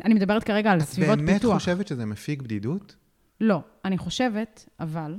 אני 0.06 0.14
מדברת 0.14 0.44
כרגע 0.44 0.72
על 0.72 0.78
את 0.80 0.84
סביבות 0.84 1.18
באמת 1.18 1.34
פיתוח. 1.34 1.54
חושבת 1.58 1.88
שזה 1.88 2.06
מפיג 2.06 2.42
בדידות? 2.42 2.96
לא, 3.42 3.60
אני 3.86 3.98
חושבת, 3.98 4.70
אבל, 4.80 5.16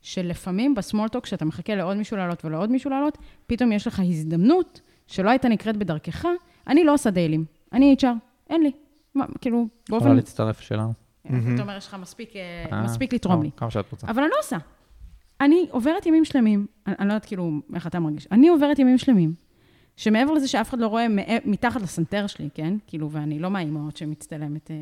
שלפעמים 0.00 0.74
בסמולטוק, 0.74 1.24
כשאתה 1.24 1.44
מחכה 1.44 1.74
לעוד 1.74 1.96
מישהו 1.96 2.16
לעלות 2.16 2.44
ולעוד 2.44 2.70
מישהו 2.70 2.90
לעלות, 2.90 3.18
פתאום 3.46 3.72
יש 3.72 3.86
לך 3.86 4.02
הזדמנות 4.04 4.80
שלא 5.06 5.30
הייתה 5.30 5.48
נקראת 5.48 5.76
בדרכך. 5.76 6.26
אני 6.66 6.84
לא 6.84 6.94
עושה 6.94 7.10
דיילים, 7.10 7.44
אני 7.72 7.96
HR, 8.00 8.06
אין 8.50 8.62
לי. 8.62 8.70
מה, 9.14 9.24
כאילו, 9.40 9.66
יכולה 9.88 10.00
באופן... 10.00 10.16
להצטרף 10.16 10.60
שלנו. 10.60 10.92
אתה 11.26 11.62
אומר, 11.62 11.76
יש 11.76 11.86
לך 11.86 11.94
מספיק, 11.94 12.36
אה, 12.36 12.64
אה, 12.72 12.82
מספיק 12.82 13.12
לתרום 13.12 13.42
לי. 13.42 13.50
כמה 13.56 13.70
שאת 13.70 13.92
רוצה. 13.92 14.06
אבל 14.06 14.22
אני 14.22 14.30
לא 14.30 14.36
עושה. 14.40 14.56
אני 15.40 15.66
עוברת 15.70 16.06
ימים 16.06 16.24
שלמים, 16.24 16.66
אני, 16.86 16.94
אני 16.98 17.08
לא 17.08 17.12
יודעת 17.12 17.24
כאילו 17.24 17.60
איך 17.74 17.86
אתה 17.86 18.00
מרגיש, 18.00 18.26
אני 18.32 18.48
עוברת 18.48 18.78
ימים 18.78 18.98
שלמים, 18.98 19.34
שמעבר 19.96 20.32
לזה 20.32 20.48
שאף 20.48 20.68
אחד 20.68 20.78
לא 20.78 20.86
רואה 20.86 21.06
מתחת 21.44 21.82
לסנטר 21.82 22.26
שלי, 22.26 22.48
כן? 22.54 22.74
כאילו, 22.86 23.10
ואני 23.10 23.38
לא 23.38 23.50
מהאימהות 23.50 23.96
שמצטלמת 23.96 24.70
אה, 24.70 24.76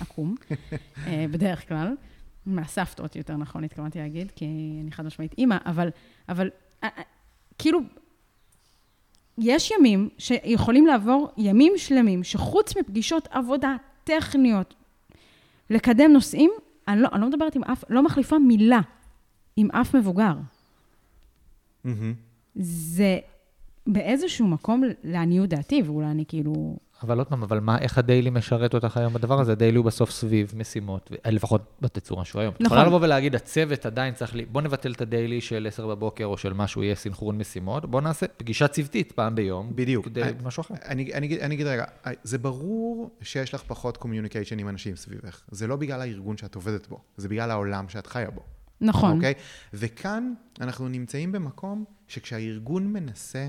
עקום, 0.00 0.34
אה, 1.06 1.24
בדרך 1.30 1.68
כלל. 1.68 1.94
מהסבתות, 2.46 3.16
יותר 3.16 3.36
נכון, 3.36 3.64
התכוונתי 3.64 3.98
להגיד, 3.98 4.30
כי 4.30 4.44
אני 4.82 4.92
חד 4.92 5.06
משמעית 5.06 5.34
אימא, 5.38 5.56
אבל, 5.66 5.88
אבל 6.28 6.50
אה, 6.84 6.88
אה, 6.98 7.02
כאילו, 7.58 7.80
יש 9.38 9.70
ימים 9.70 10.08
שיכולים 10.18 10.86
לעבור 10.86 11.30
ימים 11.36 11.72
שלמים, 11.76 12.24
שחוץ 12.24 12.76
מפגישות 12.76 13.28
עבודה 13.30 13.76
טכניות, 14.04 14.74
לקדם 15.70 16.12
נושאים, 16.12 16.50
אני 16.88 17.00
לא, 17.00 17.08
אני 17.12 17.20
לא 17.20 17.28
מדברת 17.28 17.56
עם 17.56 17.64
אף, 17.64 17.84
לא 17.88 18.02
מחליפה 18.02 18.38
מילה 18.38 18.80
עם 19.56 19.70
אף 19.70 19.94
מבוגר. 19.94 20.34
מהמם. 21.84 22.14
זה 22.54 23.18
באיזשהו 23.86 24.46
מקום, 24.46 24.82
לעניות 25.04 25.48
דעתי, 25.48 25.82
ואולי 25.82 26.06
אני 26.06 26.24
כאילו 26.28 26.76
אבל 27.02 27.18
עוד 27.18 27.26
פעם, 27.26 27.42
אבל 27.42 27.60
מה, 27.60 27.78
איך 27.78 27.98
הדיילי 27.98 28.30
משרת 28.30 28.74
אותך 28.74 28.96
היום 28.96 29.12
בדבר 29.12 29.40
הזה? 29.40 29.52
הדיילי 29.52 29.76
הוא 29.76 29.84
בסוף 29.84 30.10
סביב 30.10 30.52
משימות, 30.56 31.10
ו- 31.12 31.30
לפחות 31.30 31.62
בתצורה 31.80 32.24
שהוא 32.24 32.40
היום. 32.40 32.54
נכון. 32.54 32.66
את 32.66 32.72
יכולה 32.72 32.84
לבוא 32.86 32.98
ולהגיד, 33.02 33.34
הצוות 33.34 33.86
עדיין 33.86 34.14
צריך, 34.14 34.34
לי, 34.34 34.44
בוא 34.44 34.62
נבטל 34.62 34.92
את 34.92 35.00
הדיילי 35.00 35.40
של 35.40 35.66
10 35.68 35.86
בבוקר, 35.86 36.24
או 36.24 36.36
של 36.38 36.52
משהו 36.52 36.82
יהיה 36.82 36.94
סינכרון 36.94 37.38
משימות, 37.38 37.86
בוא 37.90 38.00
נעשה 38.00 38.26
פגישה 38.28 38.68
צוותית 38.68 39.12
פעם 39.12 39.34
ביום. 39.34 39.72
בדיוק. 39.74 40.04
כדי 40.04 40.22
אני- 40.22 40.32
משהו 40.44 40.60
אחר. 40.60 40.74
אני, 40.84 41.14
אני, 41.14 41.26
אגיד- 41.26 41.40
אני 41.40 41.54
אגיד 41.54 41.66
רגע, 41.66 41.84
זה 42.22 42.38
ברור 42.38 43.10
שיש 43.22 43.54
לך 43.54 43.62
פחות 43.66 43.96
communication 43.96 44.58
עם 44.58 44.68
אנשים 44.68 44.96
סביבך. 44.96 45.42
זה 45.50 45.66
לא 45.66 45.76
בגלל 45.76 46.00
הארגון 46.00 46.36
שאת 46.36 46.54
עובדת 46.54 46.86
בו, 46.86 47.00
זה 47.16 47.28
בגלל 47.28 47.50
העולם 47.50 47.88
שאת 47.88 48.06
חיה 48.06 48.30
בו. 48.30 48.40
נכון. 48.80 49.16
אוקיי? 49.16 49.34
וכאן 49.74 50.32
אנחנו 50.60 50.88
נמצאים 50.88 51.32
במקום 51.32 51.84
שכשהארגון 52.08 52.92
מנסה 52.92 53.48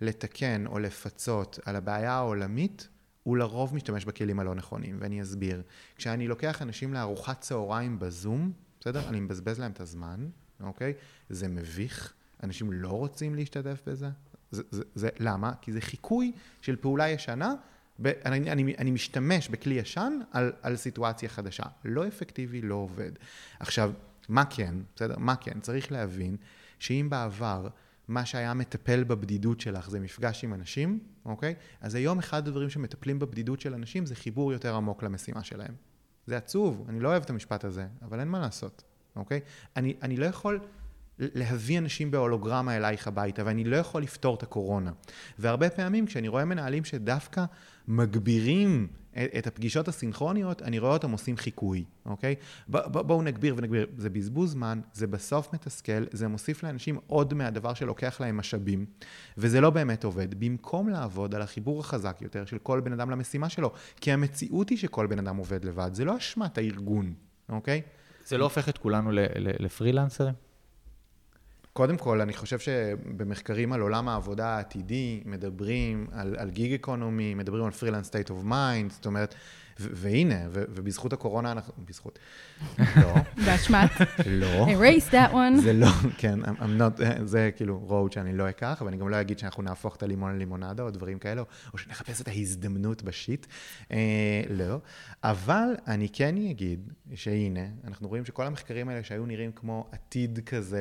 לתקן 0.00 0.66
או 0.66 0.78
לפצות 0.78 1.58
על 1.64 1.76
הבעיה 1.76 2.12
העולמית, 2.12 2.88
הוא 3.22 3.36
לרוב 3.36 3.74
משתמש 3.74 4.04
בכלים 4.04 4.40
הלא 4.40 4.54
נכונים, 4.54 4.96
ואני 5.00 5.22
אסביר. 5.22 5.62
כשאני 5.96 6.28
לוקח 6.28 6.62
אנשים 6.62 6.94
לארוחת 6.94 7.40
צהריים 7.40 7.98
בזום, 7.98 8.52
בסדר? 8.80 9.08
אני 9.08 9.20
מבזבז 9.20 9.58
להם 9.60 9.72
את 9.72 9.80
הזמן, 9.80 10.28
אוקיי? 10.60 10.92
זה 11.30 11.48
מביך, 11.48 12.12
אנשים 12.42 12.72
לא 12.72 12.88
רוצים 12.88 13.34
להשתתף 13.34 13.82
בזה. 13.86 14.08
זה, 14.50 14.62
זה, 14.70 14.82
זה, 14.94 15.08
למה? 15.18 15.52
כי 15.60 15.72
זה 15.72 15.80
חיקוי 15.80 16.32
של 16.62 16.76
פעולה 16.76 17.08
ישנה, 17.08 17.54
ב, 18.02 18.06
אני, 18.06 18.52
אני, 18.52 18.74
אני 18.78 18.90
משתמש 18.90 19.48
בכלי 19.48 19.74
ישן 19.74 20.18
על, 20.32 20.52
על 20.62 20.76
סיטואציה 20.76 21.28
חדשה. 21.28 21.64
לא 21.84 22.08
אפקטיבי, 22.08 22.62
לא 22.62 22.74
עובד. 22.74 23.12
עכשיו, 23.60 23.92
מה 24.28 24.44
כן, 24.44 24.74
בסדר? 24.96 25.18
מה 25.18 25.36
כן? 25.36 25.60
צריך 25.60 25.92
להבין 25.92 26.36
שאם 26.78 27.06
בעבר 27.10 27.68
מה 28.08 28.26
שהיה 28.26 28.54
מטפל 28.54 29.04
בבדידות 29.04 29.60
שלך 29.60 29.90
זה 29.90 30.00
מפגש 30.00 30.44
עם 30.44 30.54
אנשים, 30.54 30.98
אוקיי? 31.24 31.54
אז 31.80 31.94
היום 31.94 32.18
אחד 32.18 32.48
הדברים 32.48 32.70
שמטפלים 32.70 33.18
בבדידות 33.18 33.60
של 33.60 33.74
אנשים 33.74 34.06
זה 34.06 34.14
חיבור 34.14 34.52
יותר 34.52 34.74
עמוק 34.74 35.02
למשימה 35.02 35.44
שלהם. 35.44 35.74
זה 36.26 36.36
עצוב, 36.36 36.86
אני 36.88 37.00
לא 37.00 37.08
אוהב 37.08 37.22
את 37.22 37.30
המשפט 37.30 37.64
הזה, 37.64 37.86
אבל 38.02 38.20
אין 38.20 38.28
מה 38.28 38.40
לעשות, 38.40 38.82
אוקיי? 39.16 39.40
אני, 39.76 39.94
אני 40.02 40.16
לא 40.16 40.26
יכול 40.26 40.60
להביא 41.18 41.78
אנשים 41.78 42.10
בהולוגרמה 42.10 42.76
אלייך 42.76 43.08
הביתה, 43.08 43.42
ואני 43.46 43.64
לא 43.64 43.76
יכול 43.76 44.02
לפתור 44.02 44.34
את 44.34 44.42
הקורונה. 44.42 44.92
והרבה 45.38 45.70
פעמים 45.70 46.06
כשאני 46.06 46.28
רואה 46.28 46.44
מנהלים 46.44 46.84
שדווקא 46.84 47.44
מגבירים 47.88 48.88
את, 49.38 49.46
הפגישות 49.46 49.88
הסינכרוניות, 49.88 50.62
אני 50.62 50.78
רואה 50.78 50.92
אותם 50.92 51.10
עושים 51.10 51.36
חיקוי, 51.36 51.84
אוקיי? 52.06 52.34
ב, 52.68 52.76
ב, 52.76 52.98
בואו 52.98 53.22
נגביר 53.22 53.54
ונגביר. 53.58 53.86
זה 53.96 54.10
בזבוז 54.10 54.50
זמן, 54.50 54.80
זה 54.92 55.06
בסוף 55.06 55.54
מתסכל, 55.54 56.04
זה 56.12 56.28
מוסיף 56.28 56.62
לאנשים 56.62 56.98
עוד 57.06 57.34
מהדבר 57.34 57.74
שלוקח 57.74 58.20
להם 58.20 58.36
משאבים, 58.36 58.86
וזה 59.38 59.60
לא 59.60 59.70
באמת 59.70 60.04
עובד. 60.04 60.40
במקום 60.40 60.88
לעבוד 60.88 61.34
על 61.34 61.42
החיבור 61.42 61.80
החזק 61.80 62.18
יותר 62.20 62.44
של 62.44 62.58
כל 62.58 62.80
בן 62.80 62.92
אדם 62.92 63.10
למשימה 63.10 63.48
שלו, 63.48 63.72
כי 64.00 64.12
המציאות 64.12 64.68
היא 64.68 64.78
שכל 64.78 65.06
בן 65.06 65.18
אדם 65.18 65.36
עובד 65.36 65.64
לבד, 65.64 65.90
זה 65.92 66.04
לא 66.04 66.16
אשמת 66.16 66.58
הארגון, 66.58 67.14
אוקיי? 67.48 67.82
זה 68.26 68.38
לא 68.38 68.44
הופך 68.44 68.68
את 68.68 68.78
כולנו 68.78 69.10
לפרילנסרים? 69.58 70.47
קודם 71.78 71.96
כל, 71.96 72.20
אני 72.20 72.32
חושב 72.32 72.58
שבמחקרים 72.58 73.72
על 73.72 73.80
עולם 73.80 74.08
העבודה 74.08 74.46
העתידי, 74.46 75.22
מדברים 75.24 76.06
על, 76.12 76.36
על 76.38 76.50
gig 76.50 76.72
economy, 76.74 77.34
מדברים 77.34 77.64
על 77.64 77.70
freelance 77.70 78.06
state 78.06 78.30
of 78.30 78.44
mind, 78.44 78.92
זאת 78.92 79.06
אומרת, 79.06 79.34
ו- 79.80 79.88
והנה, 79.92 80.34
ו- 80.50 80.64
ובזכות 80.68 81.12
הקורונה 81.12 81.52
אנחנו... 81.52 81.74
בזכות. 81.88 82.18
לא, 82.78 83.14
באשמת. 83.46 83.90
לא. 84.26 84.66
erase 84.66 85.12
that 85.12 85.32
one. 85.32 85.60
זה 85.62 85.72
לא, 85.72 85.86
כן, 86.16 86.44
I'm, 86.44 86.80
not, 86.80 87.02
זה 87.24 87.50
כאילו 87.56 87.86
road 87.88 88.14
שאני 88.14 88.36
לא 88.36 88.48
אקח, 88.48 88.82
ואני 88.84 88.96
גם 88.96 89.08
לא 89.08 89.20
אגיד 89.20 89.38
שאנחנו 89.38 89.62
נהפוך 89.62 89.96
את 89.96 90.02
הלימון 90.02 90.34
ללימונדה 90.34 90.82
או 90.82 90.90
דברים 90.90 91.18
כאלו, 91.18 91.44
או 91.72 91.78
שנחפש 91.78 92.20
את 92.20 92.28
ההזדמנות 92.28 93.02
ב 93.02 93.09
shit. 93.09 93.46
אה, 93.92 94.42
לא. 94.50 94.78
אבל 95.24 95.68
אני 95.86 96.08
כן 96.08 96.36
אגיד 96.36 96.92
שהנה, 97.14 97.66
אנחנו 97.84 98.08
רואים 98.08 98.24
שכל 98.24 98.46
המחקרים 98.46 98.88
האלה 98.88 99.02
שהיו 99.02 99.26
נראים 99.26 99.52
כמו 99.52 99.88
עתיד 99.92 100.40
כזה, 100.46 100.80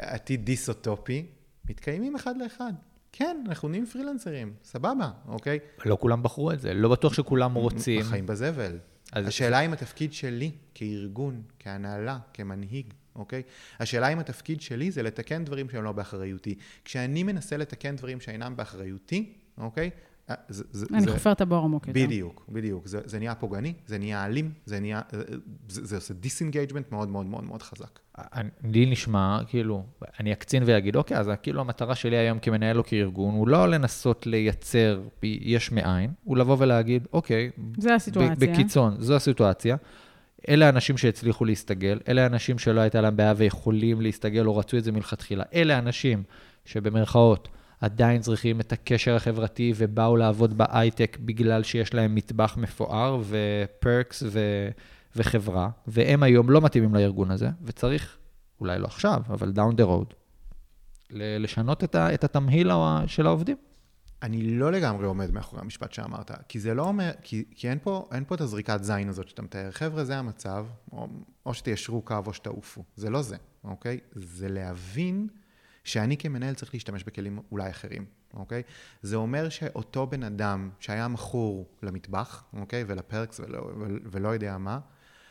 עתיד 0.00 0.44
דיסוטופי, 0.44 1.26
מתקיימים 1.70 2.16
אחד 2.16 2.34
לאחד. 2.36 2.72
כן, 3.12 3.44
אנחנו 3.48 3.68
נהיים 3.68 3.86
פרילנסרים, 3.86 4.54
סבבה, 4.64 5.10
אוקיי? 5.28 5.58
לא 5.86 5.96
כולם 6.00 6.22
בחרו 6.22 6.52
את 6.52 6.60
זה, 6.60 6.74
לא 6.74 6.88
בטוח 6.88 7.12
שכולם 7.14 7.54
רוצים. 7.54 8.00
החיים 8.00 8.26
בזבל. 8.26 8.78
אז- 9.12 9.26
השאלה 9.26 9.60
אם 9.60 9.72
התפקיד 9.72 10.12
שלי 10.12 10.50
כארגון, 10.74 11.42
כהנהלה, 11.58 12.18
כמנהיג, 12.34 12.86
אוקיי? 13.16 13.42
השאלה 13.80 14.08
אם 14.08 14.18
התפקיד 14.18 14.60
שלי 14.60 14.90
זה 14.90 15.02
לתקן 15.02 15.44
דברים 15.44 15.70
שהם 15.70 15.84
לא 15.84 15.92
באחריותי. 15.92 16.54
כשאני 16.84 17.22
מנסה 17.22 17.56
לתקן 17.56 17.96
דברים 17.96 18.20
שאינם 18.20 18.56
באחריותי, 18.56 19.32
אוקיי? 19.58 19.90
אה, 20.30 20.34
זה, 20.48 20.64
זה, 20.70 20.86
אני 20.94 21.00
זה, 21.00 21.10
חופר 21.12 21.32
את 21.32 21.40
הבור 21.40 21.64
עמוק 21.64 21.88
יותר. 21.88 22.00
בדיוק, 22.00 22.44
בדיוק. 22.48 22.86
זה, 22.86 23.00
זה 23.04 23.18
נהיה 23.18 23.34
פוגעני, 23.34 23.74
זה 23.86 23.98
נהיה 23.98 24.26
אלים, 24.26 24.52
זה 24.64 24.80
נהיה... 24.80 25.00
זה, 25.68 25.86
זה 25.86 25.96
עושה 25.96 26.14
disengagement 26.14 26.92
מאוד 26.92 27.08
מאוד 27.08 27.26
מאוד 27.26 27.44
מאוד 27.44 27.62
חזק. 27.62 27.98
אני- 28.18 28.50
לי 28.64 28.86
נשמע, 28.86 29.38
כאילו, 29.48 29.84
אני 30.20 30.32
אקצין 30.32 30.62
ואגיד, 30.66 30.96
אוקיי, 30.96 31.18
אז 31.18 31.30
כאילו 31.42 31.60
המטרה 31.60 31.94
שלי 31.94 32.16
היום 32.16 32.38
כמנהל 32.38 32.78
או 32.78 32.84
כארגון, 32.84 33.34
הוא 33.34 33.48
לא 33.48 33.68
לנסות 33.68 34.26
לייצר 34.26 35.00
יש 35.22 35.72
מאין, 35.72 36.10
הוא 36.24 36.36
לבוא 36.36 36.56
ולהגיד, 36.58 37.08
אוקיי, 37.12 37.50
זה 37.78 37.94
הסיטואציה. 37.94 38.34
בקיצון, 38.52 38.96
זו 38.98 39.16
הסיטואציה. 39.16 39.76
אלה 40.48 40.66
האנשים 40.66 40.96
שהצליחו 40.96 41.44
להסתגל, 41.44 41.98
אלה 42.08 42.22
האנשים 42.22 42.58
שלא 42.58 42.80
הייתה 42.80 43.00
להם 43.00 43.16
בעיה 43.16 43.34
ויכולים 43.36 44.00
להסתגל 44.00 44.46
או 44.46 44.56
רצו 44.56 44.76
את 44.78 44.84
זה 44.84 44.92
מלכתחילה. 44.92 45.44
אלה 45.54 45.76
האנשים 45.76 46.22
שבמרכאות 46.64 47.48
עדיין 47.80 48.20
צריכים 48.20 48.60
את 48.60 48.72
הקשר 48.72 49.16
החברתי 49.16 49.72
ובאו 49.76 50.16
לעבוד 50.16 50.58
בהייטק 50.58 51.18
בגלל 51.20 51.62
שיש 51.62 51.94
להם 51.94 52.14
מטבח 52.14 52.56
מפואר 52.56 53.22
ופרקס 53.28 54.22
ו... 54.26 54.40
וחברה, 55.16 55.68
והם 55.86 56.22
היום 56.22 56.50
לא 56.50 56.60
מתאימים 56.60 56.94
לארגון 56.94 57.30
הזה, 57.30 57.50
וצריך, 57.62 58.18
אולי 58.60 58.78
לא 58.78 58.86
עכשיו, 58.86 59.22
אבל 59.28 59.52
down 59.56 59.74
the 59.74 59.84
road, 59.84 60.14
לשנות 61.10 61.84
את, 61.84 61.94
ה... 61.94 62.14
את 62.14 62.24
התמהיל 62.24 62.70
של 63.06 63.26
העובדים. 63.26 63.56
אני 64.22 64.42
לא 64.42 64.72
לגמרי 64.72 65.06
עומד 65.06 65.30
מאחורי 65.30 65.62
המשפט 65.62 65.92
שאמרת, 65.92 66.30
כי 66.48 66.60
זה 66.60 66.74
לא 66.74 66.82
אומר, 66.82 67.10
כי, 67.22 67.44
כי 67.50 67.70
אין, 67.70 67.78
פה, 67.82 68.08
אין 68.12 68.24
פה 68.24 68.34
את 68.34 68.40
הזריקת 68.40 68.84
זין 68.84 69.08
הזאת 69.08 69.28
שאתה 69.28 69.42
מתאר. 69.42 69.70
חבר'ה, 69.70 70.04
זה 70.04 70.18
המצב, 70.18 70.66
או, 70.92 71.08
או 71.46 71.54
שתיישרו 71.54 72.02
קו 72.02 72.16
או 72.26 72.32
שתעופו. 72.32 72.84
זה 72.96 73.10
לא 73.10 73.22
זה, 73.22 73.36
אוקיי? 73.64 73.98
זה 74.12 74.48
להבין 74.48 75.28
שאני 75.86 76.16
כמנהל 76.16 76.54
צריך 76.54 76.74
להשתמש 76.74 77.04
בכלים 77.04 77.38
אולי 77.52 77.70
אחרים, 77.70 78.04
אוקיי? 78.34 78.62
זה 79.02 79.16
אומר 79.16 79.48
שאותו 79.48 80.06
בן 80.06 80.22
אדם 80.22 80.70
שהיה 80.80 81.08
מכור 81.08 81.66
למטבח, 81.82 82.44
אוקיי? 82.52 82.84
ולפרקס 82.86 83.40
ולא, 83.40 83.70
ולא, 84.04 84.28
יודע 84.28 84.58
מה, 84.58 84.78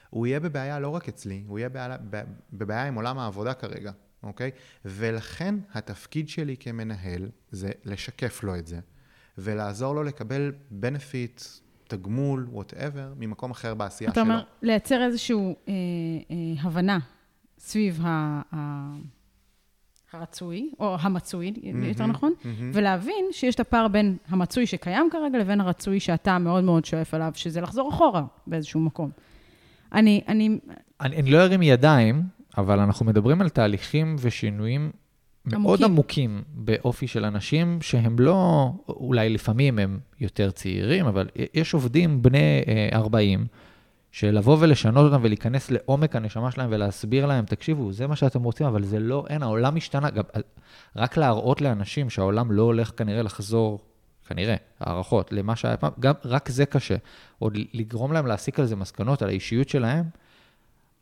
הוא 0.09 0.27
יהיה 0.27 0.39
בבעיה 0.39 0.79
לא 0.79 0.89
רק 0.89 1.09
אצלי, 1.09 1.43
הוא 1.47 1.59
יהיה 1.59 1.69
בבעיה, 1.69 1.97
בבעיה 2.53 2.87
עם 2.87 2.95
עולם 2.95 3.19
העבודה 3.19 3.53
כרגע, 3.53 3.91
אוקיי? 4.23 4.51
ולכן 4.85 5.55
התפקיד 5.73 6.29
שלי 6.29 6.57
כמנהל 6.59 7.29
זה 7.51 7.71
לשקף 7.85 8.43
לו 8.43 8.55
את 8.55 8.67
זה, 8.67 8.79
ולעזור 9.37 9.95
לו 9.95 10.03
לקבל 10.03 10.51
benefit, 10.81 11.43
תגמול, 11.87 12.47
whatever, 12.53 13.15
ממקום 13.17 13.51
אחר 13.51 13.73
בעשייה 13.73 14.11
אתה 14.11 14.21
שלו. 14.21 14.23
אומר, 14.23 14.43
לייצר 14.61 15.05
איזושהי 15.05 15.35
אה, 15.35 15.73
אה, 16.31 16.61
הבנה 16.61 16.99
סביב 17.59 17.99
ה, 18.03 18.41
ה, 18.55 18.91
הרצוי, 20.16 20.70
או 20.80 20.97
המצוי, 20.99 21.53
יותר 21.84 22.05
נכון, 22.05 22.34
מהמם. 22.45 22.72
ולהבין 22.74 23.26
שיש 23.32 23.55
את 23.55 23.59
הפער 23.59 23.88
בין 23.88 24.18
המצוי 24.28 24.66
שקיים 24.66 25.09
כרגע 25.11 25.39
לבין 25.39 25.61
הרצוי 25.61 25.99
שאתה 25.99 26.38
מאוד 26.38 26.63
מאוד 26.63 26.86
שואף 26.86 27.13
עליו, 27.13 27.32
שזה 27.36 27.61
לחזור 27.61 27.89
אחורה 27.89 28.24
באיזשהו 28.47 28.80
מקום. 28.80 29.09
אני, 29.93 30.22
אני, 30.28 30.59
אני, 31.01 31.16
אני 31.18 31.32
לא 31.32 31.38
ארים 31.38 31.61
ידיים, 31.61 32.22
אבל 32.57 32.80
אנחנו 32.80 33.05
מדברים 33.05 33.41
על 33.41 33.49
תהליכים 33.49 34.16
ושינויים 34.20 34.91
מאוד 35.45 35.84
עמוקים. 35.84 35.91
עמוקים 35.91 36.43
באופי 36.53 37.07
של 37.07 37.26
אנשים 37.26 37.78
שהם 37.82 38.20
לא, 38.20 38.72
אולי 38.89 39.30
לפעמים 39.30 39.80
הם 39.80 39.99
יותר 40.20 40.51
צעירים, 40.51 41.05
אבל 41.05 41.28
יש 41.53 41.74
עובדים 41.74 42.22
בני 42.22 42.63
אה, 42.68 42.89
40, 42.97 43.47
שלבוא 44.16 44.57
ולשנות 44.59 45.11
אותם 45.11 45.24
ולהיכנס 45.24 45.72
לעומק 45.72 46.16
הנשמה 46.16 46.51
שלהם 46.51 46.70
ולהסביר 46.72 47.26
להם, 47.26 47.45
תקשיבו, 47.45 47.93
זה 47.93 48.07
מה 48.07 48.16
שאתם 48.16 48.43
רוצים, 48.43 48.68
אבל 48.68 48.84
זה 48.84 48.99
לא, 48.99 49.26
אין, 49.30 49.43
העולם 49.43 49.76
השתנה. 49.76 50.09
גם, 50.09 50.24
אה, 50.36 50.41
רק 50.95 51.18
להראות 51.18 51.61
לאנשים 51.61 52.09
שהעולם 52.09 52.51
לא 52.51 52.61
הולך 52.61 52.91
כנראה 52.97 53.22
לחזור, 53.22 53.80
כנראה, 54.28 54.55
הערכות, 54.80 55.32
למה 55.32 55.55
שהיה 55.55 55.78
פעם, 55.78 55.91
גם 55.99 56.13
רק 56.26 56.49
זה 56.49 56.66
קשה. 56.66 56.95
עוד 57.39 57.57
לגרום 57.74 58.13
להם 58.13 58.28
להסיק 58.28 58.59
על 58.59 58.66
זה 58.66 58.76
מסקנות, 58.76 59.22
על 59.22 59.30
האישיות 59.30 59.70
שלהם, 59.70 60.05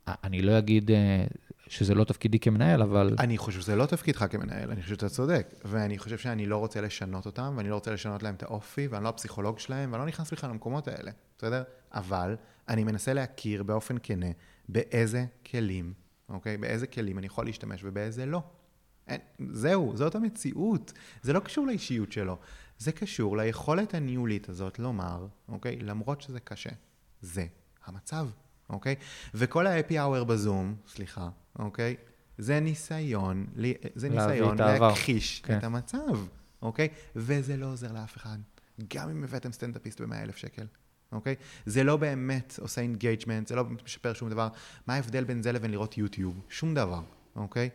אני 0.08 0.42
לא 0.42 0.58
אגיד 0.58 0.92
אה, 0.92 1.26
שזה 1.68 1.96
לא 1.96 2.04
תפקידי 2.04 2.40
כמנהל, 2.40 2.82
אבל... 2.82 3.16
אני 3.20 3.38
חושב 3.38 3.62
שזה 3.62 3.76
לא 3.76 3.86
תפקידך 3.86 4.26
כמנהל, 4.30 4.72
אני 4.72 4.82
חושב 4.82 4.96
שאתה 4.96 5.10
צודק. 5.10 5.48
ואני 5.66 5.98
חושב 5.98 6.18
שאני 6.18 6.46
לא 6.46 6.58
רוצה 6.58 6.82
לשנות 6.82 7.26
אותם, 7.26 7.54
ואני 7.58 7.70
לא 7.70 7.76
רוצה 7.76 7.92
לשנות 7.92 8.24
להם 8.24 8.36
את 8.36 8.44
האופי, 8.44 8.88
ואני 8.88 9.04
לא 9.04 9.10
הפסיכולוג 9.10 9.60
שלהם, 9.60 9.92
ואני 9.92 10.02
לא 10.02 10.08
נכנס 10.08 10.34
בכלל 10.34 10.50
למקומות 10.50 10.88
האלה, 10.88 11.12
בסדר? 11.38 11.64
אבל 11.94 12.36
אני 12.68 12.84
מנסה 12.84 13.14
להכיר 13.14 13.64
באופן 13.64 13.96
כנה 14.04 14.32
באיזה 14.70 15.26
כלים, 15.52 15.94
אוקיי? 16.30 16.58
באיזה 16.58 16.88
כלים 16.88 17.18
אני 17.18 17.28
יכול 17.28 17.46
להשתמש 17.46 17.82
ובאיזה 17.84 18.26
לא. 18.26 18.44
אין, 19.08 19.22
זהו, 19.52 19.92
זאת 19.96 20.16
המציאות. 20.16 20.94
זה 21.22 21.34
לא 21.34 21.40
קשור 21.40 21.68
לאישיות 21.68 22.12
שלו. 22.12 22.38
זה 22.78 22.92
קשור 22.92 23.38
ליכולת 23.38 23.94
הניהולית 23.94 24.50
הזאת 24.50 24.80
לומר, 24.80 25.28
אוקיי? 25.48 25.76
למרות 25.76 26.22
שזה 26.22 26.40
קשה, 26.40 26.70
זה 27.22 27.46
המצב, 27.86 28.28
אוקיי? 28.70 28.96
וכל 29.34 29.68
ה-happy 29.68 29.94
hour 29.94 30.24
בזום, 30.24 30.76
סליחה, 30.88 31.30
אוקיי? 31.60 31.96
זה 32.38 32.60
ניסיון, 32.60 33.48
זה 33.96 34.10
ניסיון. 34.10 34.58
להכחיש 34.58 35.42
כן. 35.42 35.58
את 35.58 35.64
המצב, 35.64 36.18
אוקיי? 36.62 36.88
וזה 37.16 37.58
לא 37.58 37.66
עוזר 37.66 37.92
לאף 37.92 38.18
אחד. 38.18 38.38
גם 38.94 39.10
אם 39.10 39.24
הבאתם 39.24 39.52
סטנדאפיסט 39.52 40.02
ב-100 40.02 40.16
אלף 40.16 40.38
שקל, 40.38 40.66
אוקיי? 41.14 41.36
זה 41.66 41.84
לא 41.84 41.98
באמת 41.98 42.60
עושה 42.62 42.82
engagement, 42.82 43.48
זה 43.48 43.56
לא 43.56 43.64
באמת 43.64 43.84
משפר 43.84 44.14
שום 44.14 44.30
דבר. 44.30 44.48
מה 44.88 44.94
ההבדל 44.96 45.24
בין 45.24 45.44
זה 45.44 45.52
לבין 45.52 45.72
לראות 45.72 45.98
יוטיוב? 45.98 46.42
שום 46.50 46.74
דבר, 46.74 47.02
אוקיי? 47.36 47.70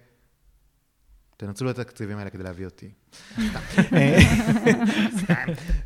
תנצלו 1.36 1.70
את 1.70 1.78
התקציבים 1.78 2.18
האלה 2.18 2.30
כדי 2.30 2.42
להביא 2.42 2.64
אותי. 2.64 2.90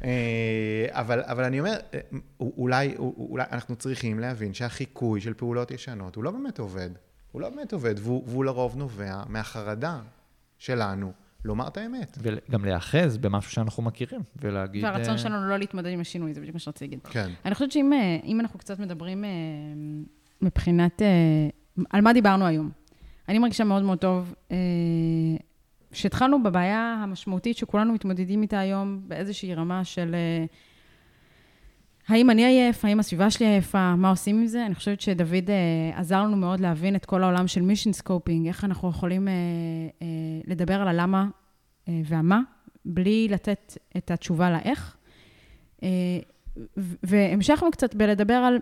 אה, 0.05 0.87
אבל, 0.91 1.23
אבל 1.23 1.45
אני 1.45 1.61
אומר, 1.61 1.77
אה, 1.95 2.01
אולי, 2.41 2.97
אולי 2.97 3.45
אנחנו 3.53 3.77
צריכים 3.77 4.19
להבין 4.19 4.55
שהחיקוי 4.55 5.21
של 5.21 5.35
פעולות 5.35 5.71
ישנות 5.71 6.17
הוא 6.17 6.25
לא 6.25 6.31
באמת 6.31 6.59
עובד. 6.59 6.91
הוא 7.33 7.43
לא 7.43 7.49
באמת 7.51 7.73
עובד, 7.73 7.95
והוא, 7.99 8.25
והוא 8.29 8.45
לרוב 8.45 8.77
נובע 8.77 9.23
מהחרדה 9.29 10.01
שלנו 10.59 11.13
לומר 11.45 11.69
את 11.69 11.77
האמת. 11.77 12.19
וגם 12.23 12.65
להיאחז 12.65 13.17
במשהו 13.19 13.53
שאנחנו 13.53 13.83
מכירים, 13.83 14.21
ולהגיד... 14.37 14.85
והרצון 14.85 15.13
אה, 15.13 15.19
שלנו 15.19 15.49
לא 15.49 15.57
להתמודד 15.57 15.91
עם 15.91 16.01
השינוי, 16.01 16.35
זה 16.35 16.41
בדיוק 16.41 16.55
מה 16.55 16.61
שרציתי 16.61 16.85
להגיד. 16.85 17.01
כן. 17.07 17.31
אני 17.45 17.55
חושבת 17.55 17.73
שאם 17.73 17.93
אה, 17.93 18.19
אם 18.25 18.41
אנחנו 18.41 18.59
קצת 18.59 18.79
מדברים 18.79 19.25
אה, 19.25 19.31
מבחינת... 20.43 21.03
על 21.91 22.01
מה 22.01 22.13
דיברנו 22.13 22.47
היום? 22.47 22.71
אני 23.29 23.39
מרגישה 23.39 23.65
מאוד 23.65 23.83
מאוד 23.83 23.99
טוב 23.99 24.35
שהתחלנו 25.93 26.43
בבעיה 26.43 26.97
המשמעותית 27.03 27.57
שכולנו 27.57 27.93
מתמודדים 27.93 28.43
איתה 28.43 28.59
היום 28.59 29.01
באיזושהי 29.09 29.55
רמה 29.55 29.85
של 29.85 30.15
האם 32.13 32.31
אני 32.31 32.45
עייף, 32.45 32.85
האם 32.85 33.01
הסביבה 33.01 33.31
שלי 33.31 33.47
עייפה, 33.47 33.97
מה 33.97 34.11
עושים 34.11 34.41
עם 34.41 34.47
זה? 34.47 34.67
אני 34.67 34.75
חושבת 34.75 35.01
שדוד 35.01 35.51
אה, 35.51 35.99
עזר 35.99 36.23
לנו 36.23 36.37
מאוד 36.37 36.61
להבין 36.61 36.97
את 36.97 37.05
כל 37.05 37.23
העולם 37.23 37.47
של 37.47 37.63
mission 37.63 37.93
scoping, 37.93 38.47
איך 38.47 38.65
אנחנו 38.65 38.89
יכולים 38.89 39.29
אה, 39.29 39.33
אה, 40.03 40.07
לדבר 40.47 40.75
על 40.75 40.89
הלמה 40.89 41.29
אה, 41.89 42.01
והמה, 42.05 42.41
בלי 42.85 43.29
לתת 43.31 43.79
את 43.97 44.11
התשובה 44.11 44.51
לאיך. 44.51 44.97
אה, 45.83 45.89
והמשכנו 47.03 47.71
קצת 47.71 47.95
בלדבר 47.95 48.35
על 48.35 48.59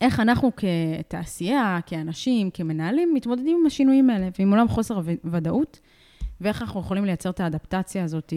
איך 0.00 0.20
אנחנו 0.20 0.50
כתעשייה, 0.56 1.78
כאנשים, 1.86 2.50
כמנהלים, 2.50 3.14
מתמודדים 3.14 3.58
עם 3.60 3.66
השינויים 3.66 4.10
האלה 4.10 4.28
ועם 4.38 4.50
עולם 4.50 4.68
חוסר 4.68 5.00
הוודאות, 5.24 5.80
ואיך 6.40 6.62
אנחנו 6.62 6.80
יכולים 6.80 7.04
לייצר 7.04 7.30
את 7.30 7.40
האדפטציה 7.40 8.04
הזאת. 8.04 8.32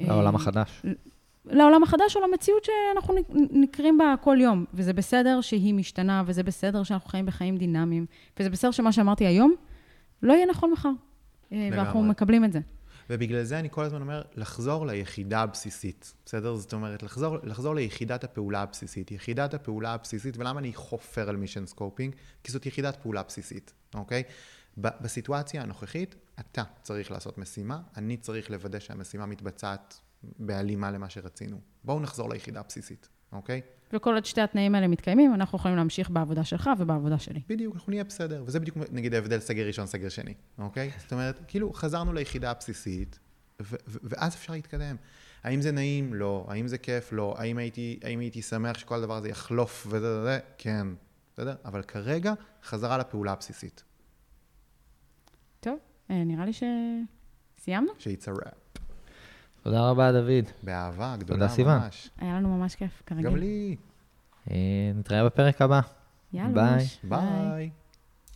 אה, 0.00 0.06
לעולם 0.06 0.34
החדש. 0.34 0.82
לעולם 1.50 1.82
החדש 1.82 2.16
או 2.16 2.20
למציאות 2.20 2.64
שאנחנו 2.64 3.14
נקרים 3.50 3.98
בה 3.98 4.14
כל 4.20 4.36
יום. 4.40 4.64
וזה 4.74 4.92
בסדר 4.92 5.40
שהיא 5.40 5.74
משתנה, 5.74 6.22
וזה 6.26 6.42
בסדר 6.42 6.82
שאנחנו 6.82 7.08
חיים 7.08 7.26
בחיים 7.26 7.56
דינמיים, 7.56 8.06
וזה 8.40 8.50
בסדר 8.50 8.70
שמה 8.70 8.92
שאמרתי 8.92 9.26
היום 9.26 9.54
לא 10.22 10.32
יהיה 10.32 10.46
נכון 10.46 10.72
מחר. 10.72 10.90
אה, 11.52 11.68
ואנחנו 11.72 11.98
לגמרי. 11.98 12.10
מקבלים 12.10 12.44
את 12.44 12.52
זה. 12.52 12.60
ובגלל 13.10 13.42
זה 13.42 13.58
אני 13.58 13.68
כל 13.70 13.84
הזמן 13.84 14.00
אומר, 14.00 14.22
לחזור 14.34 14.86
ליחידה 14.86 15.40
הבסיסית, 15.40 16.14
בסדר? 16.26 16.56
זאת 16.56 16.72
אומרת, 16.72 17.02
לחזור, 17.02 17.36
לחזור 17.42 17.74
ליחידת 17.74 18.24
הפעולה 18.24 18.62
הבסיסית. 18.62 19.10
יחידת 19.10 19.54
הפעולה 19.54 19.94
הבסיסית, 19.94 20.36
ולמה 20.36 20.60
אני 20.60 20.74
חופר 20.74 21.28
על 21.28 21.36
mission 21.36 21.66
scoping? 21.66 22.14
כי 22.44 22.52
זאת 22.52 22.66
יחידת 22.66 22.96
פעולה 22.96 23.22
בסיסית, 23.22 23.72
אוקיי? 23.94 24.22
בסיטואציה 24.76 25.62
הנוכחית, 25.62 26.14
אתה 26.40 26.62
צריך 26.82 27.10
לעשות 27.10 27.38
משימה, 27.38 27.80
אני 27.96 28.16
צריך 28.16 28.50
לוודא 28.50 28.78
שהמשימה 28.78 29.26
מתבצעת 29.26 30.00
בהלימה 30.22 30.90
למה 30.90 31.10
שרצינו. 31.10 31.60
בואו 31.84 32.00
נחזור 32.00 32.30
ליחידה 32.30 32.60
הבסיסית, 32.60 33.08
אוקיי? 33.32 33.60
וכל 33.92 34.14
עוד 34.14 34.24
שתי 34.24 34.40
התנאים 34.40 34.74
האלה 34.74 34.88
מתקיימים, 34.88 35.34
אנחנו 35.34 35.58
יכולים 35.58 35.76
להמשיך 35.76 36.10
בעבודה 36.10 36.44
שלך 36.44 36.70
ובעבודה 36.78 37.18
שלי. 37.18 37.40
בדיוק, 37.48 37.74
אנחנו 37.74 37.90
נהיה 37.90 38.04
בסדר. 38.04 38.42
וזה 38.46 38.60
בדיוק 38.60 38.76
נגיד 38.92 39.14
ההבדל 39.14 39.40
סגר 39.40 39.66
ראשון, 39.66 39.86
סגר 39.86 40.08
שני, 40.08 40.34
אוקיי? 40.58 40.90
זאת 40.98 41.12
אומרת, 41.12 41.40
כאילו, 41.48 41.72
חזרנו 41.72 42.12
ליחידה 42.12 42.50
הבסיסית, 42.50 43.18
ו- 43.62 43.76
ו- 43.88 43.98
ואז 44.02 44.34
אפשר 44.34 44.52
להתקדם. 44.52 44.96
האם 45.42 45.60
זה 45.60 45.72
נעים? 45.72 46.14
לא. 46.14 46.46
האם 46.48 46.68
זה 46.68 46.78
כיף? 46.78 47.12
לא. 47.12 47.34
האם 47.38 47.58
הייתי, 47.58 48.00
האם 48.04 48.18
הייתי 48.18 48.42
שמח 48.42 48.78
שכל 48.78 48.94
הדבר 48.94 49.16
הזה 49.16 49.28
יחלוף 49.28 49.86
וזה 49.86 49.96
וזה? 49.96 50.20
וזה? 50.20 50.38
כן. 50.58 50.86
בסדר? 51.34 51.54
אבל 51.64 51.82
כרגע, 51.82 52.34
חזרה 52.64 52.98
לפעולה 52.98 53.32
הבסיסית, 53.32 53.84
טוב, 55.60 55.78
אה, 56.10 56.24
נראה 56.24 56.44
לי 56.44 56.52
שסיימנו. 56.52 57.92
שיצרע. 57.98 58.50
תודה 59.62 59.90
רבה, 59.90 60.12
דוד. 60.12 60.44
באהבה 60.62 61.14
גדולה 61.18 61.40
תודה, 61.40 61.48
סיוון. 61.48 61.78
ממש. 61.78 62.10
היה 62.18 62.34
לנו 62.34 62.58
ממש 62.58 62.74
כיף, 62.74 63.02
כרגיל. 63.06 63.26
גם 63.26 63.36
לי. 63.36 63.76
אה, 64.50 64.56
נתראה 64.94 65.24
בפרק 65.24 65.62
הבא. 65.62 65.80
יאללה. 66.32 66.52
ביי. 66.52 66.86
ביי. 67.04 67.20
ביי. 67.50 67.70